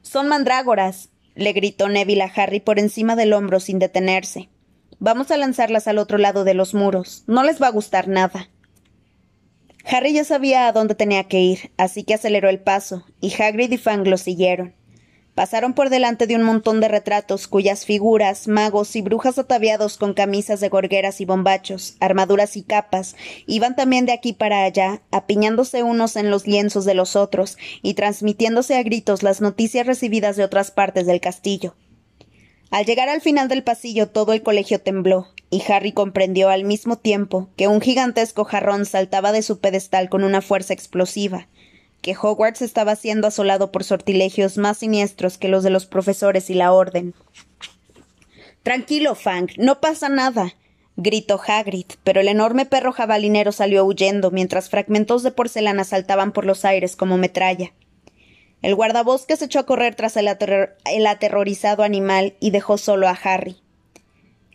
Son 0.00 0.26
mandrágoras, 0.26 1.10
le 1.34 1.52
gritó 1.52 1.90
Neville 1.90 2.22
a 2.22 2.32
Harry 2.34 2.60
por 2.60 2.78
encima 2.78 3.14
del 3.14 3.34
hombro 3.34 3.60
sin 3.60 3.78
detenerse. 3.78 4.48
Vamos 4.98 5.30
a 5.30 5.36
lanzarlas 5.36 5.86
al 5.86 5.98
otro 5.98 6.16
lado 6.16 6.44
de 6.44 6.54
los 6.54 6.72
muros. 6.72 7.24
No 7.26 7.44
les 7.44 7.60
va 7.60 7.66
a 7.66 7.72
gustar 7.72 8.08
nada. 8.08 8.48
Harry 9.84 10.14
ya 10.14 10.24
sabía 10.24 10.66
a 10.66 10.72
dónde 10.72 10.94
tenía 10.94 11.24
que 11.24 11.40
ir, 11.40 11.72
así 11.76 12.04
que 12.04 12.14
aceleró 12.14 12.48
el 12.48 12.58
paso, 12.58 13.04
y 13.20 13.34
Hagrid 13.34 13.70
y 13.70 13.76
Fang 13.76 14.06
lo 14.06 14.16
siguieron. 14.16 14.77
Pasaron 15.38 15.72
por 15.72 15.88
delante 15.88 16.26
de 16.26 16.34
un 16.34 16.42
montón 16.42 16.80
de 16.80 16.88
retratos 16.88 17.46
cuyas 17.46 17.86
figuras, 17.86 18.48
magos 18.48 18.96
y 18.96 19.02
brujas 19.02 19.38
ataviados 19.38 19.96
con 19.96 20.12
camisas 20.12 20.58
de 20.58 20.68
gorgueras 20.68 21.20
y 21.20 21.26
bombachos, 21.26 21.96
armaduras 22.00 22.56
y 22.56 22.64
capas, 22.64 23.14
iban 23.46 23.76
también 23.76 24.04
de 24.04 24.10
aquí 24.10 24.32
para 24.32 24.64
allá, 24.64 25.00
apiñándose 25.12 25.84
unos 25.84 26.16
en 26.16 26.32
los 26.32 26.48
lienzos 26.48 26.84
de 26.84 26.94
los 26.94 27.14
otros 27.14 27.56
y 27.82 27.94
transmitiéndose 27.94 28.74
a 28.76 28.82
gritos 28.82 29.22
las 29.22 29.40
noticias 29.40 29.86
recibidas 29.86 30.34
de 30.34 30.42
otras 30.42 30.72
partes 30.72 31.06
del 31.06 31.20
castillo. 31.20 31.76
Al 32.72 32.84
llegar 32.84 33.08
al 33.08 33.20
final 33.20 33.46
del 33.46 33.62
pasillo 33.62 34.08
todo 34.08 34.32
el 34.32 34.42
colegio 34.42 34.80
tembló, 34.80 35.28
y 35.50 35.62
Harry 35.70 35.92
comprendió 35.92 36.48
al 36.48 36.64
mismo 36.64 36.98
tiempo 36.98 37.48
que 37.56 37.68
un 37.68 37.80
gigantesco 37.80 38.44
jarrón 38.44 38.86
saltaba 38.86 39.30
de 39.30 39.42
su 39.42 39.60
pedestal 39.60 40.08
con 40.08 40.24
una 40.24 40.42
fuerza 40.42 40.74
explosiva, 40.74 41.46
que 42.02 42.16
Hogwarts 42.20 42.62
estaba 42.62 42.96
siendo 42.96 43.26
asolado 43.26 43.72
por 43.72 43.84
sortilegios 43.84 44.58
más 44.58 44.78
siniestros 44.78 45.38
que 45.38 45.48
los 45.48 45.62
de 45.62 45.70
los 45.70 45.86
profesores 45.86 46.50
y 46.50 46.54
la 46.54 46.72
orden. 46.72 47.14
Tranquilo, 48.62 49.14
Fang, 49.14 49.48
no 49.56 49.80
pasa 49.80 50.08
nada, 50.08 50.54
gritó 50.96 51.40
Hagrid, 51.44 51.86
pero 52.04 52.20
el 52.20 52.28
enorme 52.28 52.66
perro 52.66 52.92
jabalinero 52.92 53.52
salió 53.52 53.84
huyendo 53.84 54.30
mientras 54.30 54.68
fragmentos 54.68 55.22
de 55.22 55.30
porcelana 55.30 55.84
saltaban 55.84 56.32
por 56.32 56.44
los 56.44 56.64
aires 56.64 56.96
como 56.96 57.16
metralla. 57.16 57.72
El 58.60 58.74
guardabosques 58.74 59.40
echó 59.40 59.60
a 59.60 59.66
correr 59.66 59.94
tras 59.94 60.16
el, 60.16 60.26
aterrorizado 61.06 61.84
animal 61.84 62.34
y 62.40 62.50
dejó 62.50 62.76
solo 62.76 63.06
a 63.08 63.12
Harry. 63.12 63.62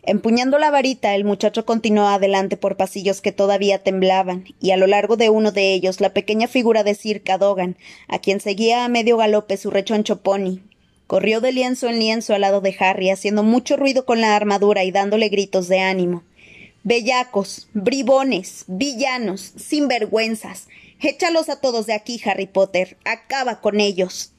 Empuñando 0.06 0.58
la 0.58 0.70
varita, 0.70 1.14
el 1.14 1.24
muchacho 1.24 1.64
continuó 1.64 2.06
adelante 2.06 2.56
por 2.56 2.76
pasillos 2.76 3.20
que 3.20 3.32
todavía 3.32 3.82
temblaban, 3.82 4.44
y 4.60 4.72
a 4.72 4.76
lo 4.76 4.86
largo 4.86 5.16
de 5.16 5.30
uno 5.30 5.50
de 5.50 5.72
ellos 5.72 6.00
la 6.00 6.12
pequeña 6.12 6.46
figura 6.46 6.84
de 6.84 6.94
Sir 6.94 7.22
Cadogan, 7.22 7.76
a 8.06 8.18
quien 8.18 8.40
seguía 8.40 8.84
a 8.84 8.88
medio 8.88 9.16
galope 9.16 9.56
su 9.56 9.70
rechoncho 9.70 10.20
pony, 10.20 10.60
corrió 11.06 11.40
de 11.40 11.52
lienzo 11.52 11.88
en 11.88 11.98
lienzo 11.98 12.34
al 12.34 12.42
lado 12.42 12.60
de 12.60 12.76
Harry, 12.78 13.08
haciendo 13.08 13.42
mucho 13.42 13.76
ruido 13.76 14.04
con 14.04 14.20
la 14.20 14.36
armadura 14.36 14.84
y 14.84 14.90
dándole 14.90 15.30
gritos 15.30 15.68
de 15.68 15.80
ánimo. 15.80 16.22
Bellacos, 16.82 17.68
bribones, 17.72 18.64
villanos, 18.66 19.54
sinvergüenzas, 19.56 20.68
Échalos 21.00 21.50
a 21.50 21.60
todos 21.60 21.86
de 21.86 21.92
aquí, 21.92 22.20
Harry 22.24 22.46
Potter. 22.46 22.96
Acaba 23.04 23.60
con 23.60 23.80
ellos. 23.80 24.32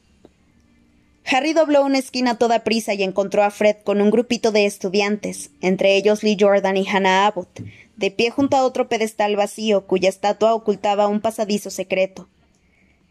Harry 1.28 1.54
dobló 1.54 1.84
una 1.84 1.98
esquina 1.98 2.38
toda 2.38 2.64
prisa 2.64 2.94
y 2.94 3.02
encontró 3.02 3.44
a 3.44 3.50
Fred 3.50 3.78
con 3.84 4.00
un 4.00 4.12
grupito 4.12 4.52
de 4.52 4.66
estudiantes, 4.66 5.50
entre 5.60 5.96
ellos 5.96 6.22
Lee 6.22 6.38
Jordan 6.40 6.78
y 6.78 6.88
Hannah 6.88 7.26
Abbott, 7.26 7.62
de 7.96 8.12
pie 8.12 8.30
junto 8.30 8.58
a 8.58 8.64
otro 8.64 8.90
pedestal 8.90 9.36
vacío 9.36 9.88
cuya 9.88 10.10
estatua 10.10 10.54
ocultaba 10.54 11.08
un 11.08 11.22
pasadizo 11.22 11.72
secreto. 11.72 12.30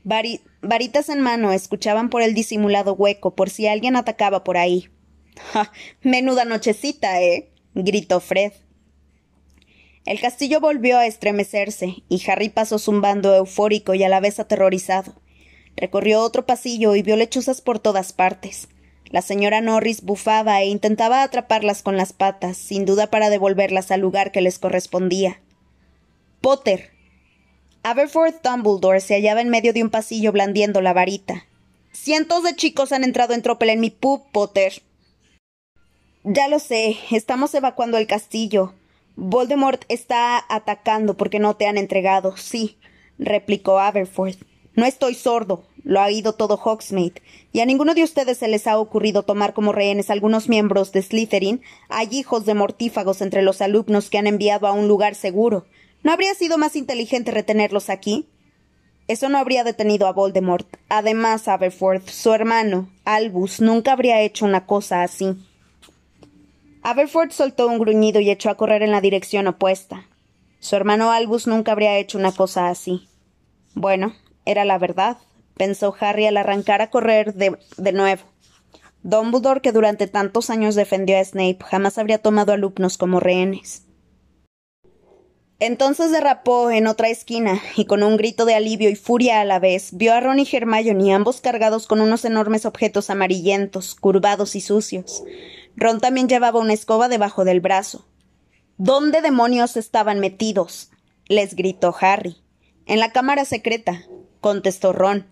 varitas 0.05 1.09
en 1.09 1.21
mano 1.23 1.53
escuchaban 1.53 2.09
por 2.09 2.23
el 2.23 2.35
disimulado 2.35 2.95
hueco 2.95 3.35
por 3.35 3.51
si 3.51 3.67
alguien 3.67 3.97
atacaba 3.97 4.45
por 4.45 4.59
ahí. 4.59 4.91
¡Ja! 5.53 5.73
Menuda 6.03 6.45
nochecita, 6.45 7.21
¿eh? 7.21 7.51
gritó 7.75 8.21
Fred. 8.21 8.53
El 10.07 10.21
castillo 10.21 10.61
volvió 10.61 10.99
a 10.99 11.07
estremecerse, 11.07 12.05
y 12.09 12.31
Harry 12.31 12.51
pasó 12.51 12.79
zumbando 12.79 13.35
eufórico 13.35 13.95
y 13.95 14.05
a 14.05 14.09
la 14.09 14.21
vez 14.21 14.39
aterrorizado. 14.39 15.15
Recorrió 15.77 16.21
otro 16.21 16.47
pasillo 16.47 16.95
y 16.95 17.03
vio 17.03 17.17
lechuzas 17.17 17.61
por 17.61 17.79
todas 17.79 18.13
partes. 18.13 18.69
La 19.11 19.23
señora 19.23 19.61
Norris 19.61 20.03
bufaba 20.03 20.61
e 20.61 20.67
intentaba 20.67 21.23
atraparlas 21.23 21.83
con 21.83 21.97
las 21.97 22.13
patas, 22.13 22.57
sin 22.57 22.85
duda 22.85 23.09
para 23.09 23.31
devolverlas 23.31 23.91
al 23.91 24.01
lugar 24.01 24.33
que 24.33 24.41
les 24.41 24.59
correspondía. 24.59 25.41
Potter. 26.41 26.91
Aberforth 27.83 28.43
Dumbledore 28.43 29.01
se 29.01 29.15
hallaba 29.15 29.41
en 29.41 29.51
medio 29.51 29.73
de 29.73 29.83
un 29.83 29.91
pasillo 29.91 30.33
blandiendo 30.33 30.81
la 30.81 30.93
varita. 30.93 31.45
Cientos 31.93 32.43
de 32.43 32.57
chicos 32.57 32.93
han 32.93 33.05
entrado 33.05 33.35
en 33.35 33.43
tropel 33.43 33.71
en 33.71 33.81
mi 33.81 33.91
pub, 33.91 34.25
Potter. 34.33 34.83
Ya 36.25 36.49
lo 36.49 36.59
sé, 36.59 36.97
estamos 37.11 37.55
evacuando 37.55 37.99
el 37.99 38.07
castillo. 38.07 38.75
Voldemort 39.17 39.85
está 39.89 40.45
atacando 40.49 41.17
porque 41.17 41.39
no 41.39 41.55
te 41.55 41.67
han 41.67 41.79
entregado, 41.79 42.37
sí, 42.37 42.79
replicó 43.19 43.79
Aberforth. 43.79 44.39
No 44.77 44.87
estoy 44.87 45.15
sordo, 45.15 45.65
lo 45.85 46.01
ha 46.01 46.07
oído 46.07 46.33
todo 46.35 46.61
Hogsmeade, 46.63 47.23
y 47.53 47.61
a 47.61 47.67
ninguno 47.67 47.95
de 47.95 48.03
ustedes 48.03 48.39
se 48.39 48.49
les 48.49 48.67
ha 48.67 48.79
ocurrido 48.79 49.23
tomar 49.23 49.55
como 49.55 49.73
rehenes 49.73 50.11
algunos 50.11 50.49
miembros 50.49 50.93
de 50.93 51.03
Slytherin. 51.03 51.63
Hay 51.89 52.09
hijos 52.11 52.45
de 52.45 52.55
mortífagos 52.55 53.21
entre 53.21 53.43
los 53.43 53.61
alumnos 53.61 54.11
que 54.11 54.19
han 54.19 54.27
enviado 54.27 54.67
a 54.67 54.73
un 54.73 54.89
lugar 54.89 55.15
seguro. 55.15 55.67
¿No 56.03 56.13
habría 56.13 56.35
sido 56.35 56.59
más 56.59 56.77
inteligente 56.77 57.31
retenerlos 57.31 57.89
aquí? 57.89 58.29
Eso 59.07 59.29
no 59.29 59.39
habría 59.39 59.65
detenido 59.65 60.07
a 60.07 60.13
Voldemort. 60.13 60.67
Además, 60.89 61.47
Aberforth, 61.47 62.09
su 62.09 62.33
hermano, 62.33 62.89
Albus, 63.05 63.61
nunca 63.61 63.93
habría 63.93 64.21
hecho 64.23 64.47
una 64.47 64.67
cosa 64.67 65.03
así. 65.03 65.37
Aberford 66.83 67.31
soltó 67.31 67.67
un 67.67 67.79
gruñido 67.79 68.21
y 68.21 68.31
echó 68.31 68.51
a 68.51 68.57
correr 68.57 68.83
en 68.83 68.91
la 68.91 69.01
dirección 69.01 69.47
opuesta. 69.47 70.07
Su 70.61 70.77
hermano 70.77 71.11
Albus 71.13 71.47
nunca 71.47 71.73
habría 71.73 71.97
hecho 71.97 72.19
una 72.19 72.33
cosa 72.33 72.69
así. 72.69 73.09
Bueno, 73.75 74.15
era 74.45 74.65
la 74.65 74.79
verdad, 74.79 75.19
pensó 75.57 75.95
Harry 76.01 76.27
al 76.27 76.37
arrancar 76.37 76.83
a 76.83 76.91
correr 76.91 77.35
de, 77.35 77.59
de 77.77 77.93
nuevo. 77.93 78.23
Dumbledore, 79.03 79.61
que 79.61 79.73
durante 79.73 80.07
tantos 80.07 80.51
años 80.51 80.75
defendió 80.75 81.19
a 81.19 81.25
Snape, 81.25 81.59
jamás 81.65 81.99
habría 81.99 82.19
tomado 82.19 82.53
alumnos 82.53 82.97
como 82.97 83.21
rehenes. 83.21 83.85
Entonces 85.61 86.11
derrapó 86.11 86.71
en 86.71 86.87
otra 86.87 87.09
esquina 87.09 87.61
y 87.77 87.85
con 87.85 88.03
un 88.03 88.17
grito 88.17 88.45
de 88.45 88.55
alivio 88.55 88.91
y 88.91 88.97
furia 88.97 89.41
a 89.41 89.45
la 89.45 89.61
vez 89.61 89.91
vio 89.93 90.13
a 90.13 90.21
Ron 90.21 90.41
y 90.41 90.49
Hermione 90.51 91.15
ambos 91.15 91.41
cargados 91.41 91.87
con 91.87 92.01
unos 92.01 92.25
enormes 92.25 92.67
objetos 92.67 93.09
amarillentos, 93.09 93.95
curvados 93.95 94.57
y 94.57 94.61
sucios. 94.61 95.23
Ron 95.77 96.01
también 96.01 96.29
llevaba 96.29 96.61
una 96.61 96.73
escoba 96.73 97.09
debajo 97.09 97.45
del 97.45 97.61
brazo. 97.61 98.05
¿Dónde 98.79 99.23
demonios 99.23 99.77
estaban 99.77 100.19
metidos? 100.19 100.91
les 101.29 101.55
gritó 101.55 101.95
Harry. 102.01 102.37
En 102.87 103.01
la 103.01 103.13
cámara 103.13 103.45
secreta, 103.45 104.03
contestó 104.45 104.93
Ron. 104.93 105.27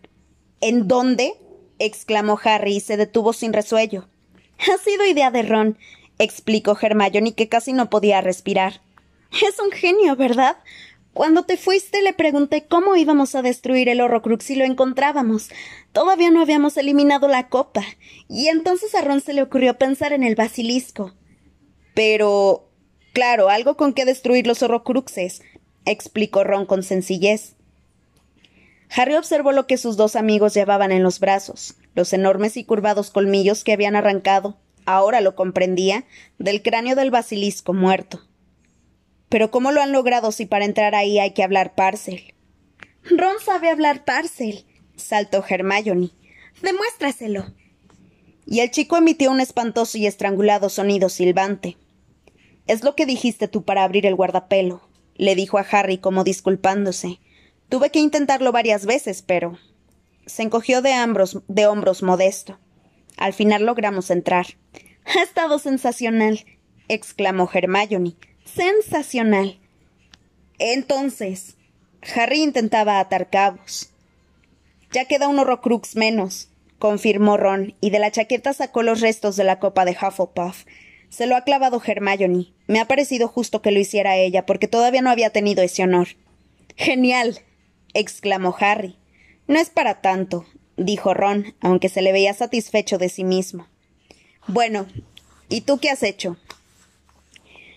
¿En 0.63 0.89
dónde? 0.89 1.35
exclamó 1.79 2.41
Harry 2.43 2.77
y 2.77 2.81
se 2.81 2.97
detuvo 2.97 3.35
sin 3.35 3.53
resuello. 3.53 4.09
Ha 4.59 4.79
sido 4.83 5.05
idea 5.05 5.31
de 5.31 5.43
Ron, 5.43 5.77
explicó 6.19 6.79
Hermione 6.81 7.35
que 7.35 7.47
casi 7.47 7.75
no 7.75 7.91
podía 7.91 8.23
respirar. 8.23 8.81
Es 9.47 9.61
un 9.61 9.71
genio, 9.71 10.17
¿verdad? 10.17 10.57
Cuando 11.13 11.43
te 11.45 11.59
fuiste 11.59 12.01
le 12.01 12.15
pregunté 12.15 12.65
cómo 12.67 12.97
íbamos 12.97 13.35
a 13.35 13.43
destruir 13.43 13.91
el 13.91 14.01
Horrocrux 14.01 14.47
si 14.47 14.57
lo 14.57 14.65
encontrábamos. 14.65 15.51
Todavía 15.93 16.31
no 16.31 16.41
habíamos 16.41 16.79
eliminado 16.79 17.29
la 17.29 17.51
copa. 17.51 17.85
Y 18.31 18.49
entonces 18.49 18.95
a 18.95 19.03
Ron 19.03 19.21
se 19.21 19.35
le 19.35 19.43
ocurrió 19.43 19.77
pensar 19.77 20.15
en 20.15 20.23
el 20.23 20.37
basilisco. 20.37 21.13
Pero. 21.93 22.71
Claro, 23.13 23.51
algo 23.51 23.77
con 23.77 23.93
que 23.93 24.07
destruir 24.07 24.47
los 24.47 24.63
Horrocruxes, 24.63 25.43
explicó 25.85 26.45
Ron 26.45 26.65
con 26.65 26.83
sencillez. 26.83 27.57
Harry 28.95 29.15
observó 29.15 29.53
lo 29.53 29.67
que 29.67 29.79
sus 29.79 29.97
dos 29.97 30.17
amigos 30.17 30.55
llevaban 30.55 30.93
en 30.93 31.03
los 31.03 31.19
brazos, 31.19 31.77
los 31.95 32.13
enormes 32.13 32.57
y 32.57 32.65
curvados 32.65 33.11
colmillos 33.11 33.65
que 33.65 33.73
habían 33.73 33.97
arrancado, 33.97 34.59
ahora 34.85 35.21
lo 35.21 35.35
comprendía, 35.35 36.05
del 36.39 36.63
cráneo 36.63 36.95
del 36.95 37.11
basilisco 37.11 37.73
muerto. 37.73 38.21
Pero 39.29 39.51
¿cómo 39.51 39.73
lo 39.73 39.81
han 39.81 39.93
logrado 39.93 40.31
si 40.31 40.45
para 40.45 40.67
entrar 40.67 40.95
ahí 40.95 41.19
hay 41.19 41.33
que 41.33 41.43
hablar 41.43 41.75
Parcel? 41.75 42.35
Ron 43.05 43.37
sabe 43.43 43.71
hablar 43.71 44.05
Parcel, 44.05 44.67
saltó 44.97 45.43
Hermione. 45.49 46.11
Demuéstraselo. 46.61 47.47
Y 48.47 48.61
el 48.61 48.71
chico 48.71 48.97
emitió 48.99 49.31
un 49.31 49.41
espantoso 49.41 49.97
y 49.97 50.07
estrangulado 50.07 50.69
sonido 50.69 51.09
silbante. 51.09 51.79
Es 52.67 52.85
lo 52.85 52.95
que 52.95 53.07
dijiste 53.07 53.49
tú 53.49 53.65
para 53.65 53.85
abrir 53.85 54.05
el 54.05 54.15
guardapelo, 54.15 54.83
le 55.17 55.35
dijo 55.35 55.59
a 55.59 55.63
Harry 55.63 55.99
como 55.99 56.25
disculpándose. 56.25 57.19
Tuve 57.73 57.89
que 57.89 58.01
intentarlo 58.01 58.53
varias 58.53 58.85
veces, 58.85 59.23
pero. 59.23 59.59
Se 60.27 60.43
encogió 60.43 60.83
de, 60.83 60.93
de 61.49 61.67
hombros 61.67 62.03
modesto. 62.03 62.59
Al 63.17 63.33
final 63.33 63.65
logramos 63.65 64.11
entrar. 64.11 64.47
Ha 65.07 65.23
estado 65.23 65.59
sensacional, 65.59 66.45
exclamó 66.89 67.49
Hermione. 67.51 68.17
Sensacional. 68.45 69.59
Entonces, 70.59 71.57
Harry 72.15 72.43
intentaba 72.43 73.01
atar 73.01 73.31
cabos. 73.31 73.89
Ya 74.91 75.07
queda 75.07 75.29
un 75.29 75.39
horrocrux 75.39 75.97
menos, 75.97 76.51
confirmó 76.79 77.39
Ron, 77.39 77.75
y 77.81 77.89
de 77.89 78.01
la 78.01 78.11
chaqueta 78.11 78.53
sacó 78.53 78.83
los 78.83 79.01
restos 79.01 79.37
de 79.37 79.45
la 79.45 79.61
copa 79.61 79.87
de 79.87 79.93
Hufflepuff. 79.93 80.67
Se 81.09 81.27
lo 81.27 81.37
ha 81.37 81.45
clavado 81.45 81.81
Hermione. 81.83 82.53
Me 82.67 82.81
ha 82.81 82.85
parecido 82.85 83.29
justo 83.29 83.63
que 83.63 83.71
lo 83.71 83.81
hiciera 83.81 84.19
ella, 84.19 84.45
porque 84.45 84.69
todavía 84.69 85.01
no 85.01 85.09
había 85.09 85.31
tenido 85.31 85.63
ese 85.63 85.85
honor. 85.85 86.09
Genial. 86.77 87.41
Exclamó 87.95 88.55
Harry. 88.59 88.97
No 89.47 89.59
es 89.59 89.71
para 89.71 90.01
tanto, 90.01 90.47
dijo 90.77 91.15
Ron, 91.15 91.55
aunque 91.61 91.89
se 91.89 92.03
le 92.03 92.13
veía 92.13 92.35
satisfecho 92.35 92.99
de 92.99 93.09
sí 93.09 93.25
mismo. 93.25 93.67
Bueno, 94.47 94.87
¿y 95.49 95.63
tú 95.63 95.79
qué 95.79 95.91
has 95.91 96.03
hecho? 96.03 96.37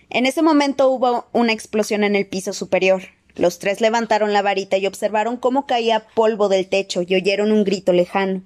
En 0.09 0.25
ese 0.25 0.41
momento 0.41 0.89
hubo 0.89 1.27
una 1.33 1.53
explosión 1.53 2.03
en 2.03 2.15
el 2.15 2.25
piso 2.25 2.53
superior. 2.53 3.03
Los 3.35 3.59
tres 3.59 3.81
levantaron 3.81 4.31
la 4.31 4.41
varita 4.41 4.77
y 4.77 4.87
observaron 4.87 5.37
cómo 5.37 5.65
caía 5.65 6.07
polvo 6.15 6.47
del 6.47 6.67
techo 6.67 7.01
y 7.01 7.15
oyeron 7.15 7.51
un 7.51 7.63
grito 7.63 7.91
lejano. 7.91 8.41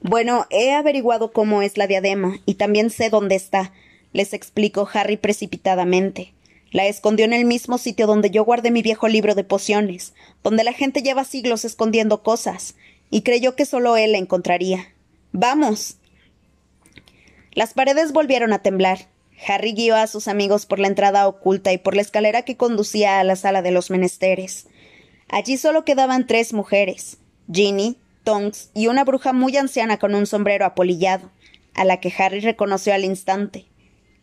Bueno, 0.00 0.46
he 0.50 0.72
averiguado 0.72 1.32
cómo 1.32 1.62
es 1.62 1.78
la 1.78 1.86
diadema 1.86 2.38
y 2.44 2.54
también 2.54 2.90
sé 2.90 3.08
dónde 3.08 3.36
está, 3.36 3.72
les 4.12 4.32
explicó 4.32 4.88
Harry 4.92 5.16
precipitadamente. 5.16 6.34
La 6.74 6.88
escondió 6.88 7.24
en 7.24 7.32
el 7.32 7.44
mismo 7.44 7.78
sitio 7.78 8.08
donde 8.08 8.32
yo 8.32 8.44
guardé 8.44 8.72
mi 8.72 8.82
viejo 8.82 9.06
libro 9.06 9.36
de 9.36 9.44
pociones, 9.44 10.12
donde 10.42 10.64
la 10.64 10.72
gente 10.72 11.02
lleva 11.02 11.22
siglos 11.22 11.64
escondiendo 11.64 12.24
cosas, 12.24 12.74
y 13.10 13.22
creyó 13.22 13.54
que 13.54 13.64
solo 13.64 13.96
él 13.96 14.10
la 14.10 14.18
encontraría. 14.18 14.92
Vamos. 15.30 15.98
Las 17.52 17.74
paredes 17.74 18.12
volvieron 18.12 18.52
a 18.52 18.58
temblar. 18.58 19.06
Harry 19.46 19.72
guió 19.72 19.94
a 19.94 20.08
sus 20.08 20.26
amigos 20.26 20.66
por 20.66 20.80
la 20.80 20.88
entrada 20.88 21.28
oculta 21.28 21.72
y 21.72 21.78
por 21.78 21.94
la 21.94 22.02
escalera 22.02 22.42
que 22.42 22.56
conducía 22.56 23.20
a 23.20 23.24
la 23.24 23.36
sala 23.36 23.62
de 23.62 23.70
los 23.70 23.90
menesteres. 23.90 24.66
Allí 25.28 25.58
solo 25.58 25.84
quedaban 25.84 26.26
tres 26.26 26.52
mujeres, 26.52 27.18
Ginny, 27.52 27.98
Tonks 28.24 28.70
y 28.74 28.88
una 28.88 29.04
bruja 29.04 29.32
muy 29.32 29.56
anciana 29.56 30.00
con 30.00 30.16
un 30.16 30.26
sombrero 30.26 30.64
apolillado, 30.64 31.30
a 31.74 31.84
la 31.84 32.00
que 32.00 32.12
Harry 32.18 32.40
reconoció 32.40 32.92
al 32.94 33.04
instante. 33.04 33.64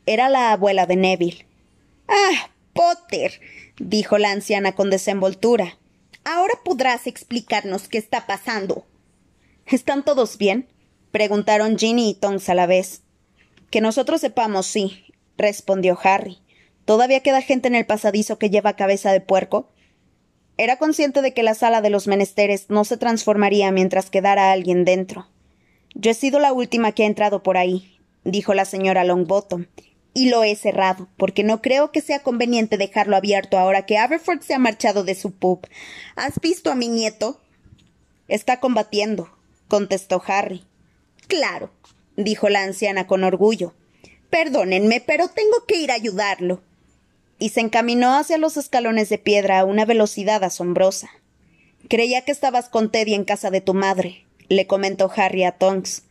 Era 0.06 0.28
la 0.28 0.52
abuela 0.52 0.86
de 0.86 0.98
Neville. 0.98 1.46
Ah, 2.14 2.50
Potter, 2.74 3.40
dijo 3.80 4.18
la 4.18 4.32
anciana 4.32 4.74
con 4.74 4.90
desenvoltura. 4.90 5.78
Ahora 6.26 6.56
podrás 6.66 7.08
explicarnos 7.08 7.88
qué 7.88 7.98
está 7.98 8.28
pasando. 8.28 8.86
¿Están 9.66 10.04
todos 10.04 10.38
bien? 10.38 10.68
preguntaron 11.12 11.80
Ginny 11.80 12.10
y 12.10 12.14
Tonks 12.16 12.50
a 12.50 12.54
la 12.54 12.68
vez. 12.68 13.04
Que 13.70 13.80
nosotros 13.80 14.20
sepamos, 14.20 14.68
sí, 14.68 15.06
respondió 15.38 15.98
Harry. 16.04 16.40
¿Todavía 16.84 17.22
queda 17.22 17.42
gente 17.42 17.70
en 17.70 17.76
el 17.76 17.86
pasadizo 17.86 18.38
que 18.38 18.50
lleva 18.50 18.76
cabeza 18.76 19.14
de 19.14 19.22
puerco? 19.22 19.70
Era 20.58 20.76
consciente 20.76 21.22
de 21.22 21.34
que 21.34 21.44
la 21.44 21.54
sala 21.54 21.80
de 21.80 21.92
los 21.92 22.08
menesteres 22.08 22.66
no 22.68 22.84
se 22.84 22.98
transformaría 22.98 23.72
mientras 23.72 24.10
quedara 24.10 24.52
alguien 24.52 24.84
dentro. 24.84 25.30
Yo 25.96 26.12
he 26.12 26.14
sido 26.14 26.40
la 26.40 26.52
última 26.52 26.92
que 26.92 27.04
ha 27.04 27.08
entrado 27.08 27.42
por 27.42 27.56
ahí, 27.56 27.98
dijo 28.26 28.54
la 28.54 28.66
señora 28.66 29.06
Longbottom, 29.06 29.68
y 30.14 30.30
lo 30.30 30.44
he 30.44 30.56
cerrado, 30.56 31.08
porque 31.18 31.44
no 31.44 31.62
creo 31.62 31.92
que 31.92 32.02
sea 32.02 32.22
conveniente 32.24 32.78
dejarlo 32.78 33.16
abierto 33.16 33.58
ahora 33.58 33.86
que 33.86 33.98
Aberford 33.98 34.42
se 34.42 34.54
ha 34.54 34.60
marchado 34.60 35.04
de 35.04 35.16
su 35.16 35.32
pub. 35.32 35.66
¿Has 36.16 36.40
visto 36.40 36.72
a 36.72 36.76
mi 36.76 36.90
nieto? 36.90 37.40
Está 38.28 38.60
combatiendo, 38.60 39.30
contestó 39.68 40.22
Harry. 40.28 40.66
Claro, 41.28 41.72
dijo 42.18 42.50
la 42.50 42.64
anciana 42.64 43.08
con 43.08 43.24
orgullo. 43.24 43.74
Perdónenme, 44.30 45.02
pero 45.02 45.28
tengo 45.30 45.66
que 45.68 45.78
ir 45.78 45.92
a 45.92 45.96
ayudarlo. 45.96 46.62
Y 47.40 47.50
se 47.50 47.62
encaminó 47.62 48.18
hacia 48.18 48.38
los 48.38 48.58
escalones 48.58 49.10
de 49.10 49.18
piedra 49.18 49.60
a 49.60 49.66
una 49.66 49.86
velocidad 49.86 50.44
asombrosa. 50.44 51.10
Creía 51.90 52.22
que 52.22 52.32
estabas 52.32 52.70
con 52.70 52.92
Teddy 52.92 53.14
en 53.14 53.26
casa 53.26 53.50
de 53.50 53.62
tu 53.62 53.74
madre, 53.74 54.26
le 54.48 54.68
comentó 54.68 55.12
Harry 55.16 55.44
a 55.44 55.54
Tonks. 55.54 56.04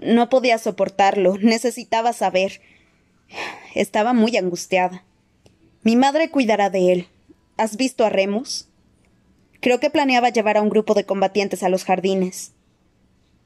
No 0.00 0.28
podía 0.28 0.58
soportarlo, 0.58 1.38
necesitaba 1.38 2.12
saber. 2.12 2.60
Estaba 3.74 4.12
muy 4.12 4.36
angustiada. 4.36 5.04
Mi 5.82 5.96
madre 5.96 6.30
cuidará 6.30 6.70
de 6.70 6.92
él. 6.92 7.08
¿Has 7.56 7.76
visto 7.76 8.04
a 8.04 8.10
Remus? 8.10 8.68
Creo 9.60 9.80
que 9.80 9.90
planeaba 9.90 10.30
llevar 10.30 10.56
a 10.56 10.62
un 10.62 10.70
grupo 10.70 10.94
de 10.94 11.04
combatientes 11.04 11.62
a 11.62 11.68
los 11.68 11.84
jardines. 11.84 12.52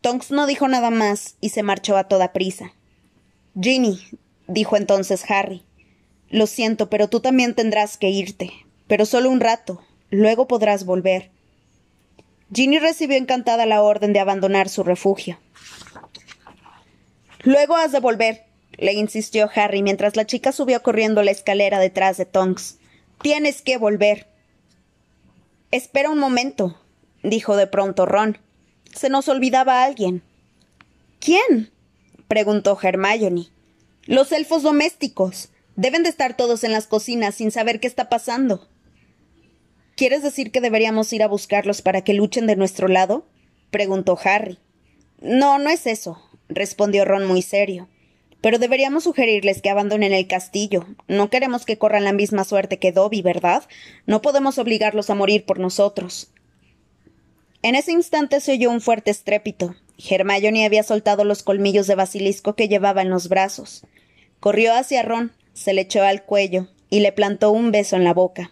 Tonks 0.01 0.31
no 0.31 0.47
dijo 0.47 0.68
nada 0.68 0.90
más 0.90 1.37
y 1.40 1.49
se 1.49 1.62
marchó 1.62 1.97
a 1.97 2.05
toda 2.05 2.33
prisa. 2.33 2.73
Ginny, 3.61 4.01
dijo 4.47 4.77
entonces 4.77 5.29
Harry, 5.31 5.62
lo 6.29 6.47
siento, 6.47 6.90
pero 6.90 7.09
tú 7.09 7.20
también 7.20 7.55
tendrás 7.55 7.97
que 7.97 8.11
irte, 8.11 8.53
pero 8.87 9.07
solo 9.07 9.31
un 9.31 9.40
rato, 9.40 9.83
luego 10.11 10.47
podrás 10.47 10.85
volver. 10.85 11.31
Ginny 12.53 12.79
recibió 12.79 13.16
encantada 13.16 13.66
la 13.66 13.83
orden 13.83 14.12
de 14.12 14.20
abandonar 14.20 14.68
su 14.68 14.83
refugio. 14.83 15.38
Luego 17.42 17.77
has 17.77 17.92
de 17.92 18.01
volver, 18.01 18.44
le 18.78 18.92
insistió 18.92 19.50
Harry 19.54 19.82
mientras 19.82 20.16
la 20.16 20.26
chica 20.26 20.52
subió 20.52 20.82
corriendo 20.82 21.22
la 21.22 21.30
escalera 21.30 21.78
detrás 21.78 22.16
de 22.16 22.26
Tonks. 22.26 22.78
Tienes 23.22 23.62
que 23.62 23.78
volver. 23.78 24.26
Espera 25.70 26.10
un 26.10 26.18
momento, 26.18 26.78
dijo 27.22 27.56
de 27.56 27.66
pronto 27.66 28.06
Ron. 28.06 28.38
Se 28.94 29.08
nos 29.08 29.28
olvidaba 29.28 29.84
alguien. 29.84 30.22
¿Quién? 31.20 31.72
preguntó 32.28 32.78
Hermione. 32.80 33.48
Los 34.06 34.32
elfos 34.32 34.62
domésticos. 34.62 35.48
Deben 35.76 36.04
de 36.04 36.10
estar 36.10 36.37
todos 36.37 36.62
en 36.62 36.72
las 36.72 36.87
cocinas 36.87 37.34
sin 37.34 37.50
saber 37.50 37.80
qué 37.80 37.88
está 37.88 38.08
pasando. 38.08 38.68
¿Quieres 39.96 40.22
decir 40.22 40.52
que 40.52 40.60
deberíamos 40.60 41.12
ir 41.12 41.22
a 41.22 41.28
buscarlos 41.28 41.82
para 41.82 42.02
que 42.02 42.14
luchen 42.14 42.46
de 42.46 42.56
nuestro 42.56 42.88
lado? 42.88 43.26
preguntó 43.70 44.18
Harry. 44.24 44.58
No, 45.20 45.58
no 45.58 45.70
es 45.70 45.87
eso, 45.87 46.22
respondió 46.48 47.04
Ron 47.04 47.26
muy 47.26 47.42
serio. 47.42 47.88
Pero 48.44 48.59
deberíamos 48.59 49.04
sugerirles 49.04 49.62
que 49.62 49.70
abandonen 49.70 50.12
el 50.12 50.26
castillo. 50.26 50.85
No 51.09 51.30
queremos 51.30 51.64
que 51.64 51.78
corran 51.78 52.04
la 52.04 52.12
misma 52.12 52.44
suerte 52.44 52.78
que 52.78 52.92
Dobby, 52.92 53.22
¿verdad? 53.22 53.64
No 54.04 54.20
podemos 54.20 54.59
obligarlos 54.59 55.09
a 55.09 55.14
morir 55.14 55.46
por 55.46 55.59
nosotros. 55.59 56.30
En 57.62 57.74
ese 57.74 57.92
instante 57.92 58.40
se 58.40 58.52
oyó 58.52 58.70
un 58.70 58.83
fuerte 58.83 59.11
estrépito. 59.11 59.76
Hermione 59.96 60.66
había 60.66 60.83
soltado 60.83 61.24
los 61.24 61.42
colmillos 61.42 61.87
de 61.87 61.94
basilisco 61.94 62.54
que 62.54 62.68
llevaba 62.68 63.00
en 63.00 63.09
los 63.09 63.30
brazos. 63.30 63.87
Corrió 64.40 64.74
hacia 64.74 65.02
Ron, 65.02 65.33
se 65.54 65.72
le 65.72 65.80
echó 65.80 66.02
al 66.02 66.24
cuello 66.24 66.68
y 66.90 67.00
le 67.00 67.12
plantó 67.12 67.50
un 67.50 67.72
beso 67.72 67.96
en 67.96 68.04
la 68.04 68.12
boca. 68.12 68.50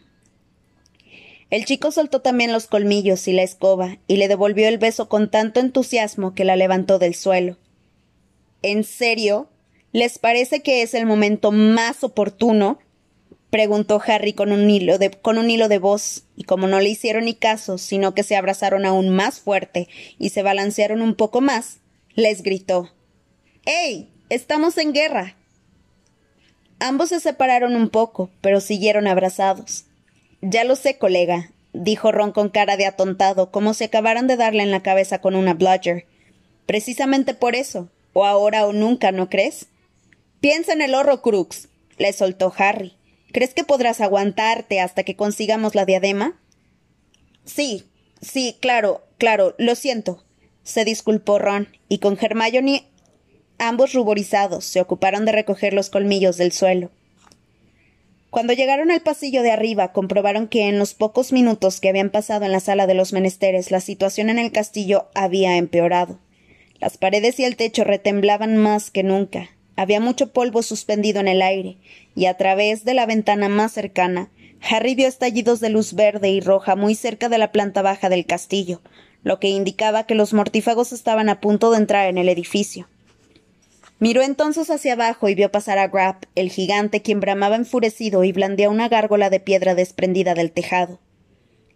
El 1.50 1.66
chico 1.66 1.90
soltó 1.90 2.22
también 2.22 2.50
los 2.50 2.66
colmillos 2.66 3.28
y 3.28 3.35
la 3.35 3.42
escoba 3.42 3.98
y 4.07 4.16
le 4.16 4.28
devolvió 4.28 4.68
el 4.68 4.78
beso 4.78 5.11
con 5.11 5.31
tanto 5.31 5.61
entusiasmo 5.61 6.35
que 6.35 6.46
la 6.46 6.57
levantó 6.57 6.98
del 6.98 7.14
suelo. 7.14 7.59
¿En 8.62 8.85
serio? 8.85 9.50
¿Les 9.92 10.18
parece 10.18 10.62
que 10.62 10.83
es 10.83 10.94
el 10.94 11.07
momento 11.07 11.52
más 11.52 12.02
oportuno? 12.02 12.78
preguntó 13.50 14.00
Harry 14.07 14.33
con 14.33 14.50
un 14.50 14.70
hilo 14.70 14.96
de, 14.96 15.11
con 15.11 15.37
un 15.37 15.50
hilo 15.50 15.68
de 15.68 15.78
voz, 15.78 16.24
y 16.37 16.44
como 16.44 16.66
no 16.68 16.81
le 16.81 16.88
hicieron 16.88 17.26
ni 17.26 17.35
caso, 17.35 17.76
sino 17.76 18.14
que 18.14 18.22
se 18.22 18.35
abrazaron 18.35 18.87
aún 18.87 19.11
más 19.11 19.40
fuerte 19.40 19.88
y 20.18 20.31
se 20.31 20.42
balancearon 20.42 21.02
un 21.02 21.14
poco 21.14 21.42
más, 21.42 21.81
les 22.14 22.42
gritó 22.42 22.90
¡Ey! 23.66 24.09
Estamos 24.31 24.78
en 24.78 24.94
guerra. 24.94 25.37
Ambos 26.81 27.11
se 27.11 27.20
separaron 27.20 27.76
un 27.76 27.90
poco, 27.90 28.31
pero 28.40 28.61
siguieron 28.61 29.07
abrazados. 29.07 29.85
Ya 30.40 30.64
lo 30.64 30.74
sé, 30.74 30.96
colega, 30.96 31.50
dijo 31.74 32.11
Ron 32.11 32.33
con 32.33 32.48
cara 32.48 32.78
de 32.78 32.87
atontado, 32.87 33.50
como 33.50 33.74
si 33.74 33.85
acabaran 33.85 34.26
de 34.26 34.37
darle 34.37 34.62
en 34.62 34.70
la 34.70 34.83
cabeza 34.83 35.20
con 35.20 35.37
una 35.37 35.52
bludger. 35.52 36.07
Precisamente 36.64 37.35
por 37.35 37.55
eso, 37.55 37.90
o 38.14 38.24
ahora 38.24 38.66
o 38.66 38.72
nunca, 38.72 39.12
¿no 39.12 39.28
crees? 39.28 39.66
Piensa 40.42 40.72
en 40.72 40.83
el 40.83 40.92
Crux, 41.22 41.68
le 41.98 42.12
soltó 42.12 42.52
Harry. 42.59 42.96
¿Crees 43.33 43.55
que 43.55 43.62
podrás 43.62 44.00
aguantarte 44.00 44.81
hasta 44.81 45.05
que 45.05 45.14
consigamos 45.14 45.76
la 45.76 45.85
diadema? 45.85 46.37
Sí, 47.44 47.85
sí, 48.20 48.57
claro, 48.61 49.05
claro, 49.18 49.55
lo 49.59 49.76
siento, 49.76 50.24
se 50.64 50.85
disculpó 50.85 51.38
Ron, 51.38 51.68
y 51.88 51.98
con 51.98 52.18
Hermione 52.20 52.88
ambos 53.59 53.92
ruborizados 53.92 54.64
se 54.64 54.81
ocuparon 54.81 55.24
de 55.26 55.31
recoger 55.31 55.74
los 55.74 55.90
colmillos 55.90 56.38
del 56.38 56.50
suelo. 56.50 56.90
Cuando 58.31 58.52
llegaron 58.52 58.90
al 58.90 59.00
pasillo 59.00 59.42
de 59.42 59.52
arriba, 59.52 59.92
comprobaron 59.92 60.48
que 60.48 60.68
en 60.68 60.76
los 60.76 60.94
pocos 60.94 61.33
minutos 61.33 61.78
que 61.78 61.88
habían 61.88 62.11
pasado 62.11 62.46
en 62.46 62.50
la 62.50 62.59
sala 62.59 62.88
de 62.88 62.94
los 62.94 63.12
menesteres, 63.12 63.70
la 63.70 63.78
situación 63.78 64.28
en 64.28 64.40
el 64.40 64.50
castillo 64.50 65.09
había 65.14 65.57
empeorado. 65.57 66.18
Las 66.81 66.98
paredes 66.98 67.38
y 67.38 67.44
el 67.44 67.55
techo 67.55 67.85
retemblaban 67.85 68.57
más 68.57 68.90
que 68.90 69.05
nunca, 69.05 69.48
había 69.76 70.00
mucho 70.00 70.32
polvo 70.32 70.62
suspendido 70.62 71.20
en 71.20 71.28
el 71.28 71.42
aire, 71.42 71.76
y 72.14 72.26
a 72.26 72.37
través 72.37 72.85
de 72.85 72.94
la 72.94 73.06
ventana 73.06 73.48
más 73.48 73.72
cercana, 73.72 74.30
Harry 74.68 74.94
vio 74.94 75.08
estallidos 75.08 75.61
de 75.61 75.70
luz 75.70 75.94
verde 75.94 76.30
y 76.30 76.40
roja 76.40 76.76
muy 76.76 76.94
cerca 76.94 77.28
de 77.28 77.38
la 77.38 77.52
planta 77.52 77.82
baja 77.82 78.08
del 78.08 78.26
castillo, 78.26 78.80
lo 79.24 79.38
que 79.40 79.48
indicaba 79.48 80.04
que 80.04 80.14
los 80.14 80.32
mortífagos 80.32 80.92
estaban 80.92 81.28
a 81.28 81.40
punto 81.40 81.70
de 81.70 81.78
entrar 81.78 82.08
en 82.08 82.18
el 82.18 82.28
edificio. 82.28 82.88
Miró 83.98 84.22
entonces 84.22 84.68
hacia 84.70 84.94
abajo 84.94 85.28
y 85.28 85.35
vio 85.35 85.52
pasar 85.52 85.78
a 85.78 85.87
Grap, 85.88 86.24
el 86.35 86.50
gigante, 86.50 87.02
quien 87.02 87.20
bramaba 87.20 87.54
enfurecido 87.54 88.24
y 88.24 88.32
blandía 88.32 88.68
una 88.68 88.88
gárgola 88.88 89.30
de 89.30 89.38
piedra 89.38 89.76
desprendida 89.76 90.35
del 90.35 90.50
tejado. 90.50 90.98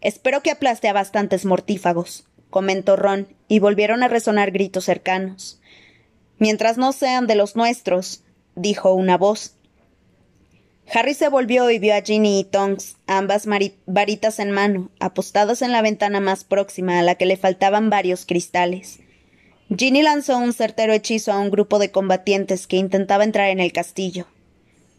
Espero 0.00 0.42
que 0.42 0.50
aplaste 0.50 0.88
a 0.88 0.92
bastantes 0.92 1.44
mortífagos, 1.44 2.24
comentó 2.50 2.96
Ron, 2.96 3.28
y 3.48 3.60
volvieron 3.60 4.02
a 4.02 4.08
resonar 4.08 4.50
gritos 4.50 4.84
cercanos. 4.84 5.60
Mientras 6.38 6.76
no 6.76 6.92
sean 6.92 7.26
de 7.26 7.34
los 7.34 7.56
nuestros, 7.56 8.22
dijo 8.54 8.92
una 8.92 9.16
voz. 9.16 9.54
Harry 10.92 11.14
se 11.14 11.28
volvió 11.28 11.70
y 11.70 11.78
vio 11.78 11.94
a 11.94 12.02
Ginny 12.02 12.40
y 12.40 12.44
Tonks, 12.44 12.96
ambas 13.06 13.46
varitas 13.86 14.38
en 14.38 14.52
mano, 14.52 14.90
apostadas 15.00 15.62
en 15.62 15.72
la 15.72 15.82
ventana 15.82 16.20
más 16.20 16.44
próxima 16.44 16.98
a 16.98 17.02
la 17.02 17.16
que 17.16 17.26
le 17.26 17.36
faltaban 17.36 17.90
varios 17.90 18.24
cristales. 18.24 19.00
Ginny 19.76 20.02
lanzó 20.02 20.38
un 20.38 20.52
certero 20.52 20.92
hechizo 20.92 21.32
a 21.32 21.40
un 21.40 21.50
grupo 21.50 21.80
de 21.80 21.90
combatientes 21.90 22.68
que 22.68 22.76
intentaba 22.76 23.24
entrar 23.24 23.48
en 23.48 23.58
el 23.58 23.72
castillo. 23.72 24.26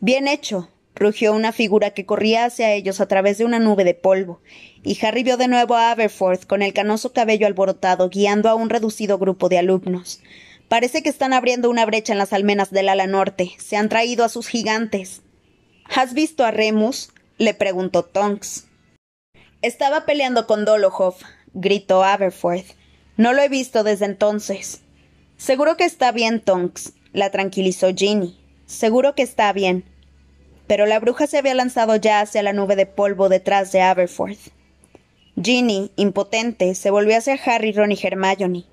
Bien 0.01 0.27
hecho, 0.27 0.69
rugió 0.93 1.33
una 1.33 1.53
figura 1.53 1.91
que 1.91 2.05
corría 2.05 2.45
hacia 2.45 2.73
ellos 2.73 2.99
a 2.99 3.07
través 3.07 3.37
de 3.37 3.45
una 3.45 3.59
nube 3.59 3.85
de 3.85 3.93
polvo, 3.93 4.41
y 4.83 4.97
Harry 5.05 5.23
vio 5.23 5.37
de 5.37 5.47
nuevo 5.47 5.75
a 5.75 5.91
Aberforth 5.91 6.45
con 6.45 6.61
el 6.61 6.73
canoso 6.73 7.13
cabello 7.13 7.47
alborotado 7.47 8.09
guiando 8.09 8.49
a 8.49 8.55
un 8.55 8.69
reducido 8.69 9.17
grupo 9.17 9.47
de 9.47 9.59
alumnos. 9.59 10.21
Parece 10.67 11.01
que 11.01 11.09
están 11.09 11.31
abriendo 11.31 11.69
una 11.69 11.85
brecha 11.85 12.11
en 12.11 12.19
las 12.19 12.33
almenas 12.33 12.71
del 12.71 12.89
ala 12.89 13.07
norte. 13.07 13.55
Se 13.57 13.77
han 13.77 13.87
traído 13.87 14.25
a 14.25 14.29
sus 14.29 14.47
gigantes. 14.47 15.21
¿Has 15.85 16.13
visto 16.13 16.43
a 16.43 16.51
Remus? 16.51 17.11
le 17.37 17.53
preguntó 17.53 18.03
Tonks. 18.03 18.65
Estaba 19.61 20.05
peleando 20.05 20.45
con 20.45 20.65
Dolohoff, 20.65 21.21
gritó 21.53 22.03
Aberforth. 22.03 22.65
No 23.15 23.33
lo 23.33 23.41
he 23.41 23.49
visto 23.49 23.83
desde 23.83 24.05
entonces. 24.05 24.81
Seguro 25.37 25.77
que 25.77 25.85
está 25.85 26.11
bien, 26.11 26.41
Tonks, 26.41 26.93
la 27.13 27.31
tranquilizó 27.31 27.93
Ginny. 27.95 28.37
Seguro 28.65 29.15
que 29.15 29.21
está 29.23 29.53
bien. 29.53 29.85
Pero 30.67 30.85
la 30.85 30.99
bruja 30.99 31.27
se 31.27 31.37
había 31.37 31.53
lanzado 31.53 31.95
ya 31.95 32.19
hacia 32.19 32.43
la 32.43 32.53
nube 32.53 32.75
de 32.75 32.85
polvo 32.85 33.29
detrás 33.29 33.71
de 33.71 33.81
Aberforth. 33.81 34.51
Ginny, 35.41 35.91
impotente, 35.95 36.75
se 36.75 36.91
volvió 36.91 37.17
hacia 37.17 37.39
Harry, 37.45 37.71
Ron 37.71 37.91
y 37.91 37.99
Hermione. 38.01 38.65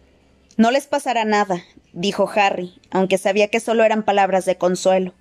No 0.56 0.70
les 0.70 0.86
pasará 0.86 1.24
nada, 1.24 1.62
dijo 1.94 2.28
Harry, 2.34 2.74
aunque 2.90 3.18
sabía 3.18 3.48
que 3.48 3.60
solo 3.60 3.84
eran 3.84 4.02
palabras 4.02 4.44
de 4.44 4.58
consuelo. 4.58 5.14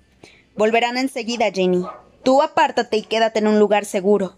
Volverán 0.56 0.98
enseguida, 0.98 1.50
Jenny. 1.52 1.84
Tú 2.22 2.42
apártate 2.42 2.96
y 2.98 3.02
quédate 3.02 3.38
en 3.38 3.48
un 3.48 3.58
lugar 3.58 3.84
seguro. 3.84 4.36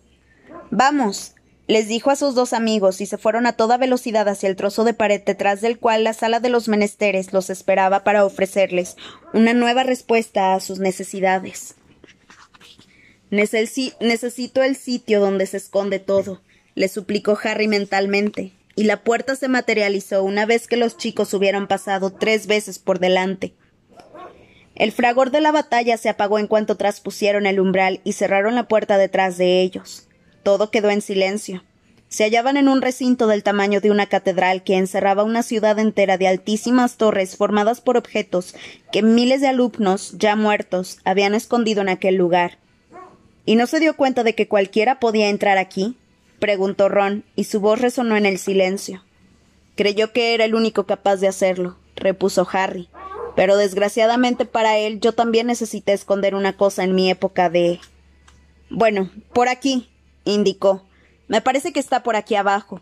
Vamos, 0.70 1.34
les 1.66 1.88
dijo 1.88 2.10
a 2.10 2.16
sus 2.16 2.34
dos 2.34 2.52
amigos 2.52 3.00
y 3.00 3.06
se 3.06 3.18
fueron 3.18 3.46
a 3.46 3.54
toda 3.54 3.76
velocidad 3.76 4.28
hacia 4.28 4.48
el 4.48 4.56
trozo 4.56 4.84
de 4.84 4.94
pared 4.94 5.22
detrás 5.24 5.60
del 5.60 5.78
cual 5.78 6.04
la 6.04 6.12
sala 6.12 6.40
de 6.40 6.48
los 6.48 6.68
menesteres 6.68 7.32
los 7.32 7.50
esperaba 7.50 8.04
para 8.04 8.24
ofrecerles 8.24 8.96
una 9.32 9.52
nueva 9.52 9.82
respuesta 9.82 10.54
a 10.54 10.60
sus 10.60 10.78
necesidades. 10.78 11.74
necesito 13.30 14.62
el 14.62 14.76
sitio 14.76 15.20
donde 15.20 15.46
se 15.46 15.56
esconde 15.56 15.98
todo, 15.98 16.40
le 16.74 16.88
suplicó 16.88 17.36
Harry 17.42 17.66
mentalmente, 17.66 18.52
y 18.76 18.84
la 18.84 19.02
puerta 19.02 19.34
se 19.34 19.48
materializó 19.48 20.22
una 20.22 20.44
vez 20.44 20.68
que 20.68 20.76
los 20.76 20.98
chicos 20.98 21.32
hubieran 21.32 21.66
pasado 21.66 22.10
tres 22.10 22.46
veces 22.46 22.78
por 22.78 23.00
delante. 23.00 23.54
El 24.74 24.92
fragor 24.92 25.30
de 25.30 25.40
la 25.40 25.50
batalla 25.50 25.96
se 25.96 26.10
apagó 26.10 26.38
en 26.38 26.46
cuanto 26.46 26.76
traspusieron 26.76 27.46
el 27.46 27.58
umbral 27.58 28.02
y 28.04 28.12
cerraron 28.12 28.54
la 28.54 28.68
puerta 28.68 28.98
detrás 28.98 29.38
de 29.38 29.62
ellos. 29.62 30.06
Todo 30.42 30.70
quedó 30.70 30.90
en 30.90 31.00
silencio. 31.00 31.64
Se 32.08 32.24
hallaban 32.24 32.58
en 32.58 32.68
un 32.68 32.82
recinto 32.82 33.26
del 33.26 33.42
tamaño 33.42 33.80
de 33.80 33.90
una 33.90 34.06
catedral 34.06 34.62
que 34.62 34.76
encerraba 34.76 35.24
una 35.24 35.42
ciudad 35.42 35.78
entera 35.78 36.18
de 36.18 36.28
altísimas 36.28 36.98
torres 36.98 37.36
formadas 37.36 37.80
por 37.80 37.96
objetos 37.96 38.54
que 38.92 39.02
miles 39.02 39.40
de 39.40 39.48
alumnos, 39.48 40.12
ya 40.18 40.36
muertos, 40.36 40.98
habían 41.04 41.34
escondido 41.34 41.80
en 41.80 41.88
aquel 41.88 42.16
lugar. 42.16 42.58
¿Y 43.46 43.56
no 43.56 43.66
se 43.66 43.80
dio 43.80 43.96
cuenta 43.96 44.22
de 44.22 44.34
que 44.34 44.46
cualquiera 44.46 45.00
podía 45.00 45.30
entrar 45.30 45.56
aquí? 45.56 45.96
Preguntó 46.38 46.88
Ron, 46.88 47.24
y 47.34 47.44
su 47.44 47.60
voz 47.60 47.80
resonó 47.80 48.16
en 48.16 48.26
el 48.26 48.38
silencio. 48.38 49.02
Creyó 49.74 50.12
que 50.12 50.34
era 50.34 50.44
el 50.44 50.54
único 50.54 50.84
capaz 50.84 51.16
de 51.16 51.28
hacerlo, 51.28 51.76
repuso 51.94 52.46
Harry. 52.50 52.88
Pero 53.34 53.56
desgraciadamente 53.56 54.46
para 54.46 54.78
él 54.78 55.00
yo 55.00 55.12
también 55.12 55.46
necesité 55.46 55.92
esconder 55.92 56.34
una 56.34 56.56
cosa 56.56 56.84
en 56.84 56.94
mi 56.94 57.10
época 57.10 57.50
de. 57.50 57.80
Bueno, 58.70 59.10
por 59.34 59.48
aquí, 59.48 59.90
indicó. 60.24 60.82
Me 61.28 61.42
parece 61.42 61.72
que 61.72 61.80
está 61.80 62.02
por 62.02 62.16
aquí 62.16 62.34
abajo. 62.34 62.80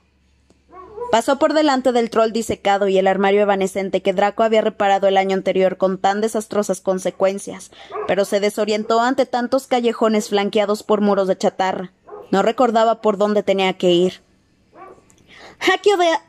Pasó 1.10 1.38
por 1.38 1.54
delante 1.54 1.92
del 1.92 2.10
troll 2.10 2.32
disecado 2.32 2.88
y 2.88 2.98
el 2.98 3.06
armario 3.06 3.42
evanescente 3.42 4.02
que 4.02 4.12
Draco 4.12 4.42
había 4.42 4.62
reparado 4.62 5.06
el 5.06 5.16
año 5.16 5.36
anterior 5.36 5.76
con 5.76 5.98
tan 5.98 6.20
desastrosas 6.20 6.80
consecuencias, 6.80 7.70
pero 8.08 8.24
se 8.24 8.40
desorientó 8.40 9.00
ante 9.00 9.24
tantos 9.26 9.66
callejones 9.66 10.28
flanqueados 10.30 10.82
por 10.82 11.00
muros 11.00 11.28
de 11.28 11.38
chatarra. 11.38 11.92
No 12.30 12.42
recordaba 12.42 13.00
por 13.00 13.18
dónde 13.18 13.42
tenía 13.42 13.72
que 13.74 13.90
ir. 13.90 14.22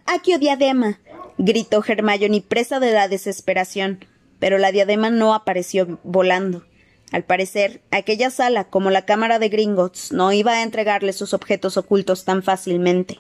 ¡Aquio, 0.06 0.40
diadema! 0.40 1.00
gritó 1.38 1.84
Hermione 1.86 2.42
presa 2.42 2.80
de 2.80 2.92
la 2.92 3.08
desesperación, 3.08 4.06
pero 4.40 4.58
la 4.58 4.72
diadema 4.72 5.10
no 5.10 5.34
apareció 5.34 6.00
volando. 6.04 6.64
Al 7.12 7.24
parecer, 7.24 7.82
aquella 7.92 8.30
sala, 8.30 8.66
como 8.66 8.90
la 8.90 9.06
cámara 9.06 9.40
de 9.40 9.50
Gringotts, 9.50 10.12
no 10.12 10.32
iba 10.32 10.54
a 10.54 10.64
entregarle 10.64 11.14
sus 11.14 11.34
objetos 11.34 11.78
ocultos 11.78 12.26
tan 12.26 12.44
fácilmente. 12.44 13.20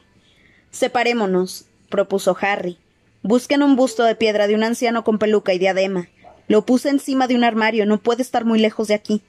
Separémonos, 0.71 1.65
propuso 1.89 2.36
Harry. 2.41 2.78
Busquen 3.21 3.63
un 3.63 3.76
busto 3.76 4.03
de 4.03 4.15
piedra 4.15 4.47
de 4.47 4.55
un 4.55 4.63
anciano 4.63 5.03
con 5.03 5.17
peluca 5.17 5.53
y 5.53 5.59
diadema. 5.59 6.09
Lo 6.47 6.65
puse 6.65 6.89
encima 6.89 7.28
de 7.28 7.36
un 7.36 7.43
armario, 7.43 7.86
no 7.86 7.99
puede 7.99 8.21
estar 8.21 8.45
muy 8.45 8.59
lejos 8.59 8.88
de 8.88 8.95
aquí. 8.95 9.21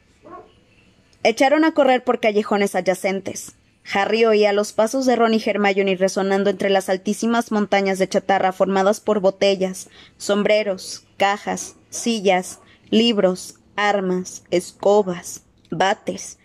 Echaron 1.22 1.64
a 1.64 1.72
correr 1.72 2.04
por 2.04 2.20
callejones 2.20 2.74
adyacentes. 2.74 3.54
Harry 3.92 4.24
oía 4.24 4.52
los 4.52 4.72
pasos 4.72 5.06
de 5.06 5.16
Ron 5.16 5.34
y 5.34 5.42
Hermione 5.44 5.96
resonando 5.96 6.50
entre 6.50 6.70
las 6.70 6.88
altísimas 6.88 7.52
montañas 7.52 7.98
de 7.98 8.08
chatarra 8.08 8.52
formadas 8.52 9.00
por 9.00 9.20
botellas, 9.20 9.88
sombreros, 10.16 11.04
cajas, 11.16 11.76
sillas, 11.90 12.60
Libros, 12.90 13.56
armas, 13.74 14.44
escobas, 14.52 15.42
bates. 15.70 16.38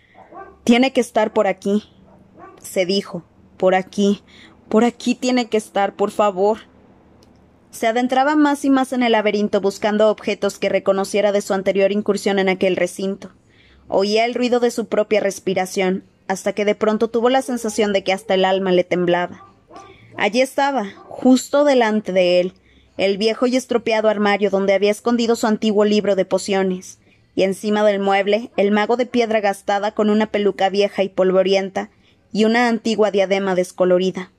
Tiene 0.64 0.92
que 0.92 1.00
estar 1.00 1.32
por 1.32 1.46
aquí, 1.46 1.84
se 2.60 2.84
dijo. 2.84 3.22
Por 3.56 3.76
aquí, 3.76 4.22
por 4.68 4.84
aquí 4.84 5.14
tiene 5.14 5.48
que 5.48 5.56
estar, 5.56 5.94
por 5.94 6.10
favor. 6.10 6.58
Se 7.70 7.86
adentraba 7.86 8.34
más 8.34 8.64
y 8.64 8.70
más 8.70 8.92
en 8.92 9.04
el 9.04 9.12
laberinto 9.12 9.60
buscando 9.60 10.10
objetos 10.10 10.58
que 10.58 10.68
reconociera 10.68 11.30
de 11.30 11.42
su 11.42 11.54
anterior 11.54 11.92
incursión 11.92 12.40
en 12.40 12.48
aquel 12.48 12.74
recinto. 12.74 13.30
Oía 13.94 14.24
el 14.24 14.32
ruido 14.32 14.58
de 14.58 14.70
su 14.70 14.86
propia 14.86 15.20
respiración, 15.20 16.02
hasta 16.26 16.54
que 16.54 16.64
de 16.64 16.74
pronto 16.74 17.08
tuvo 17.08 17.28
la 17.28 17.42
sensación 17.42 17.92
de 17.92 18.02
que 18.02 18.14
hasta 18.14 18.32
el 18.32 18.46
alma 18.46 18.72
le 18.72 18.84
temblaba. 18.84 19.44
Allí 20.16 20.40
estaba, 20.40 20.94
justo 21.08 21.64
delante 21.64 22.10
de 22.10 22.40
él, 22.40 22.54
el 22.96 23.18
viejo 23.18 23.46
y 23.46 23.54
estropeado 23.54 24.08
armario 24.08 24.48
donde 24.48 24.72
había 24.72 24.90
escondido 24.90 25.36
su 25.36 25.46
antiguo 25.46 25.84
libro 25.84 26.16
de 26.16 26.24
pociones, 26.24 27.00
y 27.34 27.42
encima 27.42 27.84
del 27.84 28.00
mueble 28.00 28.50
el 28.56 28.70
mago 28.70 28.96
de 28.96 29.04
piedra 29.04 29.42
gastada 29.42 29.90
con 29.92 30.08
una 30.08 30.28
peluca 30.28 30.70
vieja 30.70 31.02
y 31.02 31.10
polvorienta 31.10 31.90
y 32.32 32.46
una 32.46 32.68
antigua 32.68 33.10
diadema 33.10 33.54
descolorida. 33.54 34.32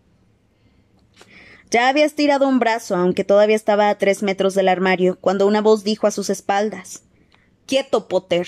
Ya 1.69 1.89
había 1.89 2.05
estirado 2.05 2.47
un 2.47 2.57
brazo, 2.57 2.95
aunque 2.95 3.23
todavía 3.23 3.55
estaba 3.55 3.91
a 3.91 3.99
tres 3.99 4.23
metros 4.23 4.55
del 4.55 4.67
armario, 4.67 5.19
cuando 5.21 5.45
una 5.45 5.61
voz 5.61 5.83
dijo 5.83 6.07
a 6.07 6.11
sus 6.11 6.31
espaldas 6.31 7.03
Quieto, 7.67 8.07
Potter. 8.07 8.47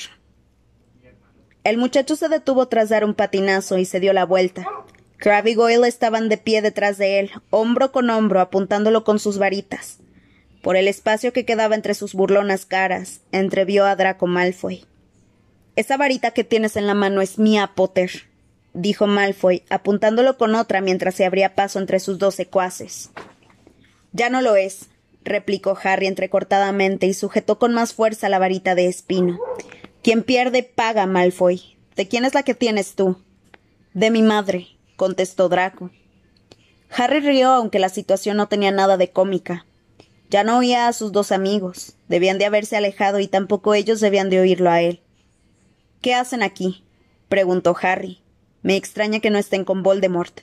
El 1.65 1.77
muchacho 1.79 2.15
se 2.15 2.29
detuvo 2.29 2.67
tras 2.67 2.89
dar 2.89 3.03
un 3.03 3.15
patinazo 3.15 3.79
y 3.79 3.85
se 3.85 3.99
dio 3.99 4.13
la 4.13 4.23
vuelta. 4.23 4.67
Crabbe 5.17 5.49
y 5.49 5.55
Goyle 5.55 5.87
estaban 5.87 6.29
de 6.29 6.37
pie 6.37 6.61
detrás 6.61 6.99
de 6.99 7.19
él, 7.19 7.31
hombro 7.49 7.91
con 7.91 8.11
hombro, 8.11 8.39
apuntándolo 8.39 9.03
con 9.03 9.17
sus 9.17 9.39
varitas. 9.39 9.97
Por 10.61 10.77
el 10.77 10.87
espacio 10.87 11.33
que 11.33 11.43
quedaba 11.43 11.73
entre 11.73 11.95
sus 11.95 12.13
burlonas 12.13 12.67
caras, 12.67 13.21
entrevió 13.31 13.85
a 13.85 13.95
Draco 13.95 14.27
Malfoy. 14.27 14.85
Esa 15.75 15.97
varita 15.97 16.29
que 16.31 16.43
tienes 16.43 16.75
en 16.75 16.85
la 16.85 16.93
mano 16.93 17.19
es 17.21 17.39
mía, 17.39 17.71
Potter, 17.73 18.11
dijo 18.75 19.07
Malfoy, 19.07 19.63
apuntándolo 19.71 20.37
con 20.37 20.53
otra 20.53 20.81
mientras 20.81 21.15
se 21.15 21.25
abría 21.25 21.55
paso 21.55 21.79
entre 21.79 21.99
sus 21.99 22.19
dos 22.19 22.35
secuaces. 22.35 23.09
Ya 24.11 24.29
no 24.29 24.43
lo 24.43 24.55
es, 24.55 24.89
replicó 25.23 25.75
Harry 25.83 26.05
entrecortadamente 26.05 27.07
y 27.07 27.15
sujetó 27.15 27.57
con 27.57 27.73
más 27.73 27.95
fuerza 27.95 28.29
la 28.29 28.37
varita 28.37 28.75
de 28.75 28.85
espino. 28.85 29.39
Quien 30.05 30.21
pierde 30.21 30.61
paga, 30.61 31.07
Malfoy. 31.07 31.79
¿De 31.95 32.07
quién 32.07 32.25
es 32.25 32.35
la 32.35 32.43
que 32.43 32.53
tienes 32.53 32.93
tú? 32.93 33.17
De 33.95 34.11
mi 34.11 34.21
madre, 34.21 34.67
contestó 34.97 35.49
Draco. 35.49 35.89
Harry 36.95 37.21
rió, 37.21 37.49
aunque 37.49 37.79
la 37.79 37.89
situación 37.89 38.37
no 38.37 38.47
tenía 38.47 38.69
nada 38.69 38.97
de 38.97 39.09
cómica. 39.09 39.65
Ya 40.29 40.43
no 40.43 40.59
oía 40.59 40.87
a 40.87 40.93
sus 40.93 41.11
dos 41.11 41.31
amigos. 41.31 41.95
Debían 42.07 42.37
de 42.37 42.45
haberse 42.45 42.77
alejado 42.77 43.19
y 43.19 43.27
tampoco 43.27 43.73
ellos 43.73 43.99
debían 43.99 44.29
de 44.29 44.39
oírlo 44.39 44.69
a 44.69 44.79
él. 44.83 45.01
¿Qué 46.01 46.13
hacen 46.13 46.43
aquí? 46.43 46.83
preguntó 47.27 47.75
Harry. 47.81 48.21
Me 48.61 48.75
extraña 48.75 49.21
que 49.21 49.31
no 49.31 49.39
estén 49.39 49.65
con 49.65 49.81
Voldemort. 49.81 50.41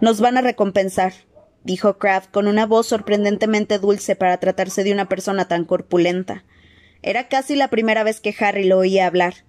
Nos 0.00 0.22
van 0.22 0.38
a 0.38 0.40
recompensar, 0.40 1.12
dijo 1.62 1.98
Kraft 1.98 2.30
con 2.30 2.48
una 2.48 2.64
voz 2.64 2.86
sorprendentemente 2.86 3.78
dulce 3.78 4.16
para 4.16 4.38
tratarse 4.38 4.82
de 4.82 4.94
una 4.94 5.10
persona 5.10 5.46
tan 5.46 5.66
corpulenta. 5.66 6.42
Era 7.06 7.28
casi 7.28 7.54
la 7.54 7.68
primera 7.68 8.02
vez 8.02 8.18
que 8.18 8.34
Harry 8.40 8.64
lo 8.64 8.78
oía 8.78 9.06
hablar. 9.06 9.44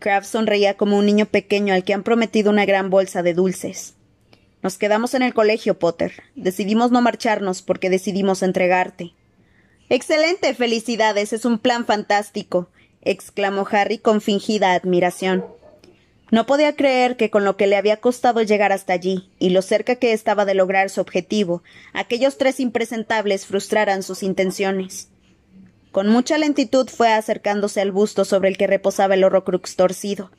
Kraft 0.00 0.26
sonreía 0.26 0.76
como 0.76 0.98
un 0.98 1.06
niño 1.06 1.26
pequeño 1.26 1.72
al 1.72 1.84
que 1.84 1.94
han 1.94 2.02
prometido 2.02 2.50
una 2.50 2.66
gran 2.66 2.90
bolsa 2.90 3.22
de 3.22 3.34
dulces. 3.34 3.94
Nos 4.62 4.78
quedamos 4.78 5.14
en 5.14 5.22
el 5.22 5.32
colegio, 5.32 5.78
Potter. 5.78 6.24
Decidimos 6.34 6.90
no 6.90 7.00
marcharnos 7.00 7.62
porque 7.62 7.88
decidimos 7.88 8.42
entregarte. 8.42 9.12
Excelente. 9.88 10.52
Felicidades. 10.54 11.32
Es 11.32 11.44
un 11.44 11.60
plan 11.60 11.86
fantástico. 11.86 12.68
exclamó 13.00 13.64
Harry 13.70 13.98
con 13.98 14.20
fingida 14.20 14.72
admiración. 14.72 15.44
No 16.32 16.46
podía 16.46 16.74
creer 16.74 17.16
que 17.16 17.30
con 17.30 17.44
lo 17.44 17.56
que 17.56 17.68
le 17.68 17.76
había 17.76 17.98
costado 17.98 18.42
llegar 18.42 18.72
hasta 18.72 18.92
allí, 18.92 19.30
y 19.38 19.50
lo 19.50 19.62
cerca 19.62 19.94
que 19.94 20.12
estaba 20.12 20.44
de 20.44 20.54
lograr 20.54 20.90
su 20.90 21.00
objetivo, 21.00 21.62
aquellos 21.92 22.38
tres 22.38 22.58
impresentables 22.58 23.46
frustraran 23.46 24.02
sus 24.02 24.24
intenciones. 24.24 25.08
Con 25.92 26.08
mucha 26.08 26.38
lentitud 26.38 26.88
fue 26.88 27.12
acercándose 27.12 27.80
al 27.80 27.92
busto 27.92 28.24
sobre 28.24 28.48
el 28.48 28.58
que 28.58 28.66
reposaba 28.66 29.14
el 29.14 29.24
horrocrux 29.24 29.76
torcido. 29.76 30.30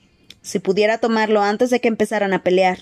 Si 0.41 0.60
pudiera 0.60 1.00
tomarlo 1.00 1.41
antes 1.41 1.70
de 1.70 1.82
que 1.82 1.88
empezaran 1.88 2.34
a 2.34 2.43
pelear. 2.43 2.80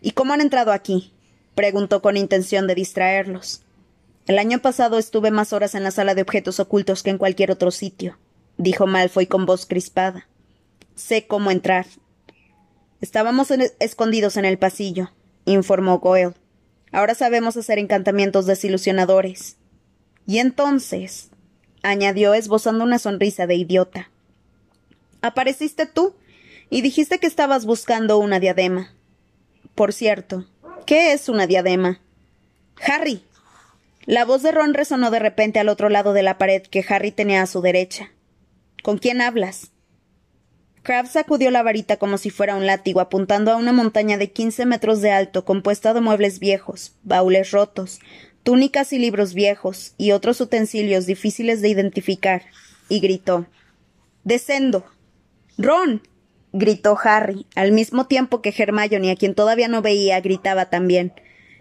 ¿Y 0.00 0.12
cómo 0.12 0.32
han 0.32 0.40
entrado 0.40 0.72
aquí? 0.72 1.12
preguntó 1.54 2.00
con 2.00 2.16
intención 2.16 2.66
de 2.68 2.76
distraerlos. 2.76 3.62
El 4.26 4.38
año 4.38 4.60
pasado 4.60 4.98
estuve 4.98 5.30
más 5.30 5.52
horas 5.52 5.74
en 5.74 5.82
la 5.82 5.90
sala 5.90 6.14
de 6.14 6.22
objetos 6.22 6.60
ocultos 6.60 7.02
que 7.02 7.10
en 7.10 7.18
cualquier 7.18 7.50
otro 7.50 7.70
sitio, 7.70 8.18
dijo 8.58 8.86
Malfoy 8.86 9.26
con 9.26 9.46
voz 9.46 9.66
crispada. 9.66 10.28
Sé 10.94 11.26
cómo 11.26 11.50
entrar. 11.50 11.86
Estábamos 13.00 13.48
escondidos 13.80 14.36
en 14.36 14.44
el 14.44 14.58
pasillo, 14.58 15.12
informó 15.46 15.98
Goyle. 15.98 16.34
Ahora 16.92 17.14
sabemos 17.14 17.56
hacer 17.56 17.78
encantamientos 17.78 18.46
desilusionadores. 18.46 19.56
Y 20.26 20.38
entonces, 20.38 21.30
añadió 21.82 22.34
esbozando 22.34 22.84
una 22.84 22.98
sonrisa 22.98 23.46
de 23.46 23.56
idiota. 23.56 24.10
Apareciste 25.20 25.86
tú 25.86 26.14
y 26.70 26.82
dijiste 26.82 27.18
que 27.18 27.26
estabas 27.26 27.66
buscando 27.66 28.18
una 28.18 28.40
diadema. 28.40 28.92
Por 29.74 29.92
cierto, 29.92 30.44
¿qué 30.86 31.12
es 31.12 31.28
una 31.28 31.46
diadema? 31.46 32.00
Harry. 32.86 33.22
La 34.06 34.24
voz 34.24 34.42
de 34.42 34.52
Ron 34.52 34.74
resonó 34.74 35.10
de 35.10 35.18
repente 35.18 35.58
al 35.58 35.68
otro 35.68 35.88
lado 35.88 36.12
de 36.12 36.22
la 36.22 36.38
pared 36.38 36.62
que 36.62 36.84
Harry 36.88 37.12
tenía 37.12 37.42
a 37.42 37.46
su 37.46 37.60
derecha. 37.60 38.10
¿Con 38.82 38.98
quién 38.98 39.20
hablas? 39.20 39.70
Crabbe 40.82 41.08
sacudió 41.08 41.50
la 41.50 41.62
varita 41.62 41.98
como 41.98 42.16
si 42.16 42.30
fuera 42.30 42.56
un 42.56 42.64
látigo, 42.64 43.00
apuntando 43.00 43.52
a 43.52 43.56
una 43.56 43.72
montaña 43.72 44.16
de 44.16 44.30
quince 44.30 44.64
metros 44.64 45.02
de 45.02 45.10
alto, 45.10 45.44
compuesta 45.44 45.92
de 45.92 46.00
muebles 46.00 46.38
viejos, 46.38 46.92
baúles 47.02 47.50
rotos, 47.50 48.00
túnicas 48.48 48.94
y 48.94 48.98
libros 48.98 49.34
viejos 49.34 49.92
y 49.98 50.12
otros 50.12 50.40
utensilios 50.40 51.04
difíciles 51.04 51.60
de 51.60 51.68
identificar, 51.68 52.44
y 52.88 52.98
gritó 52.98 53.44
Descendo. 54.24 54.86
Ron. 55.58 56.00
gritó 56.54 56.96
Harry, 57.04 57.44
al 57.54 57.72
mismo 57.72 58.06
tiempo 58.06 58.40
que 58.40 58.54
Hermione, 58.56 59.10
a 59.10 59.16
quien 59.16 59.34
todavía 59.34 59.68
no 59.68 59.82
veía, 59.82 60.18
gritaba 60.22 60.70
también. 60.70 61.12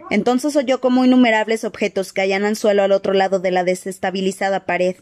Entonces 0.10 0.56
oyó 0.56 0.80
como 0.80 1.04
innumerables 1.04 1.66
objetos 1.66 2.14
caían 2.14 2.46
al 2.46 2.56
suelo 2.56 2.84
al 2.84 2.94
otro 2.94 3.12
lado 3.12 3.42
de 3.42 3.52
la 3.52 3.66
desestabilizada 3.66 4.66
pared. 4.66 4.96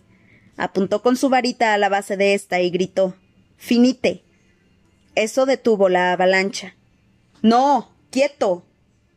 Apuntó 0.57 1.03
con 1.03 1.15
su 1.15 1.29
varita 1.29 1.75
a 1.75 1.77
la 1.77 1.89
base 1.89 2.17
de 2.17 2.33
ésta 2.33 2.61
y 2.61 2.71
gritó 2.71 3.15
Finite. 3.57 4.23
Eso 5.13 5.45
detuvo 5.45 5.87
la 5.87 6.13
avalancha. 6.13 6.73
No. 7.43 7.91
quieto 8.09 8.65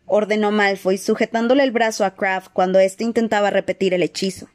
ordenó 0.08 0.50
Malfoy, 0.50 0.98
sujetándole 0.98 1.62
el 1.62 1.70
brazo 1.70 2.04
a 2.04 2.14
Kraft 2.14 2.50
cuando 2.52 2.78
éste 2.78 3.04
intentaba 3.04 3.50
repetir 3.50 3.94
el 3.94 4.02
hechizo. 4.02 4.48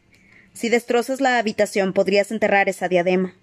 Si 0.53 0.69
destrozas 0.69 1.21
la 1.21 1.37
habitación, 1.37 1.93
podrías 1.93 2.31
enterrar 2.31 2.69
esa 2.69 2.87
diadema. 2.87 3.35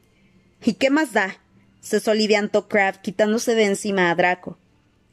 ¿Y 0.65 0.75
qué 0.75 0.91
más 0.91 1.13
da? 1.13 1.39
se 1.81 1.99
soliviantó 1.99 2.69
Kraft, 2.69 3.01
quitándose 3.01 3.55
de 3.55 3.65
encima 3.65 4.11
a 4.11 4.15
Draco. 4.15 4.59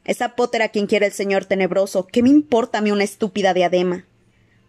Esa 0.04 0.36
Potter 0.36 0.62
a 0.62 0.68
quien 0.68 0.86
quiere 0.86 1.06
el 1.06 1.12
señor 1.12 1.44
tenebroso, 1.44 2.06
¿qué 2.06 2.22
me 2.22 2.28
importa 2.28 2.78
a 2.78 2.80
mí 2.80 2.90
una 2.90 3.04
estúpida 3.04 3.54
diadema? 3.54 4.06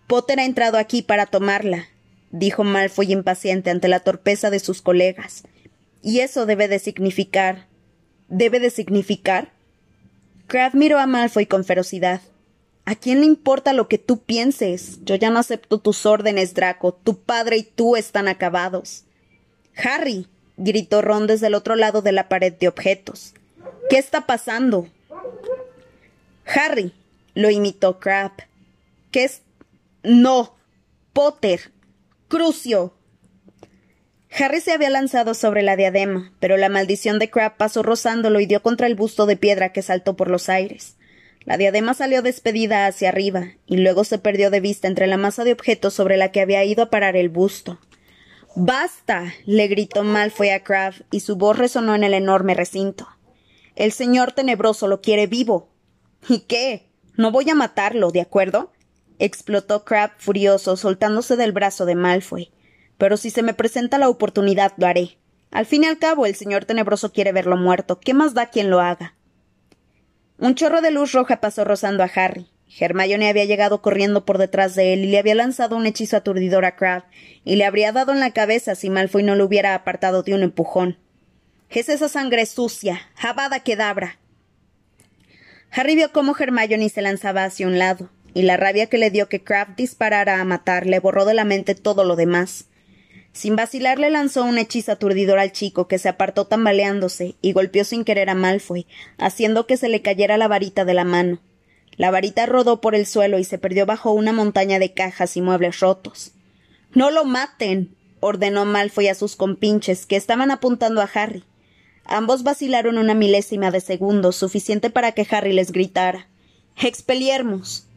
Potter 0.08 0.40
ha 0.40 0.46
entrado 0.46 0.78
aquí 0.78 1.02
para 1.02 1.26
tomarla, 1.26 1.88
dijo 2.32 2.64
Malfoy 2.64 3.12
impaciente 3.12 3.70
ante 3.70 3.88
la 3.88 4.00
torpeza 4.00 4.50
de 4.50 4.60
sus 4.60 4.82
colegas. 4.82 5.44
Y 6.02 6.22
eso 6.22 6.46
debe 6.46 6.68
de 6.68 6.80
significar. 6.80 7.68
¿Debe 8.28 8.60
de 8.60 8.70
significar? 8.70 9.52
Kraft 10.50 10.76
miró 10.76 10.98
a 10.98 11.06
Malfoy 11.06 11.46
con 11.46 11.64
ferocidad. 11.64 12.22
¿A 12.84 12.96
quién 12.96 13.20
le 13.20 13.28
importa 13.28 13.72
lo 13.72 13.88
que 13.88 14.00
tú 14.00 14.24
pienses? 14.24 14.98
Yo 15.04 15.14
ya 15.14 15.30
no 15.30 15.38
acepto 15.38 15.78
tus 15.78 16.08
órdenes, 16.08 16.56
Draco. 16.56 16.92
Tu 16.92 17.20
padre 17.20 17.58
y 17.58 17.64
tú 17.64 17.96
están 17.96 18.28
acabados. 18.28 19.04
Harry, 19.76 20.28
gritó 20.58 21.04
Ron 21.04 21.28
desde 21.28 21.48
el 21.48 21.54
otro 21.54 21.76
lado 21.76 22.02
de 22.02 22.14
la 22.14 22.28
pared 22.30 22.52
de 22.52 22.68
objetos. 22.68 23.36
¿Qué 23.92 24.00
está 24.00 24.26
pasando? 24.26 24.88
Harry, 26.46 26.94
lo 27.36 27.52
imitó 27.52 28.00
Crab. 28.00 28.32
¿Qué 29.12 29.26
es? 29.26 29.44
No. 30.02 30.56
Potter. 31.14 31.72
Crucio. 32.28 32.96
Harry 34.38 34.62
se 34.62 34.72
había 34.72 34.90
lanzado 34.90 35.34
sobre 35.34 35.64
la 35.64 35.76
diadema, 35.76 36.32
pero 36.40 36.56
la 36.56 36.70
maldición 36.70 37.20
de 37.20 37.30
Crab 37.30 37.58
pasó 37.58 37.84
rozándolo 37.84 38.40
y 38.40 38.46
dio 38.46 38.62
contra 38.62 38.88
el 38.88 38.96
busto 38.96 39.26
de 39.26 39.38
piedra 39.38 39.74
que 39.74 39.82
saltó 39.82 40.16
por 40.16 40.30
los 40.30 40.50
aires. 40.50 40.98
La 41.46 41.58
diadema 41.58 41.94
salió 41.94 42.22
despedida 42.22 42.86
hacia 42.86 43.10
arriba, 43.10 43.54
y 43.66 43.78
luego 43.78 44.04
se 44.04 44.20
perdió 44.20 44.52
de 44.52 44.60
vista 44.60 44.88
entre 44.88 45.08
la 45.08 45.18
masa 45.18 45.44
de 45.44 45.54
objetos 45.54 45.94
sobre 45.94 46.16
la 46.16 46.32
que 46.32 46.42
había 46.42 46.64
ido 46.64 46.84
a 46.84 46.90
parar 46.90 47.16
el 47.16 47.30
busto. 47.30 47.80
Basta. 48.56 49.34
le 49.46 49.68
gritó 49.68 50.04
Malfoy 50.04 50.50
a 50.50 50.64
Crab, 50.64 50.94
y 51.12 51.22
su 51.22 51.36
voz 51.36 51.58
resonó 51.58 51.96
en 51.96 52.04
el 52.04 52.14
enorme 52.14 52.54
recinto. 52.54 53.08
El 53.76 53.92
señor 53.94 54.34
tenebroso 54.34 54.88
lo 54.88 55.02
quiere 55.02 55.28
vivo. 55.28 55.70
¿Y 56.28 56.42
qué? 56.42 56.90
No 57.16 57.32
voy 57.32 57.50
a 57.50 57.56
matarlo, 57.56 58.12
¿de 58.12 58.22
acuerdo? 58.22 58.72
explotó 59.18 59.84
Crab 59.86 60.12
furioso, 60.18 60.78
soltándose 60.78 61.36
del 61.36 61.52
brazo 61.52 61.86
de 61.86 61.96
Malfoy. 61.96 62.52
Pero 63.00 63.18
si 63.18 63.32
se 63.32 63.42
me 63.42 63.56
presenta 63.56 63.98
la 63.98 64.10
oportunidad, 64.10 64.74
lo 64.78 64.86
haré. 64.86 65.18
Al 65.50 65.66
fin 65.66 65.84
y 65.84 65.88
al 65.88 65.98
cabo, 65.98 66.28
el 66.28 66.36
señor 66.36 66.66
tenebroso 66.66 67.12
quiere 67.12 67.32
verlo 67.32 67.58
muerto. 67.58 68.00
¿Qué 68.00 68.14
más 68.14 68.36
da 68.36 68.52
quien 68.52 68.70
lo 68.70 68.82
haga? 68.82 69.16
Un 70.38 70.54
chorro 70.54 70.82
de 70.82 70.92
luz 70.92 71.14
roja 71.14 71.42
pasó 71.42 71.64
rozando 71.64 72.04
a 72.04 72.12
Harry. 72.14 72.48
Hermione 72.78 73.30
había 73.30 73.46
llegado 73.46 73.82
corriendo 73.82 74.26
por 74.26 74.38
detrás 74.38 74.76
de 74.76 74.94
él 74.94 75.06
y 75.06 75.08
le 75.08 75.18
había 75.18 75.34
lanzado 75.34 75.76
un 75.76 75.86
hechizo 75.86 76.18
aturdidor 76.18 76.66
a 76.66 76.76
Crabbe, 76.76 77.06
y 77.44 77.56
le 77.56 77.66
habría 77.66 77.92
dado 77.92 78.12
en 78.12 78.20
la 78.20 78.32
cabeza 78.32 78.76
si 78.76 78.90
Malfoy 78.90 79.24
no 79.24 79.36
lo 79.36 79.46
hubiera 79.46 79.74
apartado 79.74 80.22
de 80.22 80.36
un 80.36 80.44
empujón. 80.44 80.98
Es 81.70 81.90
esa 81.90 82.10
sangre 82.10 82.46
sucia. 82.46 83.02
Jabada 83.16 83.62
quedabra. 83.62 84.20
Harry 85.72 85.96
vio 85.96 86.12
cómo 86.12 86.36
Hermione 86.38 86.90
se 86.90 87.02
lanzaba 87.02 87.46
hacia 87.46 87.66
un 87.66 87.80
lado, 87.80 88.10
y 88.34 88.44
la 88.44 88.58
rabia 88.58 88.88
que 88.88 88.98
le 88.98 89.10
dio 89.10 89.30
que 89.30 89.44
Crabbe 89.44 89.74
disparara 89.78 90.40
a 90.40 90.46
matar 90.46 90.86
le 90.86 91.00
borró 91.00 91.26
de 91.26 91.34
la 91.34 91.46
mente 91.46 91.76
todo 91.76 92.04
lo 92.04 92.16
demás. 92.16 92.66
Sin 93.32 93.56
vacilar 93.56 94.00
le 94.00 94.10
lanzó 94.10 94.44
un 94.44 94.58
hechizo 94.58 94.92
aturdidor 94.92 95.40
al 95.40 95.52
chico, 95.52 95.88
que 95.88 96.00
se 96.00 96.10
apartó 96.10 96.46
tambaleándose 96.46 97.36
y 97.42 97.54
golpeó 97.54 97.84
sin 97.84 98.04
querer 98.04 98.30
a 98.30 98.36
Malfoy, 98.36 98.88
haciendo 99.18 99.68
que 99.68 99.78
se 99.78 99.90
le 99.90 100.02
cayera 100.02 100.38
la 100.38 100.48
varita 100.48 100.86
de 100.86 100.94
la 100.94 101.06
mano. 101.06 101.40
La 101.96 102.12
varita 102.12 102.46
rodó 102.46 102.82
por 102.82 102.96
el 102.96 103.06
suelo 103.06 103.40
y 103.40 103.44
se 103.44 103.58
perdió 103.58 103.86
bajo 103.86 104.12
una 104.12 104.32
montaña 104.32 104.80
de 104.80 104.94
cajas 104.94 105.36
y 105.38 105.42
muebles 105.42 105.80
rotos. 105.80 106.32
No 106.94 107.12
lo 107.12 107.26
maten. 107.26 107.96
ordenó 108.22 108.66
Malfoy 108.66 109.08
a 109.08 109.16
sus 109.16 109.36
compinches, 109.36 110.06
que 110.06 110.16
estaban 110.16 110.52
apuntando 110.52 111.02
a 111.02 111.10
Harry. 111.14 111.44
Ambos 112.06 112.44
vacilaron 112.44 112.98
una 112.98 113.14
milésima 113.14 113.70
de 113.70 113.82
segundo, 113.82 114.32
suficiente 114.32 114.90
para 114.90 115.12
que 115.12 115.28
Harry 115.30 115.54
les 115.54 115.72
gritara 115.72 116.28
Expeliermus. 116.82 117.89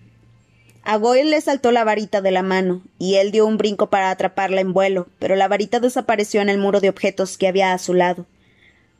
A 0.84 0.96
Goyle 0.96 1.30
le 1.30 1.40
saltó 1.40 1.70
la 1.70 1.84
varita 1.84 2.20
de 2.20 2.32
la 2.32 2.42
mano, 2.42 2.82
y 2.98 3.14
él 3.14 3.30
dio 3.30 3.46
un 3.46 3.56
brinco 3.56 3.88
para 3.88 4.10
atraparla 4.10 4.60
en 4.60 4.72
vuelo, 4.72 5.06
pero 5.20 5.36
la 5.36 5.46
varita 5.46 5.78
desapareció 5.78 6.40
en 6.40 6.48
el 6.48 6.58
muro 6.58 6.80
de 6.80 6.88
objetos 6.88 7.38
que 7.38 7.46
había 7.46 7.72
a 7.72 7.78
su 7.78 7.94
lado. 7.94 8.26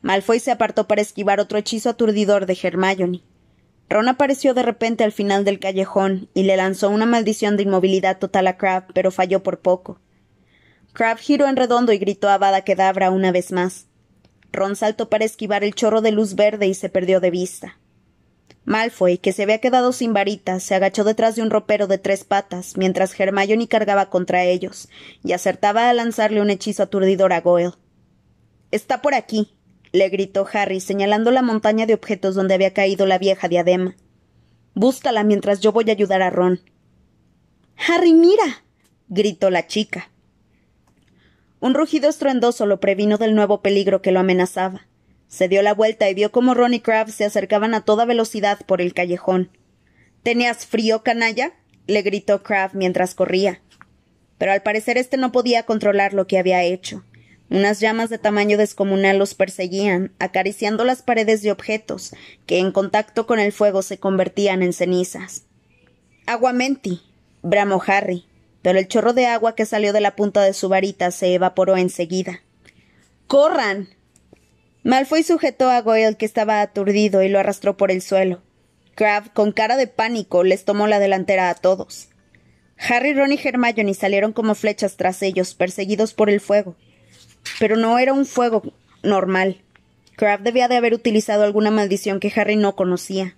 Malfoy 0.01 0.39
se 0.39 0.53
apartó 0.53 0.87
para 0.87 1.03
esquivar 1.03 1.41
otro 1.41 1.59
hechizo 1.59 1.91
aturdidor 1.91 2.47
de 2.47 2.57
Hermione. 2.61 3.23
Ron 3.89 4.09
apareció 4.09 4.55
de 4.55 4.63
repente 4.63 5.03
al 5.03 5.13
final 5.13 5.45
del 5.45 5.59
callejón 5.59 6.29
y 6.35 6.45
le 6.45 6.57
lanzó 6.57 6.89
una 6.89 7.05
maldición 7.05 7.57
de 7.57 7.65
inmovilidad 7.65 8.19
total 8.19 8.47
a 8.47 8.57
Crab, 8.57 8.87
pero 8.95 9.11
falló 9.11 9.43
por 9.43 9.59
poco. 9.59 9.99
Crab 10.93 11.19
giró 11.19 11.49
en 11.49 11.57
redondo 11.57 11.93
y 11.93 11.99
gritó 11.99 12.29
a 12.29 12.39
Bada 12.39 12.63
Kedavra 12.63 13.11
una 13.11 13.33
vez 13.33 13.51
más. 13.51 13.87
Ron 14.53 14.77
saltó 14.77 15.09
para 15.09 15.25
esquivar 15.25 15.65
el 15.65 15.75
chorro 15.75 16.01
de 16.01 16.13
luz 16.13 16.37
verde 16.37 16.69
y 16.69 16.75
se 16.75 16.89
perdió 16.89 17.21
de 17.21 17.31
vista. 17.31 17.79
Malfoy, 18.65 19.19
que 19.19 19.33
se 19.33 19.43
había 19.43 19.59
quedado 19.59 19.93
sin 19.93 20.13
varita, 20.13 20.61
se 20.61 20.75
agachó 20.75 21.03
detrás 21.05 21.35
de 21.35 21.43
un 21.43 21.51
ropero 21.51 21.89
de 21.89 21.99
tres 21.99 22.25
patas, 22.25 22.77
mientras 22.77 23.19
Hermione 23.19 23.67
cargaba 23.67 24.09
contra 24.09 24.45
ellos, 24.45 24.89
y 25.25 25.33
acertaba 25.33 25.89
a 25.89 25.95
lanzarle 25.95 26.41
un 26.41 26.51
hechizo 26.51 26.85
aturdidor 26.85 27.33
a 27.33 27.41
Goyle. 27.41 27.73
Está 28.71 29.03
por 29.03 29.15
aquí, 29.15 29.53
le 29.93 30.09
gritó 30.09 30.47
Harry, 30.53 30.81
señalando 30.81 31.31
la 31.31 31.43
montaña 31.43 31.87
de 31.87 31.95
objetos 31.95 32.35
donde 32.35 32.55
había 32.55 32.73
caído 32.73 33.05
la 33.05 33.19
vieja 33.19 33.49
diadema. 33.49 33.97
Búscala 34.75 35.25
mientras 35.25 35.61
yo 35.61 35.73
voy 35.73 35.91
a 35.91 35.93
ayudar 35.93 36.23
a 36.23 36.31
Ron. 36.31 36.61
Harry, 37.77 38.15
mira. 38.15 38.65
gritó 39.09 39.51
la 39.51 39.67
chica. 39.67 40.11
Un 41.61 41.75
rugido 41.75 42.09
estruendoso 42.09 42.65
lo 42.65 42.81
previno 42.81 43.19
del 43.19 43.35
nuevo 43.35 43.61
peligro 43.61 44.01
que 44.01 44.13
lo 44.13 44.21
amenazaba. 44.21 44.87
Se 45.33 45.49
dio 45.49 45.63
la 45.63 45.73
vuelta 45.73 46.11
y 46.11 46.15
vio 46.15 46.31
cómo 46.31 46.53
Ron 46.53 46.75
y 46.75 46.81
Crabbe 46.81 47.11
se 47.11 47.25
acercaban 47.25 47.73
a 47.73 47.81
toda 47.81 48.05
velocidad 48.05 48.61
por 48.67 48.83
el 48.83 48.93
callejón. 48.93 49.51
¿Tenías 50.23 50.67
frío, 50.67 51.03
canalla? 51.03 51.55
le 51.87 52.03
gritó 52.03 52.43
Crabbe 52.43 52.77
mientras 52.79 53.15
corría. 53.15 53.63
Pero 54.37 54.53
al 54.53 54.63
parecer 54.63 54.99
este 54.99 55.17
no 55.17 55.33
podía 55.33 55.63
controlar 55.63 56.13
lo 56.13 56.27
que 56.27 56.39
había 56.39 56.63
hecho. 56.63 57.03
Unas 57.49 57.81
llamas 57.81 58.11
de 58.11 58.19
tamaño 58.19 58.59
descomunal 58.59 59.17
los 59.17 59.35
perseguían, 59.35 60.13
acariciando 60.19 60.85
las 60.85 61.01
paredes 61.01 61.41
de 61.41 61.51
objetos, 61.51 62.15
que 62.45 62.59
en 62.59 62.71
contacto 62.71 63.27
con 63.27 63.41
el 63.41 63.53
fuego 63.53 63.81
se 63.81 63.99
convertían 63.99 64.63
en 64.63 64.75
cenizas. 64.75 65.45
Aguamenti, 66.27 67.01
bramó 67.43 67.83
Harry 67.87 68.27
pero 68.63 68.79
el 68.79 68.89
chorro 68.89 69.13
de 69.13 69.27
agua 69.27 69.55
que 69.55 69.67
salió 69.67 69.93
de 69.93 70.01
la 70.01 70.15
punta 70.17 70.43
de 70.43 70.55
su 70.55 70.69
varita 70.69 71.11
se 71.11 71.35
evaporó 71.35 71.77
enseguida. 71.77 72.41
¡Corran! 73.27 73.89
Malfoy 74.85 75.23
sujetó 75.23 75.71
a 75.71 75.81
Goyle, 75.81 76.17
que 76.17 76.27
estaba 76.27 76.61
aturdido, 76.61 77.23
y 77.23 77.29
lo 77.29 77.39
arrastró 77.39 77.77
por 77.77 77.91
el 77.91 78.03
suelo. 78.03 78.43
Crabbe, 78.95 79.31
con 79.33 79.53
cara 79.53 79.77
de 79.77 79.87
pánico, 79.87 80.43
les 80.43 80.65
tomó 80.65 80.87
la 80.87 80.99
delantera 80.99 81.51
a 81.51 81.55
todos. 81.55 82.09
Harry, 82.77 83.15
Ron 83.15 83.33
y 83.33 83.39
Hermione 83.43 83.95
salieron 83.95 84.33
como 84.33 84.55
flechas 84.55 84.97
tras 84.97 85.23
ellos, 85.23 85.55
perseguidos 85.55 86.15
por 86.15 86.31
el 86.31 86.41
fuego. 86.41 86.75
Pero 87.61 87.77
no 87.77 87.99
era 87.99 88.13
un 88.13 88.27
fuego 88.27 88.75
normal. 89.05 89.63
Crabbe 90.17 90.43
debía 90.43 90.67
de 90.67 90.77
haber 90.77 90.95
utilizado 90.95 91.45
alguna 91.45 91.71
maldición 91.71 92.19
que 92.19 92.33
Harry 92.35 92.57
no 92.57 92.75
conocía. 92.75 93.37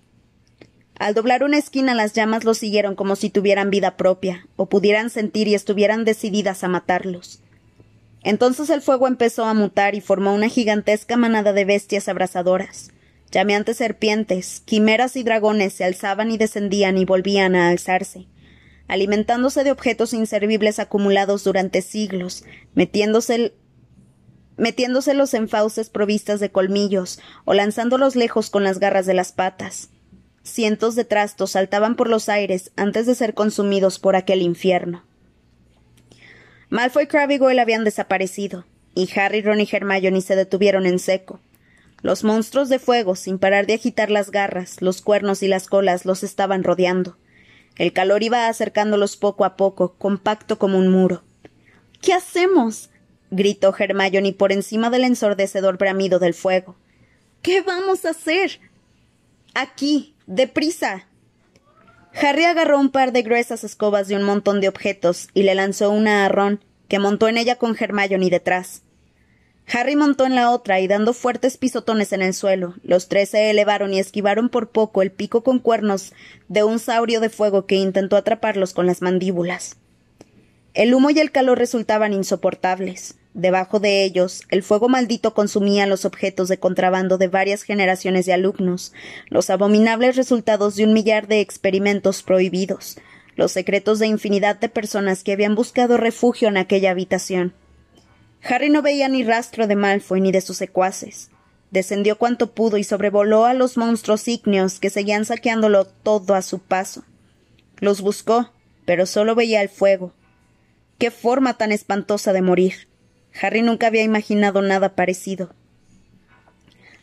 Al 0.97 1.13
doblar 1.13 1.43
una 1.43 1.57
esquina 1.57 1.93
las 1.93 2.13
llamas 2.13 2.43
los 2.43 2.57
siguieron 2.57 2.95
como 2.95 3.15
si 3.15 3.29
tuvieran 3.29 3.69
vida 3.69 3.97
propia, 3.97 4.47
o 4.55 4.67
pudieran 4.67 5.09
sentir 5.09 5.47
y 5.47 5.53
estuvieran 5.53 6.05
decididas 6.05 6.63
a 6.63 6.69
matarlos. 6.69 7.41
Entonces 8.25 8.71
el 8.71 8.81
fuego 8.81 9.07
empezó 9.07 9.45
a 9.45 9.53
mutar 9.53 9.93
y 9.93 10.01
formó 10.01 10.33
una 10.33 10.49
gigantesca 10.49 11.15
manada 11.15 11.53
de 11.53 11.63
bestias 11.63 12.09
abrasadoras. 12.09 12.89
Llameantes 13.29 13.77
serpientes, 13.77 14.63
quimeras 14.65 15.15
y 15.15 15.21
dragones 15.21 15.73
se 15.73 15.83
alzaban 15.83 16.31
y 16.31 16.37
descendían 16.37 16.97
y 16.97 17.05
volvían 17.05 17.55
a 17.55 17.69
alzarse, 17.69 18.25
alimentándose 18.87 19.63
de 19.63 19.71
objetos 19.71 20.11
inservibles 20.11 20.79
acumulados 20.79 21.43
durante 21.43 21.83
siglos, 21.83 22.43
metiéndose 22.73 23.53
metiéndoselos 24.57 25.35
en 25.35 25.47
fauces 25.47 25.91
provistas 25.91 26.39
de 26.39 26.49
colmillos 26.49 27.19
o 27.43 27.53
lanzándolos 27.53 28.15
lejos 28.15 28.49
con 28.49 28.63
las 28.63 28.79
garras 28.79 29.05
de 29.05 29.13
las 29.13 29.33
patas. 29.33 29.89
Cientos 30.41 30.95
de 30.95 31.05
trastos 31.05 31.51
saltaban 31.51 31.95
por 31.95 32.09
los 32.09 32.27
aires 32.29 32.71
antes 32.75 33.05
de 33.05 33.13
ser 33.13 33.35
consumidos 33.35 33.99
por 33.99 34.15
aquel 34.15 34.41
infierno. 34.41 35.03
Malfoy, 36.69 37.07
Crabbe 37.07 37.35
y 37.35 37.37
Goyle 37.37 37.59
habían 37.59 37.83
desaparecido, 37.83 38.65
y 38.93 39.09
Harry, 39.17 39.41
Ron 39.41 39.61
y 39.61 39.69
Hermione 39.71 40.21
se 40.21 40.35
detuvieron 40.35 40.85
en 40.85 40.99
seco. 40.99 41.39
Los 42.01 42.23
monstruos 42.23 42.69
de 42.69 42.79
fuego, 42.79 43.15
sin 43.15 43.39
parar 43.39 43.65
de 43.67 43.73
agitar 43.73 44.11
las 44.11 44.31
garras, 44.31 44.81
los 44.81 45.01
cuernos 45.01 45.43
y 45.43 45.47
las 45.47 45.67
colas, 45.67 46.05
los 46.05 46.23
estaban 46.23 46.63
rodeando. 46.63 47.17
El 47.77 47.93
calor 47.93 48.23
iba 48.23 48.47
acercándolos 48.47 49.17
poco 49.17 49.45
a 49.45 49.55
poco, 49.55 49.95
compacto 49.97 50.57
como 50.57 50.77
un 50.77 50.89
muro. 50.89 51.23
¿Qué 52.01 52.13
hacemos? 52.13 52.89
gritó 53.31 53.75
Hermione 53.77 54.33
por 54.33 54.51
encima 54.51 54.89
del 54.89 55.03
ensordecedor 55.03 55.77
bramido 55.77 56.19
del 56.19 56.33
fuego. 56.33 56.75
¿Qué 57.41 57.61
vamos 57.61 58.05
a 58.05 58.11
hacer? 58.11 58.59
Aquí, 59.53 60.15
¡Deprisa! 60.27 61.05
Harry 62.21 62.45
agarró 62.45 62.79
un 62.79 62.91
par 62.91 63.11
de 63.11 63.23
gruesas 63.23 63.65
escobas 63.65 64.07
de 64.07 64.15
un 64.15 64.23
montón 64.23 64.61
de 64.61 64.69
objetos 64.69 65.27
y 65.33 65.43
le 65.43 65.53
lanzó 65.53 65.91
una 65.91 66.25
a 66.25 66.57
que 66.87 66.99
montó 66.99 67.27
en 67.27 67.37
ella 67.37 67.57
con 67.57 67.75
Hermione 67.77 68.29
detrás. 68.29 68.83
Harry 69.67 69.95
montó 69.95 70.25
en 70.25 70.35
la 70.35 70.51
otra 70.51 70.79
y 70.79 70.87
dando 70.87 71.13
fuertes 71.13 71.57
pisotones 71.57 72.13
en 72.13 72.21
el 72.21 72.33
suelo, 72.33 72.75
los 72.83 73.09
tres 73.09 73.29
se 73.29 73.49
elevaron 73.49 73.93
y 73.93 73.99
esquivaron 73.99 74.49
por 74.49 74.69
poco 74.69 75.01
el 75.01 75.11
pico 75.11 75.43
con 75.43 75.59
cuernos 75.59 76.13
de 76.47 76.63
un 76.63 76.79
saurio 76.79 77.19
de 77.19 77.29
fuego 77.29 77.65
que 77.65 77.75
intentó 77.75 78.15
atraparlos 78.15 78.73
con 78.73 78.85
las 78.85 79.01
mandíbulas. 79.01 79.75
El 80.73 80.93
humo 80.93 81.09
y 81.09 81.19
el 81.19 81.31
calor 81.31 81.57
resultaban 81.57 82.13
insoportables. 82.13 83.15
Debajo 83.35 83.81
de 83.81 84.05
ellos, 84.05 84.43
el 84.49 84.63
fuego 84.63 84.87
maldito 84.87 85.33
consumía 85.33 85.87
los 85.87 86.05
objetos 86.05 86.47
de 86.47 86.57
contrabando 86.57 87.17
de 87.17 87.27
varias 87.27 87.63
generaciones 87.63 88.25
de 88.25 88.31
alumnos, 88.31 88.93
los 89.27 89.49
abominables 89.49 90.15
resultados 90.15 90.77
de 90.77 90.85
un 90.85 90.93
millar 90.93 91.27
de 91.27 91.41
experimentos 91.41 92.23
prohibidos, 92.23 92.97
los 93.35 93.51
secretos 93.51 93.99
de 93.99 94.07
infinidad 94.07 94.57
de 94.57 94.69
personas 94.69 95.21
que 95.21 95.33
habían 95.33 95.53
buscado 95.53 95.97
refugio 95.97 96.47
en 96.47 96.55
aquella 96.55 96.91
habitación. 96.91 97.53
Harry 98.41 98.69
no 98.69 98.81
veía 98.81 99.09
ni 99.09 99.25
rastro 99.25 99.67
de 99.67 99.75
Malfoy 99.75 100.21
ni 100.21 100.31
de 100.31 100.39
sus 100.39 100.55
secuaces. 100.55 101.29
Descendió 101.71 102.17
cuanto 102.17 102.53
pudo 102.53 102.77
y 102.77 102.85
sobrevoló 102.85 103.43
a 103.43 103.53
los 103.53 103.75
monstruos 103.75 104.29
ígneos 104.29 104.79
que 104.79 104.89
seguían 104.89 105.25
saqueándolo 105.25 105.83
todo 105.83 106.35
a 106.35 106.41
su 106.41 106.59
paso. 106.59 107.03
Los 107.79 107.99
buscó, 107.99 108.53
pero 108.85 109.05
solo 109.05 109.35
veía 109.35 109.61
el 109.61 109.67
fuego. 109.67 110.13
Qué 110.97 111.11
forma 111.11 111.57
tan 111.57 111.73
espantosa 111.73 112.31
de 112.31 112.41
morir. 112.41 112.94
Harry 113.41 113.61
nunca 113.61 113.87
había 113.87 114.03
imaginado 114.03 114.61
nada 114.61 114.95
parecido. 114.95 115.53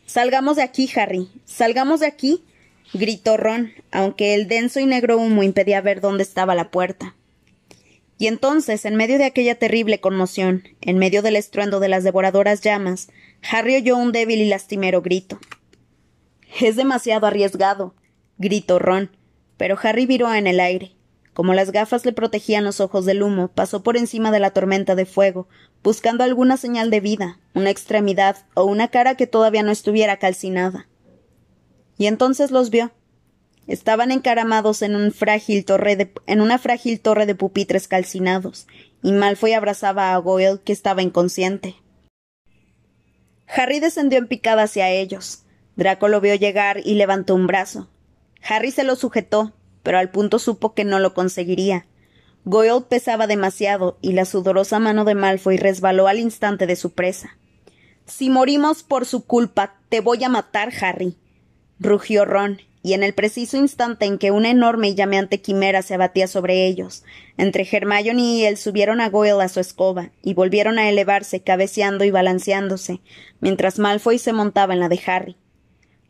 Salgamos 0.05 0.57
de 0.57 0.63
aquí, 0.63 0.89
Harry. 0.95 1.29
Salgamos 1.45 1.99
de 1.99 2.07
aquí. 2.07 2.43
gritó 2.93 3.37
Ron, 3.37 3.71
aunque 3.91 4.33
el 4.33 4.47
denso 4.47 4.79
y 4.79 4.85
negro 4.85 5.17
humo 5.17 5.43
impedía 5.43 5.81
ver 5.81 6.01
dónde 6.01 6.23
estaba 6.23 6.55
la 6.55 6.69
puerta. 6.69 7.15
Y 8.17 8.27
entonces, 8.27 8.85
en 8.85 8.95
medio 8.95 9.17
de 9.17 9.25
aquella 9.25 9.55
terrible 9.55 9.99
conmoción, 9.99 10.63
en 10.81 10.97
medio 10.97 11.21
del 11.21 11.35
estruendo 11.35 11.79
de 11.79 11.89
las 11.89 12.03
devoradoras 12.03 12.61
llamas, 12.61 13.09
Harry 13.49 13.75
oyó 13.75 13.97
un 13.97 14.11
débil 14.11 14.39
y 14.41 14.47
lastimero 14.47 15.01
grito. 15.01 15.39
Es 16.61 16.75
demasiado 16.75 17.25
arriesgado, 17.25 17.95
gritó 18.37 18.77
Ron, 18.77 19.09
pero 19.57 19.77
Harry 19.81 20.05
viró 20.05 20.33
en 20.33 20.47
el 20.47 20.59
aire. 20.59 20.91
Como 21.33 21.53
las 21.53 21.71
gafas 21.71 22.05
le 22.05 22.13
protegían 22.13 22.63
los 22.63 22.79
ojos 22.79 23.05
del 23.05 23.23
humo, 23.23 23.47
pasó 23.47 23.83
por 23.83 23.97
encima 23.97 24.31
de 24.31 24.39
la 24.39 24.51
tormenta 24.51 24.95
de 24.95 25.05
fuego, 25.05 25.47
buscando 25.83 26.23
alguna 26.23 26.57
señal 26.57 26.89
de 26.89 26.99
vida, 26.99 27.39
una 27.53 27.69
extremidad 27.69 28.37
o 28.53 28.63
una 28.65 28.87
cara 28.89 29.15
que 29.15 29.27
todavía 29.27 29.63
no 29.63 29.71
estuviera 29.71 30.17
calcinada. 30.17 30.87
Y 31.97 32.07
entonces 32.07 32.51
los 32.51 32.69
vio. 32.69 32.91
Estaban 33.65 34.11
encaramados 34.11 34.81
en, 34.81 34.95
un 34.95 35.11
frágil 35.11 35.63
torre 35.65 36.11
en 36.27 36.41
una 36.41 36.57
frágil 36.59 36.99
torre 36.99 37.25
de 37.25 37.35
pupitres 37.35 37.87
calcinados, 37.87 38.67
y 39.01 39.11
Malfoy 39.11 39.53
abrazaba 39.53 40.13
a 40.13 40.17
Goyle, 40.17 40.59
que 40.63 40.73
estaba 40.73 41.01
inconsciente. 41.01 41.75
Harry 43.47 43.79
descendió 43.79 44.19
en 44.19 44.27
picada 44.27 44.63
hacia 44.63 44.89
ellos. 44.89 45.43
Draco 45.75 46.07
lo 46.07 46.21
vio 46.21 46.35
llegar 46.35 46.81
y 46.83 46.95
levantó 46.95 47.35
un 47.35 47.47
brazo. 47.47 47.89
Harry 48.41 48.71
se 48.71 48.83
lo 48.83 48.95
sujetó, 48.95 49.53
pero 49.83 49.99
al 49.99 50.09
punto 50.09 50.39
supo 50.39 50.73
que 50.73 50.85
no 50.85 50.99
lo 50.99 51.13
conseguiría. 51.13 51.85
Goyle 52.45 52.85
pesaba 52.89 53.27
demasiado 53.27 53.97
y 54.01 54.13
la 54.13 54.25
sudorosa 54.25 54.79
mano 54.79 55.05
de 55.05 55.15
Malfoy 55.15 55.57
resbaló 55.57 56.07
al 56.07 56.19
instante 56.19 56.65
de 56.65 56.75
su 56.75 56.91
presa. 56.91 57.37
Si 58.05 58.29
morimos 58.29 58.83
por 58.83 59.05
su 59.05 59.25
culpa, 59.25 59.75
te 59.89 60.01
voy 60.01 60.23
a 60.23 60.29
matar, 60.29 60.73
Harry. 60.81 61.15
rugió 61.79 62.25
Ron, 62.25 62.59
y 62.81 62.93
en 62.93 63.03
el 63.03 63.13
preciso 63.13 63.55
instante 63.55 64.05
en 64.05 64.17
que 64.17 64.31
una 64.31 64.49
enorme 64.49 64.89
y 64.89 64.95
llameante 64.95 65.39
quimera 65.39 65.81
se 65.81 65.93
abatía 65.93 66.27
sobre 66.27 66.65
ellos, 66.67 67.03
entre 67.37 67.65
Hermione 67.69 68.21
y 68.21 68.45
él 68.45 68.57
subieron 68.57 68.99
a 68.99 69.09
Goyle 69.09 69.41
a 69.41 69.47
su 69.47 69.61
escoba 69.61 70.11
y 70.21 70.33
volvieron 70.33 70.77
a 70.79 70.89
elevarse, 70.89 71.41
cabeceando 71.41 72.03
y 72.03 72.11
balanceándose, 72.11 72.99
mientras 73.39 73.79
Malfoy 73.79 74.19
se 74.19 74.33
montaba 74.33 74.73
en 74.73 74.81
la 74.81 74.89
de 74.89 74.99
Harry. 75.05 75.37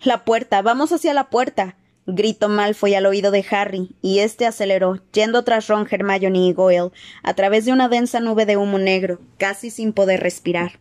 La 0.01 0.25
puerta, 0.25 0.63
vamos 0.63 0.91
hacia 0.91 1.13
la 1.13 1.29
puerta 1.29 1.77
gritó 2.05 2.49
Malfoy 2.49 2.95
al 2.95 3.05
oído 3.05 3.31
de 3.31 3.45
Harry, 3.51 3.95
y 4.01 4.19
éste 4.19 4.45
aceleró, 4.45 4.99
yendo 5.13 5.43
tras 5.43 5.67
Ron, 5.67 5.87
Hermione 5.89 6.47
y 6.47 6.53
Goyle, 6.53 6.91
a 7.23 7.33
través 7.33 7.65
de 7.65 7.71
una 7.71 7.89
densa 7.89 8.19
nube 8.19 8.45
de 8.45 8.57
humo 8.57 8.77
negro, 8.79 9.19
casi 9.37 9.69
sin 9.69 9.93
poder 9.93 10.21
respirar. 10.21 10.79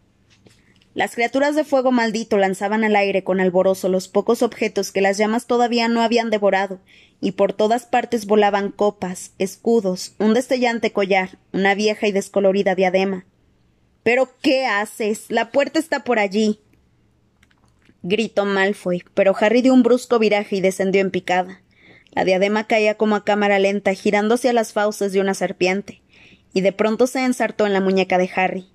Las 0.94 1.14
criaturas 1.14 1.56
de 1.56 1.64
fuego 1.64 1.90
maldito 1.90 2.36
lanzaban 2.36 2.84
al 2.84 2.96
aire 2.96 3.24
con 3.24 3.40
alborozo 3.40 3.88
los 3.88 4.08
pocos 4.08 4.42
objetos 4.42 4.92
que 4.92 5.00
las 5.00 5.16
llamas 5.16 5.46
todavía 5.46 5.88
no 5.88 6.02
habían 6.02 6.28
devorado, 6.28 6.80
y 7.20 7.32
por 7.32 7.52
todas 7.52 7.86
partes 7.86 8.26
volaban 8.26 8.70
copas, 8.70 9.32
escudos, 9.38 10.14
un 10.18 10.34
destellante 10.34 10.92
collar, 10.92 11.38
una 11.52 11.74
vieja 11.74 12.08
y 12.08 12.12
descolorida 12.12 12.74
diadema. 12.74 13.24
Pero 14.02 14.28
¿qué 14.42 14.66
haces? 14.66 15.26
La 15.28 15.50
puerta 15.50 15.78
está 15.78 16.02
por 16.02 16.18
allí 16.18 16.60
gritó 18.02 18.44
Malfoy, 18.44 19.04
pero 19.14 19.34
Harry 19.38 19.62
dio 19.62 19.74
un 19.74 19.82
brusco 19.82 20.18
viraje 20.18 20.56
y 20.56 20.60
descendió 20.60 21.00
en 21.00 21.10
picada. 21.10 21.62
La 22.12 22.24
diadema 22.24 22.66
caía 22.66 22.96
como 22.96 23.16
a 23.16 23.24
cámara 23.24 23.58
lenta, 23.58 23.94
girándose 23.94 24.48
a 24.48 24.52
las 24.52 24.72
fauces 24.72 25.12
de 25.12 25.20
una 25.20 25.34
serpiente, 25.34 26.02
y 26.52 26.60
de 26.60 26.72
pronto 26.72 27.06
se 27.06 27.24
ensartó 27.24 27.66
en 27.66 27.72
la 27.72 27.80
muñeca 27.80 28.18
de 28.18 28.30
Harry. 28.34 28.68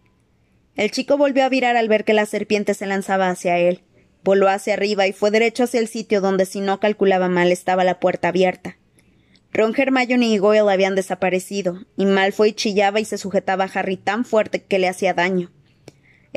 El 0.76 0.92
chico 0.92 1.18
volvió 1.18 1.44
a 1.44 1.50
virar 1.50 1.76
al 1.76 1.88
ver 1.88 2.04
que 2.04 2.14
la 2.14 2.26
serpiente 2.26 2.74
se 2.74 2.86
lanzaba 2.86 3.30
hacia 3.30 3.58
él. 3.58 3.84
Voló 4.24 4.48
hacia 4.50 4.74
arriba 4.74 5.08
y 5.08 5.14
fue 5.14 5.32
derecho 5.32 5.64
hacia 5.64 5.80
el 5.80 5.88
sitio 5.88 6.22
donde, 6.22 6.46
si 6.46 6.60
no 6.60 6.80
calculaba 6.80 7.30
mal, 7.30 7.52
estaba 7.52 7.84
la 7.84 8.00
puerta 8.00 8.28
abierta. 8.30 8.78
Ron, 9.54 9.74
Hermione 9.76 10.28
y 10.28 10.38
Goyle 10.38 10.70
habían 10.70 10.96
desaparecido, 10.96 11.86
y 11.96 12.06
Malfoy 12.06 12.54
chillaba 12.54 13.00
y 13.00 13.06
se 13.06 13.18
sujetaba 13.18 13.66
a 13.66 13.72
Harry 13.74 13.98
tan 13.98 14.26
fuerte 14.26 14.64
que 14.64 14.80
le 14.80 14.88
hacía 14.88 15.14
daño. 15.14 15.52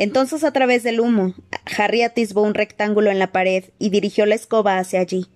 Entonces, 0.01 0.45
a 0.45 0.51
través 0.51 0.83
del 0.83 0.99
humo, 0.99 1.35
Harry 1.77 2.01
atisbó 2.01 2.41
un 2.41 2.55
rectángulo 2.55 3.11
en 3.11 3.19
la 3.19 3.33
pared 3.33 3.65
y 3.79 3.91
dirigió 3.91 4.25
la 4.25 4.35
escoba 4.35 4.79
hacia 4.79 4.99
allí. 4.99 5.27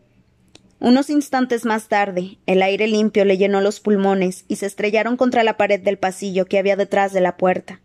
Unos 0.81 1.11
instantes 1.11 1.67
más 1.67 1.89
tarde, 1.89 2.39
el 2.47 2.62
aire 2.62 2.87
limpio 2.87 3.27
le 3.27 3.37
llenó 3.37 3.61
los 3.61 3.81
pulmones 3.81 4.47
y 4.49 4.57
se 4.57 4.65
estrellaron 4.65 5.19
contra 5.19 5.45
la 5.45 5.59
pared 5.59 5.83
del 5.83 5.99
pasillo 5.99 6.47
que 6.47 6.59
había 6.59 6.77
detrás 6.77 7.12
de 7.12 7.21
la 7.21 7.37
puerta. 7.37 7.83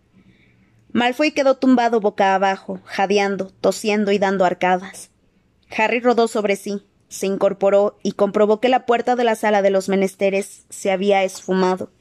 Malfoy 0.94 1.32
quedó 1.32 1.58
tumbado 1.58 2.00
boca 2.00 2.34
abajo, 2.34 2.80
jadeando, 2.86 3.52
tosiendo 3.60 4.14
y 4.14 4.18
dando 4.18 4.46
arcadas. 4.46 5.12
Harry 5.78 6.00
rodó 6.00 6.30
sobre 6.30 6.56
sí, 6.56 6.86
se 7.10 7.26
incorporó 7.26 8.00
y 8.04 8.14
comprobó 8.14 8.62
que 8.62 8.70
la 8.70 8.86
puerta 8.86 9.18
de 9.18 9.26
la 9.26 9.36
sala 9.36 9.62
de 9.62 9.70
los 9.70 9.90
menesteres 9.90 10.64
se 10.70 10.92
había 10.92 11.26
esfumado 11.26 11.92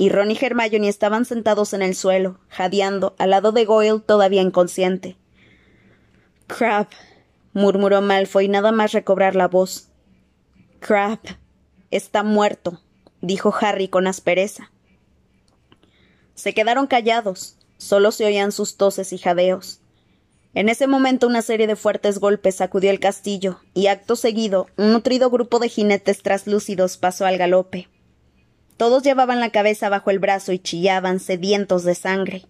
y 0.00 0.08
Ron 0.08 0.30
y 0.30 0.38
Hermione 0.40 0.88
estaban 0.88 1.26
sentados 1.26 1.74
en 1.74 1.82
el 1.82 1.94
suelo, 1.94 2.40
jadeando, 2.48 3.14
al 3.18 3.28
lado 3.28 3.52
de 3.52 3.66
Goyle 3.66 4.00
todavía 4.00 4.40
inconsciente. 4.40 5.18
Crab, 6.46 6.88
murmuró 7.52 8.00
Malfoy 8.00 8.48
nada 8.48 8.72
más 8.72 8.92
recobrar 8.92 9.36
la 9.36 9.46
voz. 9.46 9.90
Crab, 10.78 11.18
está 11.90 12.22
muerto, 12.22 12.80
dijo 13.20 13.54
Harry 13.60 13.88
con 13.88 14.06
aspereza. 14.06 14.72
Se 16.34 16.54
quedaron 16.54 16.86
callados, 16.86 17.58
solo 17.76 18.10
se 18.10 18.24
oían 18.24 18.52
sus 18.52 18.78
toses 18.78 19.12
y 19.12 19.18
jadeos. 19.18 19.82
En 20.54 20.70
ese 20.70 20.86
momento 20.86 21.26
una 21.26 21.42
serie 21.42 21.66
de 21.66 21.76
fuertes 21.76 22.20
golpes 22.20 22.54
sacudió 22.54 22.90
el 22.90 23.00
castillo, 23.00 23.60
y 23.74 23.88
acto 23.88 24.16
seguido 24.16 24.66
un 24.78 24.92
nutrido 24.92 25.28
grupo 25.28 25.58
de 25.58 25.68
jinetes 25.68 26.22
traslúcidos 26.22 26.96
pasó 26.96 27.26
al 27.26 27.36
galope. 27.36 27.90
Todos 28.80 29.02
llevaban 29.02 29.40
la 29.40 29.50
cabeza 29.50 29.90
bajo 29.90 30.10
el 30.10 30.20
brazo 30.20 30.52
y 30.52 30.58
chillaban, 30.58 31.20
sedientos 31.20 31.84
de 31.84 31.94
sangre. 31.94 32.46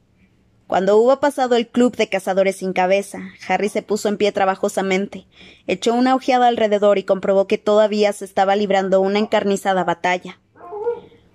Cuando 0.68 0.96
hubo 0.96 1.18
pasado 1.18 1.56
el 1.56 1.66
club 1.66 1.96
de 1.96 2.08
cazadores 2.08 2.54
sin 2.54 2.72
cabeza, 2.72 3.18
Harry 3.48 3.68
se 3.68 3.82
puso 3.82 4.08
en 4.08 4.16
pie 4.16 4.30
trabajosamente, 4.30 5.26
echó 5.66 5.92
una 5.92 6.14
ojeada 6.14 6.46
alrededor 6.46 6.98
y 6.98 7.02
comprobó 7.02 7.48
que 7.48 7.58
todavía 7.58 8.12
se 8.12 8.24
estaba 8.24 8.54
librando 8.54 9.00
una 9.00 9.18
encarnizada 9.18 9.82
batalla. 9.82 10.38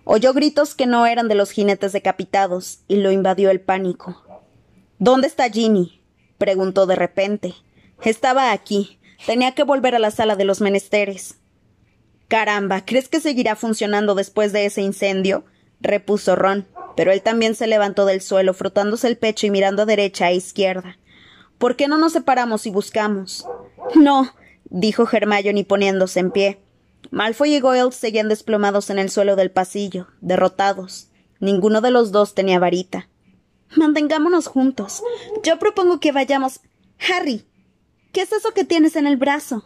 Oyó 0.06 0.32
gritos 0.32 0.76
que 0.76 0.86
no 0.86 1.06
eran 1.06 1.28
de 1.28 1.36
los 1.36 1.52
jinetes 1.52 1.91
decapitados, 1.91 2.80
y 2.88 2.96
lo 2.96 3.12
invadió 3.12 3.52
el 3.52 3.60
pánico. 3.60 4.24
¿Dónde 4.98 5.28
está 5.28 5.50
Ginny? 5.50 6.02
preguntó 6.38 6.86
de 6.86 6.96
repente. 6.96 7.54
Estaba 8.02 8.54
aquí. 8.54 8.98
Tenía 9.26 9.56
que 9.56 9.64
volver 9.64 9.93
a 9.93 10.00
la 10.00 10.12
sala 10.12 10.38
de 10.38 10.46
los 10.46 10.62
menesteres. 10.62 11.36
Caramba, 12.28 12.86
¿crees 12.86 13.08
que 13.08 13.20
seguirá 13.20 13.56
funcionando 13.56 14.16
después 14.16 14.52
de 14.52 14.66
ese 14.66 14.82
incendio? 14.82 15.46
repuso 15.80 16.36
Ron, 16.36 16.68
pero 16.96 17.12
él 17.12 17.22
también 17.22 17.56
se 17.56 17.68
levantó 17.68 18.06
del 18.06 18.22
suelo, 18.22 18.54
frotándose 18.54 19.08
el 19.08 19.18
pecho 19.18 19.46
y 19.46 19.52
mirando 19.52 19.84
a 19.84 19.86
derecha 19.86 20.30
e 20.32 20.36
izquierda. 20.36 20.98
¿Por 21.58 21.76
qué 21.76 21.88
no 21.88 21.98
nos 21.98 22.14
separamos 22.14 22.66
y 22.66 22.72
buscamos? 22.72 23.46
No, 23.96 24.34
dijo 24.66 25.08
Hermione 25.12 25.64
poniéndose 25.64 26.20
en 26.20 26.32
pie. 26.32 26.60
Malfoy 27.12 27.56
y 27.56 27.60
Goyle 27.60 27.92
seguían 27.92 28.30
desplomados 28.30 28.90
en 28.90 29.00
el 29.00 29.10
suelo 29.10 29.36
del 29.36 29.52
pasillo, 29.52 30.08
derrotados. 30.22 31.10
Ninguno 31.40 31.82
de 31.82 31.92
los 31.92 32.12
dos 32.12 32.34
tenía 32.34 32.60
varita. 32.60 33.08
Mantengámonos 33.76 34.48
juntos. 34.48 35.04
Yo 35.44 35.60
propongo 35.60 36.00
que 36.00 36.12
vayamos. 36.12 36.62
Harry. 37.10 37.46
¿Qué 38.12 38.22
es 38.22 38.32
eso 38.32 38.52
que 38.52 38.64
tienes 38.64 38.96
en 38.96 39.08
el 39.08 39.18
brazo? 39.18 39.64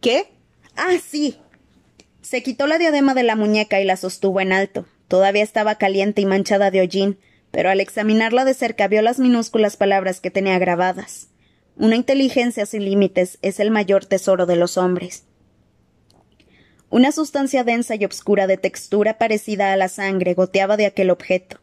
¿Qué? 0.00 0.32
Ah, 0.76 0.96
sí. 1.02 1.38
Se 2.28 2.42
quitó 2.42 2.66
la 2.66 2.78
diadema 2.78 3.14
de 3.14 3.22
la 3.22 3.36
muñeca 3.36 3.80
y 3.80 3.84
la 3.84 3.96
sostuvo 3.96 4.40
en 4.40 4.52
alto. 4.52 4.84
Todavía 5.06 5.44
estaba 5.44 5.76
caliente 5.76 6.22
y 6.22 6.26
manchada 6.26 6.72
de 6.72 6.80
hollín, 6.80 7.20
pero 7.52 7.70
al 7.70 7.78
examinarla 7.78 8.44
de 8.44 8.52
cerca 8.52 8.88
vio 8.88 9.00
las 9.00 9.20
minúsculas 9.20 9.76
palabras 9.76 10.18
que 10.18 10.32
tenía 10.32 10.58
grabadas. 10.58 11.28
Una 11.76 11.94
inteligencia 11.94 12.66
sin 12.66 12.84
límites 12.84 13.38
es 13.42 13.60
el 13.60 13.70
mayor 13.70 14.06
tesoro 14.06 14.44
de 14.44 14.56
los 14.56 14.76
hombres. 14.76 15.22
Una 16.90 17.12
sustancia 17.12 17.62
densa 17.62 17.94
y 17.94 18.04
obscura 18.04 18.48
de 18.48 18.56
textura 18.56 19.18
parecida 19.18 19.72
a 19.72 19.76
la 19.76 19.88
sangre 19.88 20.34
goteaba 20.34 20.76
de 20.76 20.86
aquel 20.86 21.10
objeto. 21.10 21.60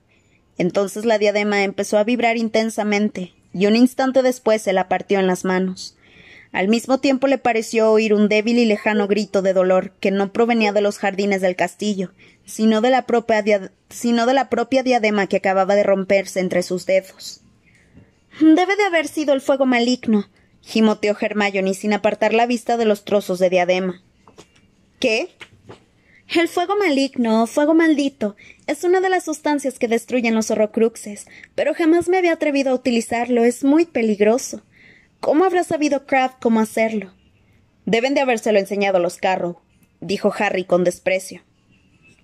Entonces 0.58 1.04
la 1.04 1.18
diadema 1.18 1.66
empezó 1.66 1.98
a 1.98 2.06
vibrar 2.06 2.38
intensamente, 2.38 3.34
y 3.54 3.66
un 3.66 3.76
instante 3.76 4.22
después 4.22 4.62
se 4.62 4.72
la 4.72 4.88
partió 4.88 5.20
en 5.20 5.28
las 5.28 5.44
manos. 5.44 5.98
Al 6.54 6.68
mismo 6.68 7.00
tiempo 7.00 7.26
le 7.26 7.40
pareció 7.40 7.92
oír 7.92 8.14
un 8.14 8.30
débil 8.30 8.60
y 8.60 8.66
lejano 8.66 9.08
grito 9.08 9.42
de 9.42 9.54
dolor 9.54 9.92
que 10.00 10.12
no 10.12 10.32
provenía 10.32 10.72
de 10.72 10.82
los 10.82 11.00
jardines 11.00 11.42
del 11.42 11.56
castillo, 11.56 12.12
sino 12.46 12.80
de 12.80 12.92
la 12.92 13.08
propia, 13.08 13.42
diadema 14.84 15.26
que 15.26 15.38
acababa 15.38 15.74
de 15.74 15.82
romperse 15.82 16.40
entre 16.40 16.62
sus 16.62 16.86
dedos. 16.86 17.42
Debe 18.40 18.76
de 18.76 18.84
haber 18.84 19.08
sido 19.08 19.34
el 19.34 19.42
fuego 19.42 19.66
maligno, 19.66 20.30
gimoteó 20.62 21.18
Hermione 21.20 21.74
sin 21.74 21.92
apartar 21.92 22.36
la 22.36 22.46
vista 22.46 22.78
de 22.78 22.86
los 22.86 23.04
trozos 23.04 23.40
de 23.40 23.50
diadema. 23.50 24.04
¿Qué? 25.00 25.30
El 26.36 26.48
fuego 26.48 26.76
maligno, 26.78 27.48
fuego 27.48 27.74
maldito, 27.74 28.36
es 28.68 28.84
una 28.84 29.02
de 29.02 29.10
las 29.10 29.26
sustancias 29.26 29.80
que 29.80 29.88
destruyen 29.88 30.36
los 30.36 30.52
horrocruxes, 30.52 31.26
pero 31.56 31.74
jamás 31.74 32.10
me 32.10 32.20
había 32.20 32.34
atrevido 32.34 32.70
a 32.70 32.76
utilizarlo, 32.76 33.44
es 33.44 33.64
muy 33.64 33.86
peligroso. 33.86 34.62
¿Cómo 35.24 35.46
habrá 35.46 35.64
sabido 35.64 36.06
Kraft 36.06 36.36
cómo 36.42 36.60
hacerlo? 36.60 37.14
Deben 37.86 38.14
de 38.14 38.20
habérselo 38.20 38.60
enseñado 38.60 38.98
a 38.98 39.00
los 39.00 39.16
Carrow, 39.16 39.62
dijo 40.02 40.34
Harry 40.38 40.66
con 40.66 40.84
desprecio. 40.84 41.44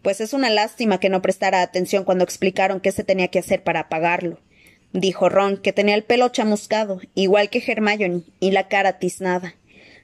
Pues 0.02 0.20
es 0.20 0.34
una 0.34 0.50
lástima 0.50 1.00
que 1.00 1.08
no 1.08 1.22
prestara 1.22 1.62
atención 1.62 2.04
cuando 2.04 2.26
explicaron 2.26 2.82
qué 2.82 2.92
se 2.92 3.06
tenía 3.06 3.30
que 3.30 3.40
hacer 3.40 3.64
para 3.64 3.80
apagarlo, 3.80 4.42
dijo 4.92 5.30
Ron, 5.30 5.56
que 5.56 5.72
tenía 5.72 5.96
el 5.96 6.04
pelo 6.04 6.28
chamuscado, 6.28 7.00
igual 7.16 7.50
que 7.50 7.64
Hermione, 7.66 8.24
y 8.42 8.52
la 8.52 8.68
cara 8.68 9.00
tiznada. 9.00 9.56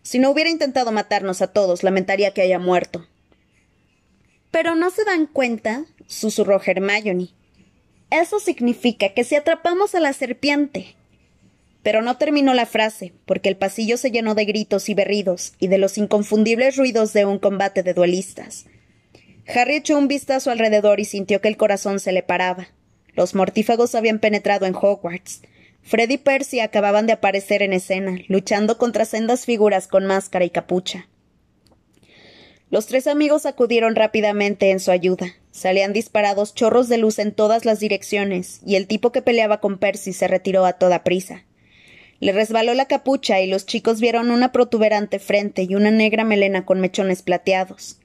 Si 0.01 0.17
no 0.17 0.29
hubiera 0.29 0.49
intentado 0.49 0.93
matarnos 0.93 1.41
a 1.41 1.47
todos, 1.47 1.83
lamentaría 1.83 2.31
que 2.31 2.43
haya 2.43 2.59
muerto. 2.59 3.05
Pero 4.51 4.73
no 4.75 4.89
se 4.89 5.03
dan 5.03 5.25
cuenta, 5.25 5.83
susurró 6.07 6.61
Hermione. 6.65 7.27
Eso 8.09 8.39
significa 8.39 9.09
que 9.09 9.25
si 9.25 9.35
atrapamos 9.35 9.95
a 9.95 9.99
la 9.99 10.13
serpiente. 10.13 10.95
Pero 11.86 12.01
no 12.01 12.17
terminó 12.17 12.55
la 12.55 12.65
frase, 12.65 13.13
porque 13.25 13.47
el 13.47 13.57
pasillo 13.57 13.97
se 13.97 14.09
llenó 14.09 14.33
de 14.33 14.45
gritos 14.45 14.89
y 14.89 14.95
berridos 14.95 15.53
y 15.59 15.67
de 15.67 15.77
los 15.77 15.99
inconfundibles 15.99 16.77
ruidos 16.77 17.13
de 17.13 17.25
un 17.25 17.38
combate 17.38 17.83
de 17.83 17.93
duelistas. 17.93 18.65
Harry 19.47 19.75
echó 19.75 19.95
un 19.95 20.07
vistazo 20.07 20.49
alrededor 20.49 20.99
y 20.99 21.05
sintió 21.05 21.41
que 21.41 21.47
el 21.47 21.57
corazón 21.57 21.99
se 21.99 22.11
le 22.11 22.23
paraba. 22.23 22.69
Los 23.13 23.36
mortífagos 23.36 23.93
habían 23.93 24.17
penetrado 24.17 24.65
en 24.65 24.73
Hogwarts. 24.73 25.43
Fred 25.83 26.09
y 26.09 26.17
Percy 26.17 26.59
acababan 26.59 27.05
de 27.05 27.13
aparecer 27.13 27.61
en 27.61 27.71
escena, 27.71 28.17
luchando 28.29 28.79
contra 28.79 29.05
sendas 29.05 29.45
figuras 29.45 29.88
con 29.88 30.07
máscara 30.07 30.43
y 30.43 30.49
capucha. 30.49 31.07
Los 32.71 32.88
tres 32.88 33.05
amigos 33.05 33.45
acudieron 33.45 33.93
rápidamente 33.93 34.71
en 34.71 34.79
su 34.79 34.89
ayuda. 34.89 35.36
Salían 35.51 35.93
disparados 35.93 36.55
chorros 36.55 36.89
de 36.89 36.97
luz 36.97 37.19
en 37.19 37.31
todas 37.31 37.63
las 37.63 37.79
direcciones, 37.79 38.59
y 38.65 38.73
el 38.73 38.88
tipo 38.88 39.11
que 39.11 39.21
peleaba 39.21 39.59
con 39.61 39.77
Percy 39.77 40.13
se 40.13 40.27
retiró 40.27 40.65
a 40.65 40.73
toda 40.73 41.03
prisa. 41.03 41.45
Le 42.20 42.32
resbaló 42.32 42.74
la 42.74 42.86
capucha 42.86 43.41
y 43.41 43.47
los 43.47 43.66
chicos 43.66 43.99
vieron 43.99 44.32
una 44.32 44.51
protuberante 44.51 45.20
frente 45.20 45.63
y 45.63 45.76
una 45.76 45.91
negra 45.91 46.24
melena 46.24 46.66
con 46.66 46.80
mechones 46.80 47.22
plateados. 47.22 47.99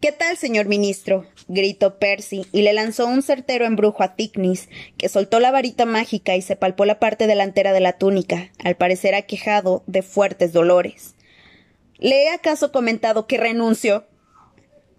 ¿Qué 0.00 0.12
tal, 0.12 0.36
señor 0.36 0.66
ministro? 0.66 1.24
gritó 1.48 1.98
Percy, 1.98 2.44
y 2.52 2.62
le 2.62 2.74
lanzó 2.74 3.06
un 3.06 3.22
certero 3.22 3.64
embrujo 3.64 4.02
a 4.02 4.14
Thickness, 4.14 4.68
que 4.98 5.08
soltó 5.08 5.40
la 5.40 5.50
varita 5.50 5.86
mágica 5.86 6.36
y 6.36 6.42
se 6.42 6.54
palpó 6.54 6.84
la 6.84 6.98
parte 6.98 7.26
delantera 7.26 7.72
de 7.72 7.80
la 7.80 7.94
túnica, 7.94 8.50
al 8.62 8.76
parecer 8.76 9.14
aquejado 9.14 9.84
de 9.86 10.02
fuertes 10.02 10.52
dolores. 10.52 11.14
¿Le 11.98 12.24
he 12.24 12.28
acaso 12.28 12.72
comentado 12.72 13.26
que 13.26 13.38
renuncio? 13.38 14.06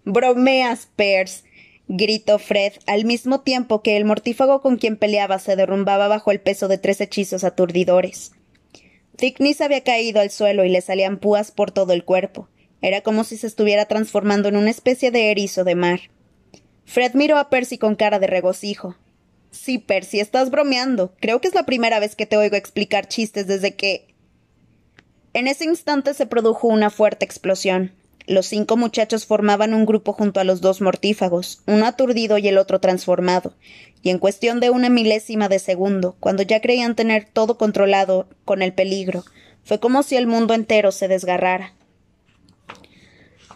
Bromeas, 0.04 0.88
Percy, 0.96 1.44
gritó 1.86 2.40
Fred, 2.40 2.72
al 2.86 3.04
mismo 3.04 3.42
tiempo 3.42 3.82
que 3.82 3.96
el 3.96 4.04
mortífago 4.04 4.60
con 4.60 4.78
quien 4.78 4.96
peleaba 4.96 5.38
se 5.38 5.54
derrumbaba 5.54 6.08
bajo 6.08 6.32
el 6.32 6.40
peso 6.40 6.66
de 6.66 6.78
tres 6.78 7.00
hechizos 7.00 7.44
aturdidores. 7.44 8.32
Thickness 9.18 9.60
había 9.60 9.82
caído 9.82 10.20
al 10.20 10.30
suelo 10.30 10.64
y 10.64 10.68
le 10.68 10.80
salían 10.80 11.18
púas 11.18 11.50
por 11.50 11.72
todo 11.72 11.92
el 11.92 12.04
cuerpo. 12.04 12.48
Era 12.80 13.00
como 13.00 13.24
si 13.24 13.36
se 13.36 13.48
estuviera 13.48 13.86
transformando 13.86 14.48
en 14.48 14.56
una 14.56 14.70
especie 14.70 15.10
de 15.10 15.32
erizo 15.32 15.64
de 15.64 15.74
mar. 15.74 16.02
Fred 16.84 17.14
miró 17.14 17.36
a 17.36 17.50
Percy 17.50 17.78
con 17.78 17.96
cara 17.96 18.20
de 18.20 18.28
regocijo. 18.28 18.94
Sí, 19.50 19.78
Percy, 19.78 20.20
estás 20.20 20.50
bromeando. 20.50 21.16
Creo 21.18 21.40
que 21.40 21.48
es 21.48 21.54
la 21.54 21.66
primera 21.66 21.98
vez 21.98 22.14
que 22.14 22.26
te 22.26 22.36
oigo 22.36 22.54
explicar 22.54 23.08
chistes 23.08 23.48
desde 23.48 23.74
que. 23.74 24.14
En 25.32 25.48
ese 25.48 25.64
instante 25.64 26.14
se 26.14 26.26
produjo 26.26 26.68
una 26.68 26.88
fuerte 26.88 27.24
explosión. 27.24 27.97
Los 28.28 28.44
cinco 28.44 28.76
muchachos 28.76 29.24
formaban 29.24 29.72
un 29.72 29.86
grupo 29.86 30.12
junto 30.12 30.38
a 30.38 30.44
los 30.44 30.60
dos 30.60 30.82
mortífagos, 30.82 31.62
uno 31.66 31.86
aturdido 31.86 32.36
y 32.36 32.46
el 32.46 32.58
otro 32.58 32.78
transformado, 32.78 33.54
y 34.02 34.10
en 34.10 34.18
cuestión 34.18 34.60
de 34.60 34.68
una 34.68 34.90
milésima 34.90 35.48
de 35.48 35.58
segundo, 35.58 36.14
cuando 36.20 36.42
ya 36.42 36.60
creían 36.60 36.94
tener 36.94 37.24
todo 37.24 37.56
controlado 37.56 38.28
con 38.44 38.60
el 38.60 38.74
peligro, 38.74 39.24
fue 39.64 39.80
como 39.80 40.02
si 40.02 40.16
el 40.16 40.26
mundo 40.26 40.52
entero 40.52 40.92
se 40.92 41.08
desgarrara. 41.08 41.72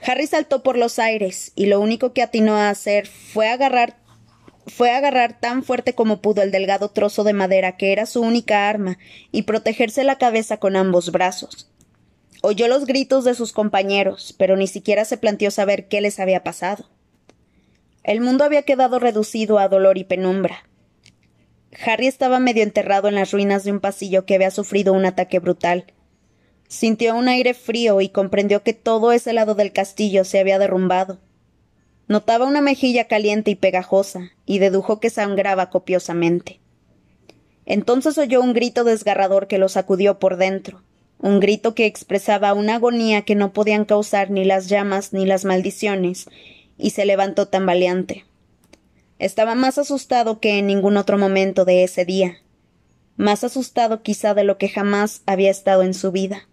Harry 0.06 0.26
saltó 0.26 0.62
por 0.62 0.78
los 0.78 0.98
aires, 0.98 1.52
y 1.54 1.66
lo 1.66 1.78
único 1.78 2.14
que 2.14 2.22
atinó 2.22 2.54
a 2.54 2.70
hacer 2.70 3.06
fue 3.06 3.48
agarrar 3.48 3.98
fue 4.68 4.92
agarrar 4.92 5.38
tan 5.38 5.64
fuerte 5.64 5.94
como 5.94 6.22
pudo 6.22 6.40
el 6.40 6.52
delgado 6.52 6.88
trozo 6.88 7.24
de 7.24 7.32
madera 7.32 7.76
que 7.76 7.92
era 7.92 8.06
su 8.06 8.22
única 8.22 8.70
arma 8.70 8.96
y 9.32 9.42
protegerse 9.42 10.04
la 10.04 10.18
cabeza 10.18 10.58
con 10.58 10.76
ambos 10.76 11.10
brazos. 11.10 11.71
Oyó 12.44 12.66
los 12.66 12.86
gritos 12.86 13.22
de 13.22 13.34
sus 13.34 13.52
compañeros, 13.52 14.34
pero 14.36 14.56
ni 14.56 14.66
siquiera 14.66 15.04
se 15.04 15.16
planteó 15.16 15.52
saber 15.52 15.86
qué 15.86 16.00
les 16.00 16.18
había 16.18 16.42
pasado. 16.42 16.86
El 18.02 18.20
mundo 18.20 18.42
había 18.42 18.62
quedado 18.62 18.98
reducido 18.98 19.60
a 19.60 19.68
dolor 19.68 19.96
y 19.96 20.02
penumbra. 20.02 20.68
Harry 21.86 22.08
estaba 22.08 22.40
medio 22.40 22.64
enterrado 22.64 23.06
en 23.06 23.14
las 23.14 23.30
ruinas 23.30 23.62
de 23.62 23.70
un 23.70 23.78
pasillo 23.78 24.26
que 24.26 24.34
había 24.34 24.50
sufrido 24.50 24.92
un 24.92 25.06
ataque 25.06 25.38
brutal. 25.38 25.92
Sintió 26.66 27.14
un 27.14 27.28
aire 27.28 27.54
frío 27.54 28.00
y 28.00 28.08
comprendió 28.08 28.64
que 28.64 28.72
todo 28.72 29.12
ese 29.12 29.32
lado 29.32 29.54
del 29.54 29.72
castillo 29.72 30.24
se 30.24 30.40
había 30.40 30.58
derrumbado. 30.58 31.20
Notaba 32.08 32.44
una 32.44 32.60
mejilla 32.60 33.06
caliente 33.06 33.52
y 33.52 33.54
pegajosa, 33.54 34.32
y 34.46 34.58
dedujo 34.58 34.98
que 34.98 35.10
sangraba 35.10 35.70
copiosamente. 35.70 36.60
Entonces 37.66 38.18
oyó 38.18 38.40
un 38.40 38.52
grito 38.52 38.82
desgarrador 38.82 39.46
que 39.46 39.58
lo 39.58 39.68
sacudió 39.68 40.18
por 40.18 40.38
dentro 40.38 40.82
un 41.22 41.38
grito 41.40 41.74
que 41.74 41.86
expresaba 41.86 42.52
una 42.52 42.74
agonía 42.74 43.22
que 43.22 43.36
no 43.36 43.52
podían 43.52 43.84
causar 43.84 44.30
ni 44.30 44.44
las 44.44 44.68
llamas 44.68 45.12
ni 45.12 45.24
las 45.24 45.44
maldiciones, 45.44 46.26
y 46.76 46.90
se 46.90 47.06
levantó 47.06 47.46
tambaleante. 47.46 48.24
Estaba 49.18 49.54
más 49.54 49.78
asustado 49.78 50.40
que 50.40 50.58
en 50.58 50.66
ningún 50.66 50.96
otro 50.96 51.16
momento 51.16 51.64
de 51.64 51.84
ese 51.84 52.04
día, 52.04 52.38
más 53.16 53.44
asustado 53.44 54.02
quizá 54.02 54.34
de 54.34 54.42
lo 54.42 54.58
que 54.58 54.68
jamás 54.68 55.22
había 55.24 55.50
estado 55.50 55.84
en 55.84 55.94
su 55.94 56.10
vida. 56.10 56.48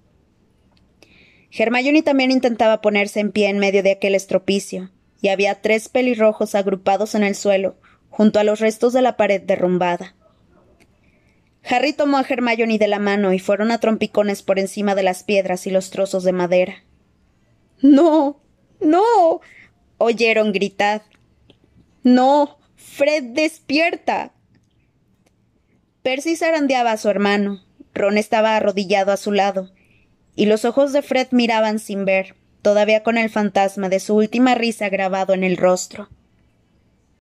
Hermione 1.52 2.04
también 2.04 2.30
intentaba 2.30 2.80
ponerse 2.80 3.20
en 3.20 3.32
pie 3.32 3.50
en 3.50 3.58
medio 3.58 3.82
de 3.82 3.92
aquel 3.92 4.14
estropicio, 4.14 4.92
y 5.20 5.30
había 5.30 5.62
tres 5.62 5.90
pelirrojos 5.90 6.54
agrupados 6.54 7.16
en 7.16 7.24
el 7.24 7.34
suelo, 7.34 7.76
junto 8.10 8.40
a 8.40 8.44
los 8.44 8.60
restos 8.60 8.94
de 8.94 9.02
la 9.02 9.18
pared 9.18 9.42
derrumbada. 9.42 10.16
Harry 11.64 11.94
tomó 11.94 12.18
a 12.18 12.26
Hermione 12.28 12.78
de 12.78 12.88
la 12.88 13.00
mano 13.00 13.34
y 13.34 13.40
fueron 13.40 13.72
a 13.72 13.80
trompicones 13.80 14.44
por 14.44 14.60
encima 14.60 14.96
de 14.96 15.04
las 15.04 15.24
piedras 15.24 15.68
y 15.68 15.72
los 15.72 15.90
trozos 15.90 16.24
de 16.24 16.32
madera. 16.32 16.84
No. 17.82 18.42
no. 18.80 19.42
oyeron 19.98 20.52
gritar. 20.52 21.04
No. 22.04 22.58
Fred 22.76 23.24
despierta. 23.34 24.32
Percy 26.02 26.36
zarandeaba 26.36 26.94
a 26.94 26.98
su 26.98 27.10
hermano. 27.10 27.62
Ron 27.94 28.18
estaba 28.18 28.56
arrodillado 28.56 29.12
a 29.12 29.18
su 29.18 29.32
lado, 29.32 29.72
y 30.36 30.46
los 30.46 30.64
ojos 30.64 30.94
de 30.94 31.02
Fred 31.02 31.28
miraban 31.32 31.80
sin 31.80 32.06
ver, 32.06 32.36
todavía 32.62 33.04
con 33.04 33.18
el 33.18 33.30
fantasma 33.30 33.90
de 33.90 34.00
su 34.00 34.16
última 34.16 34.56
risa 34.56 34.90
grabado 34.90 35.34
en 35.34 35.44
el 35.44 35.58
rostro. 35.58 36.10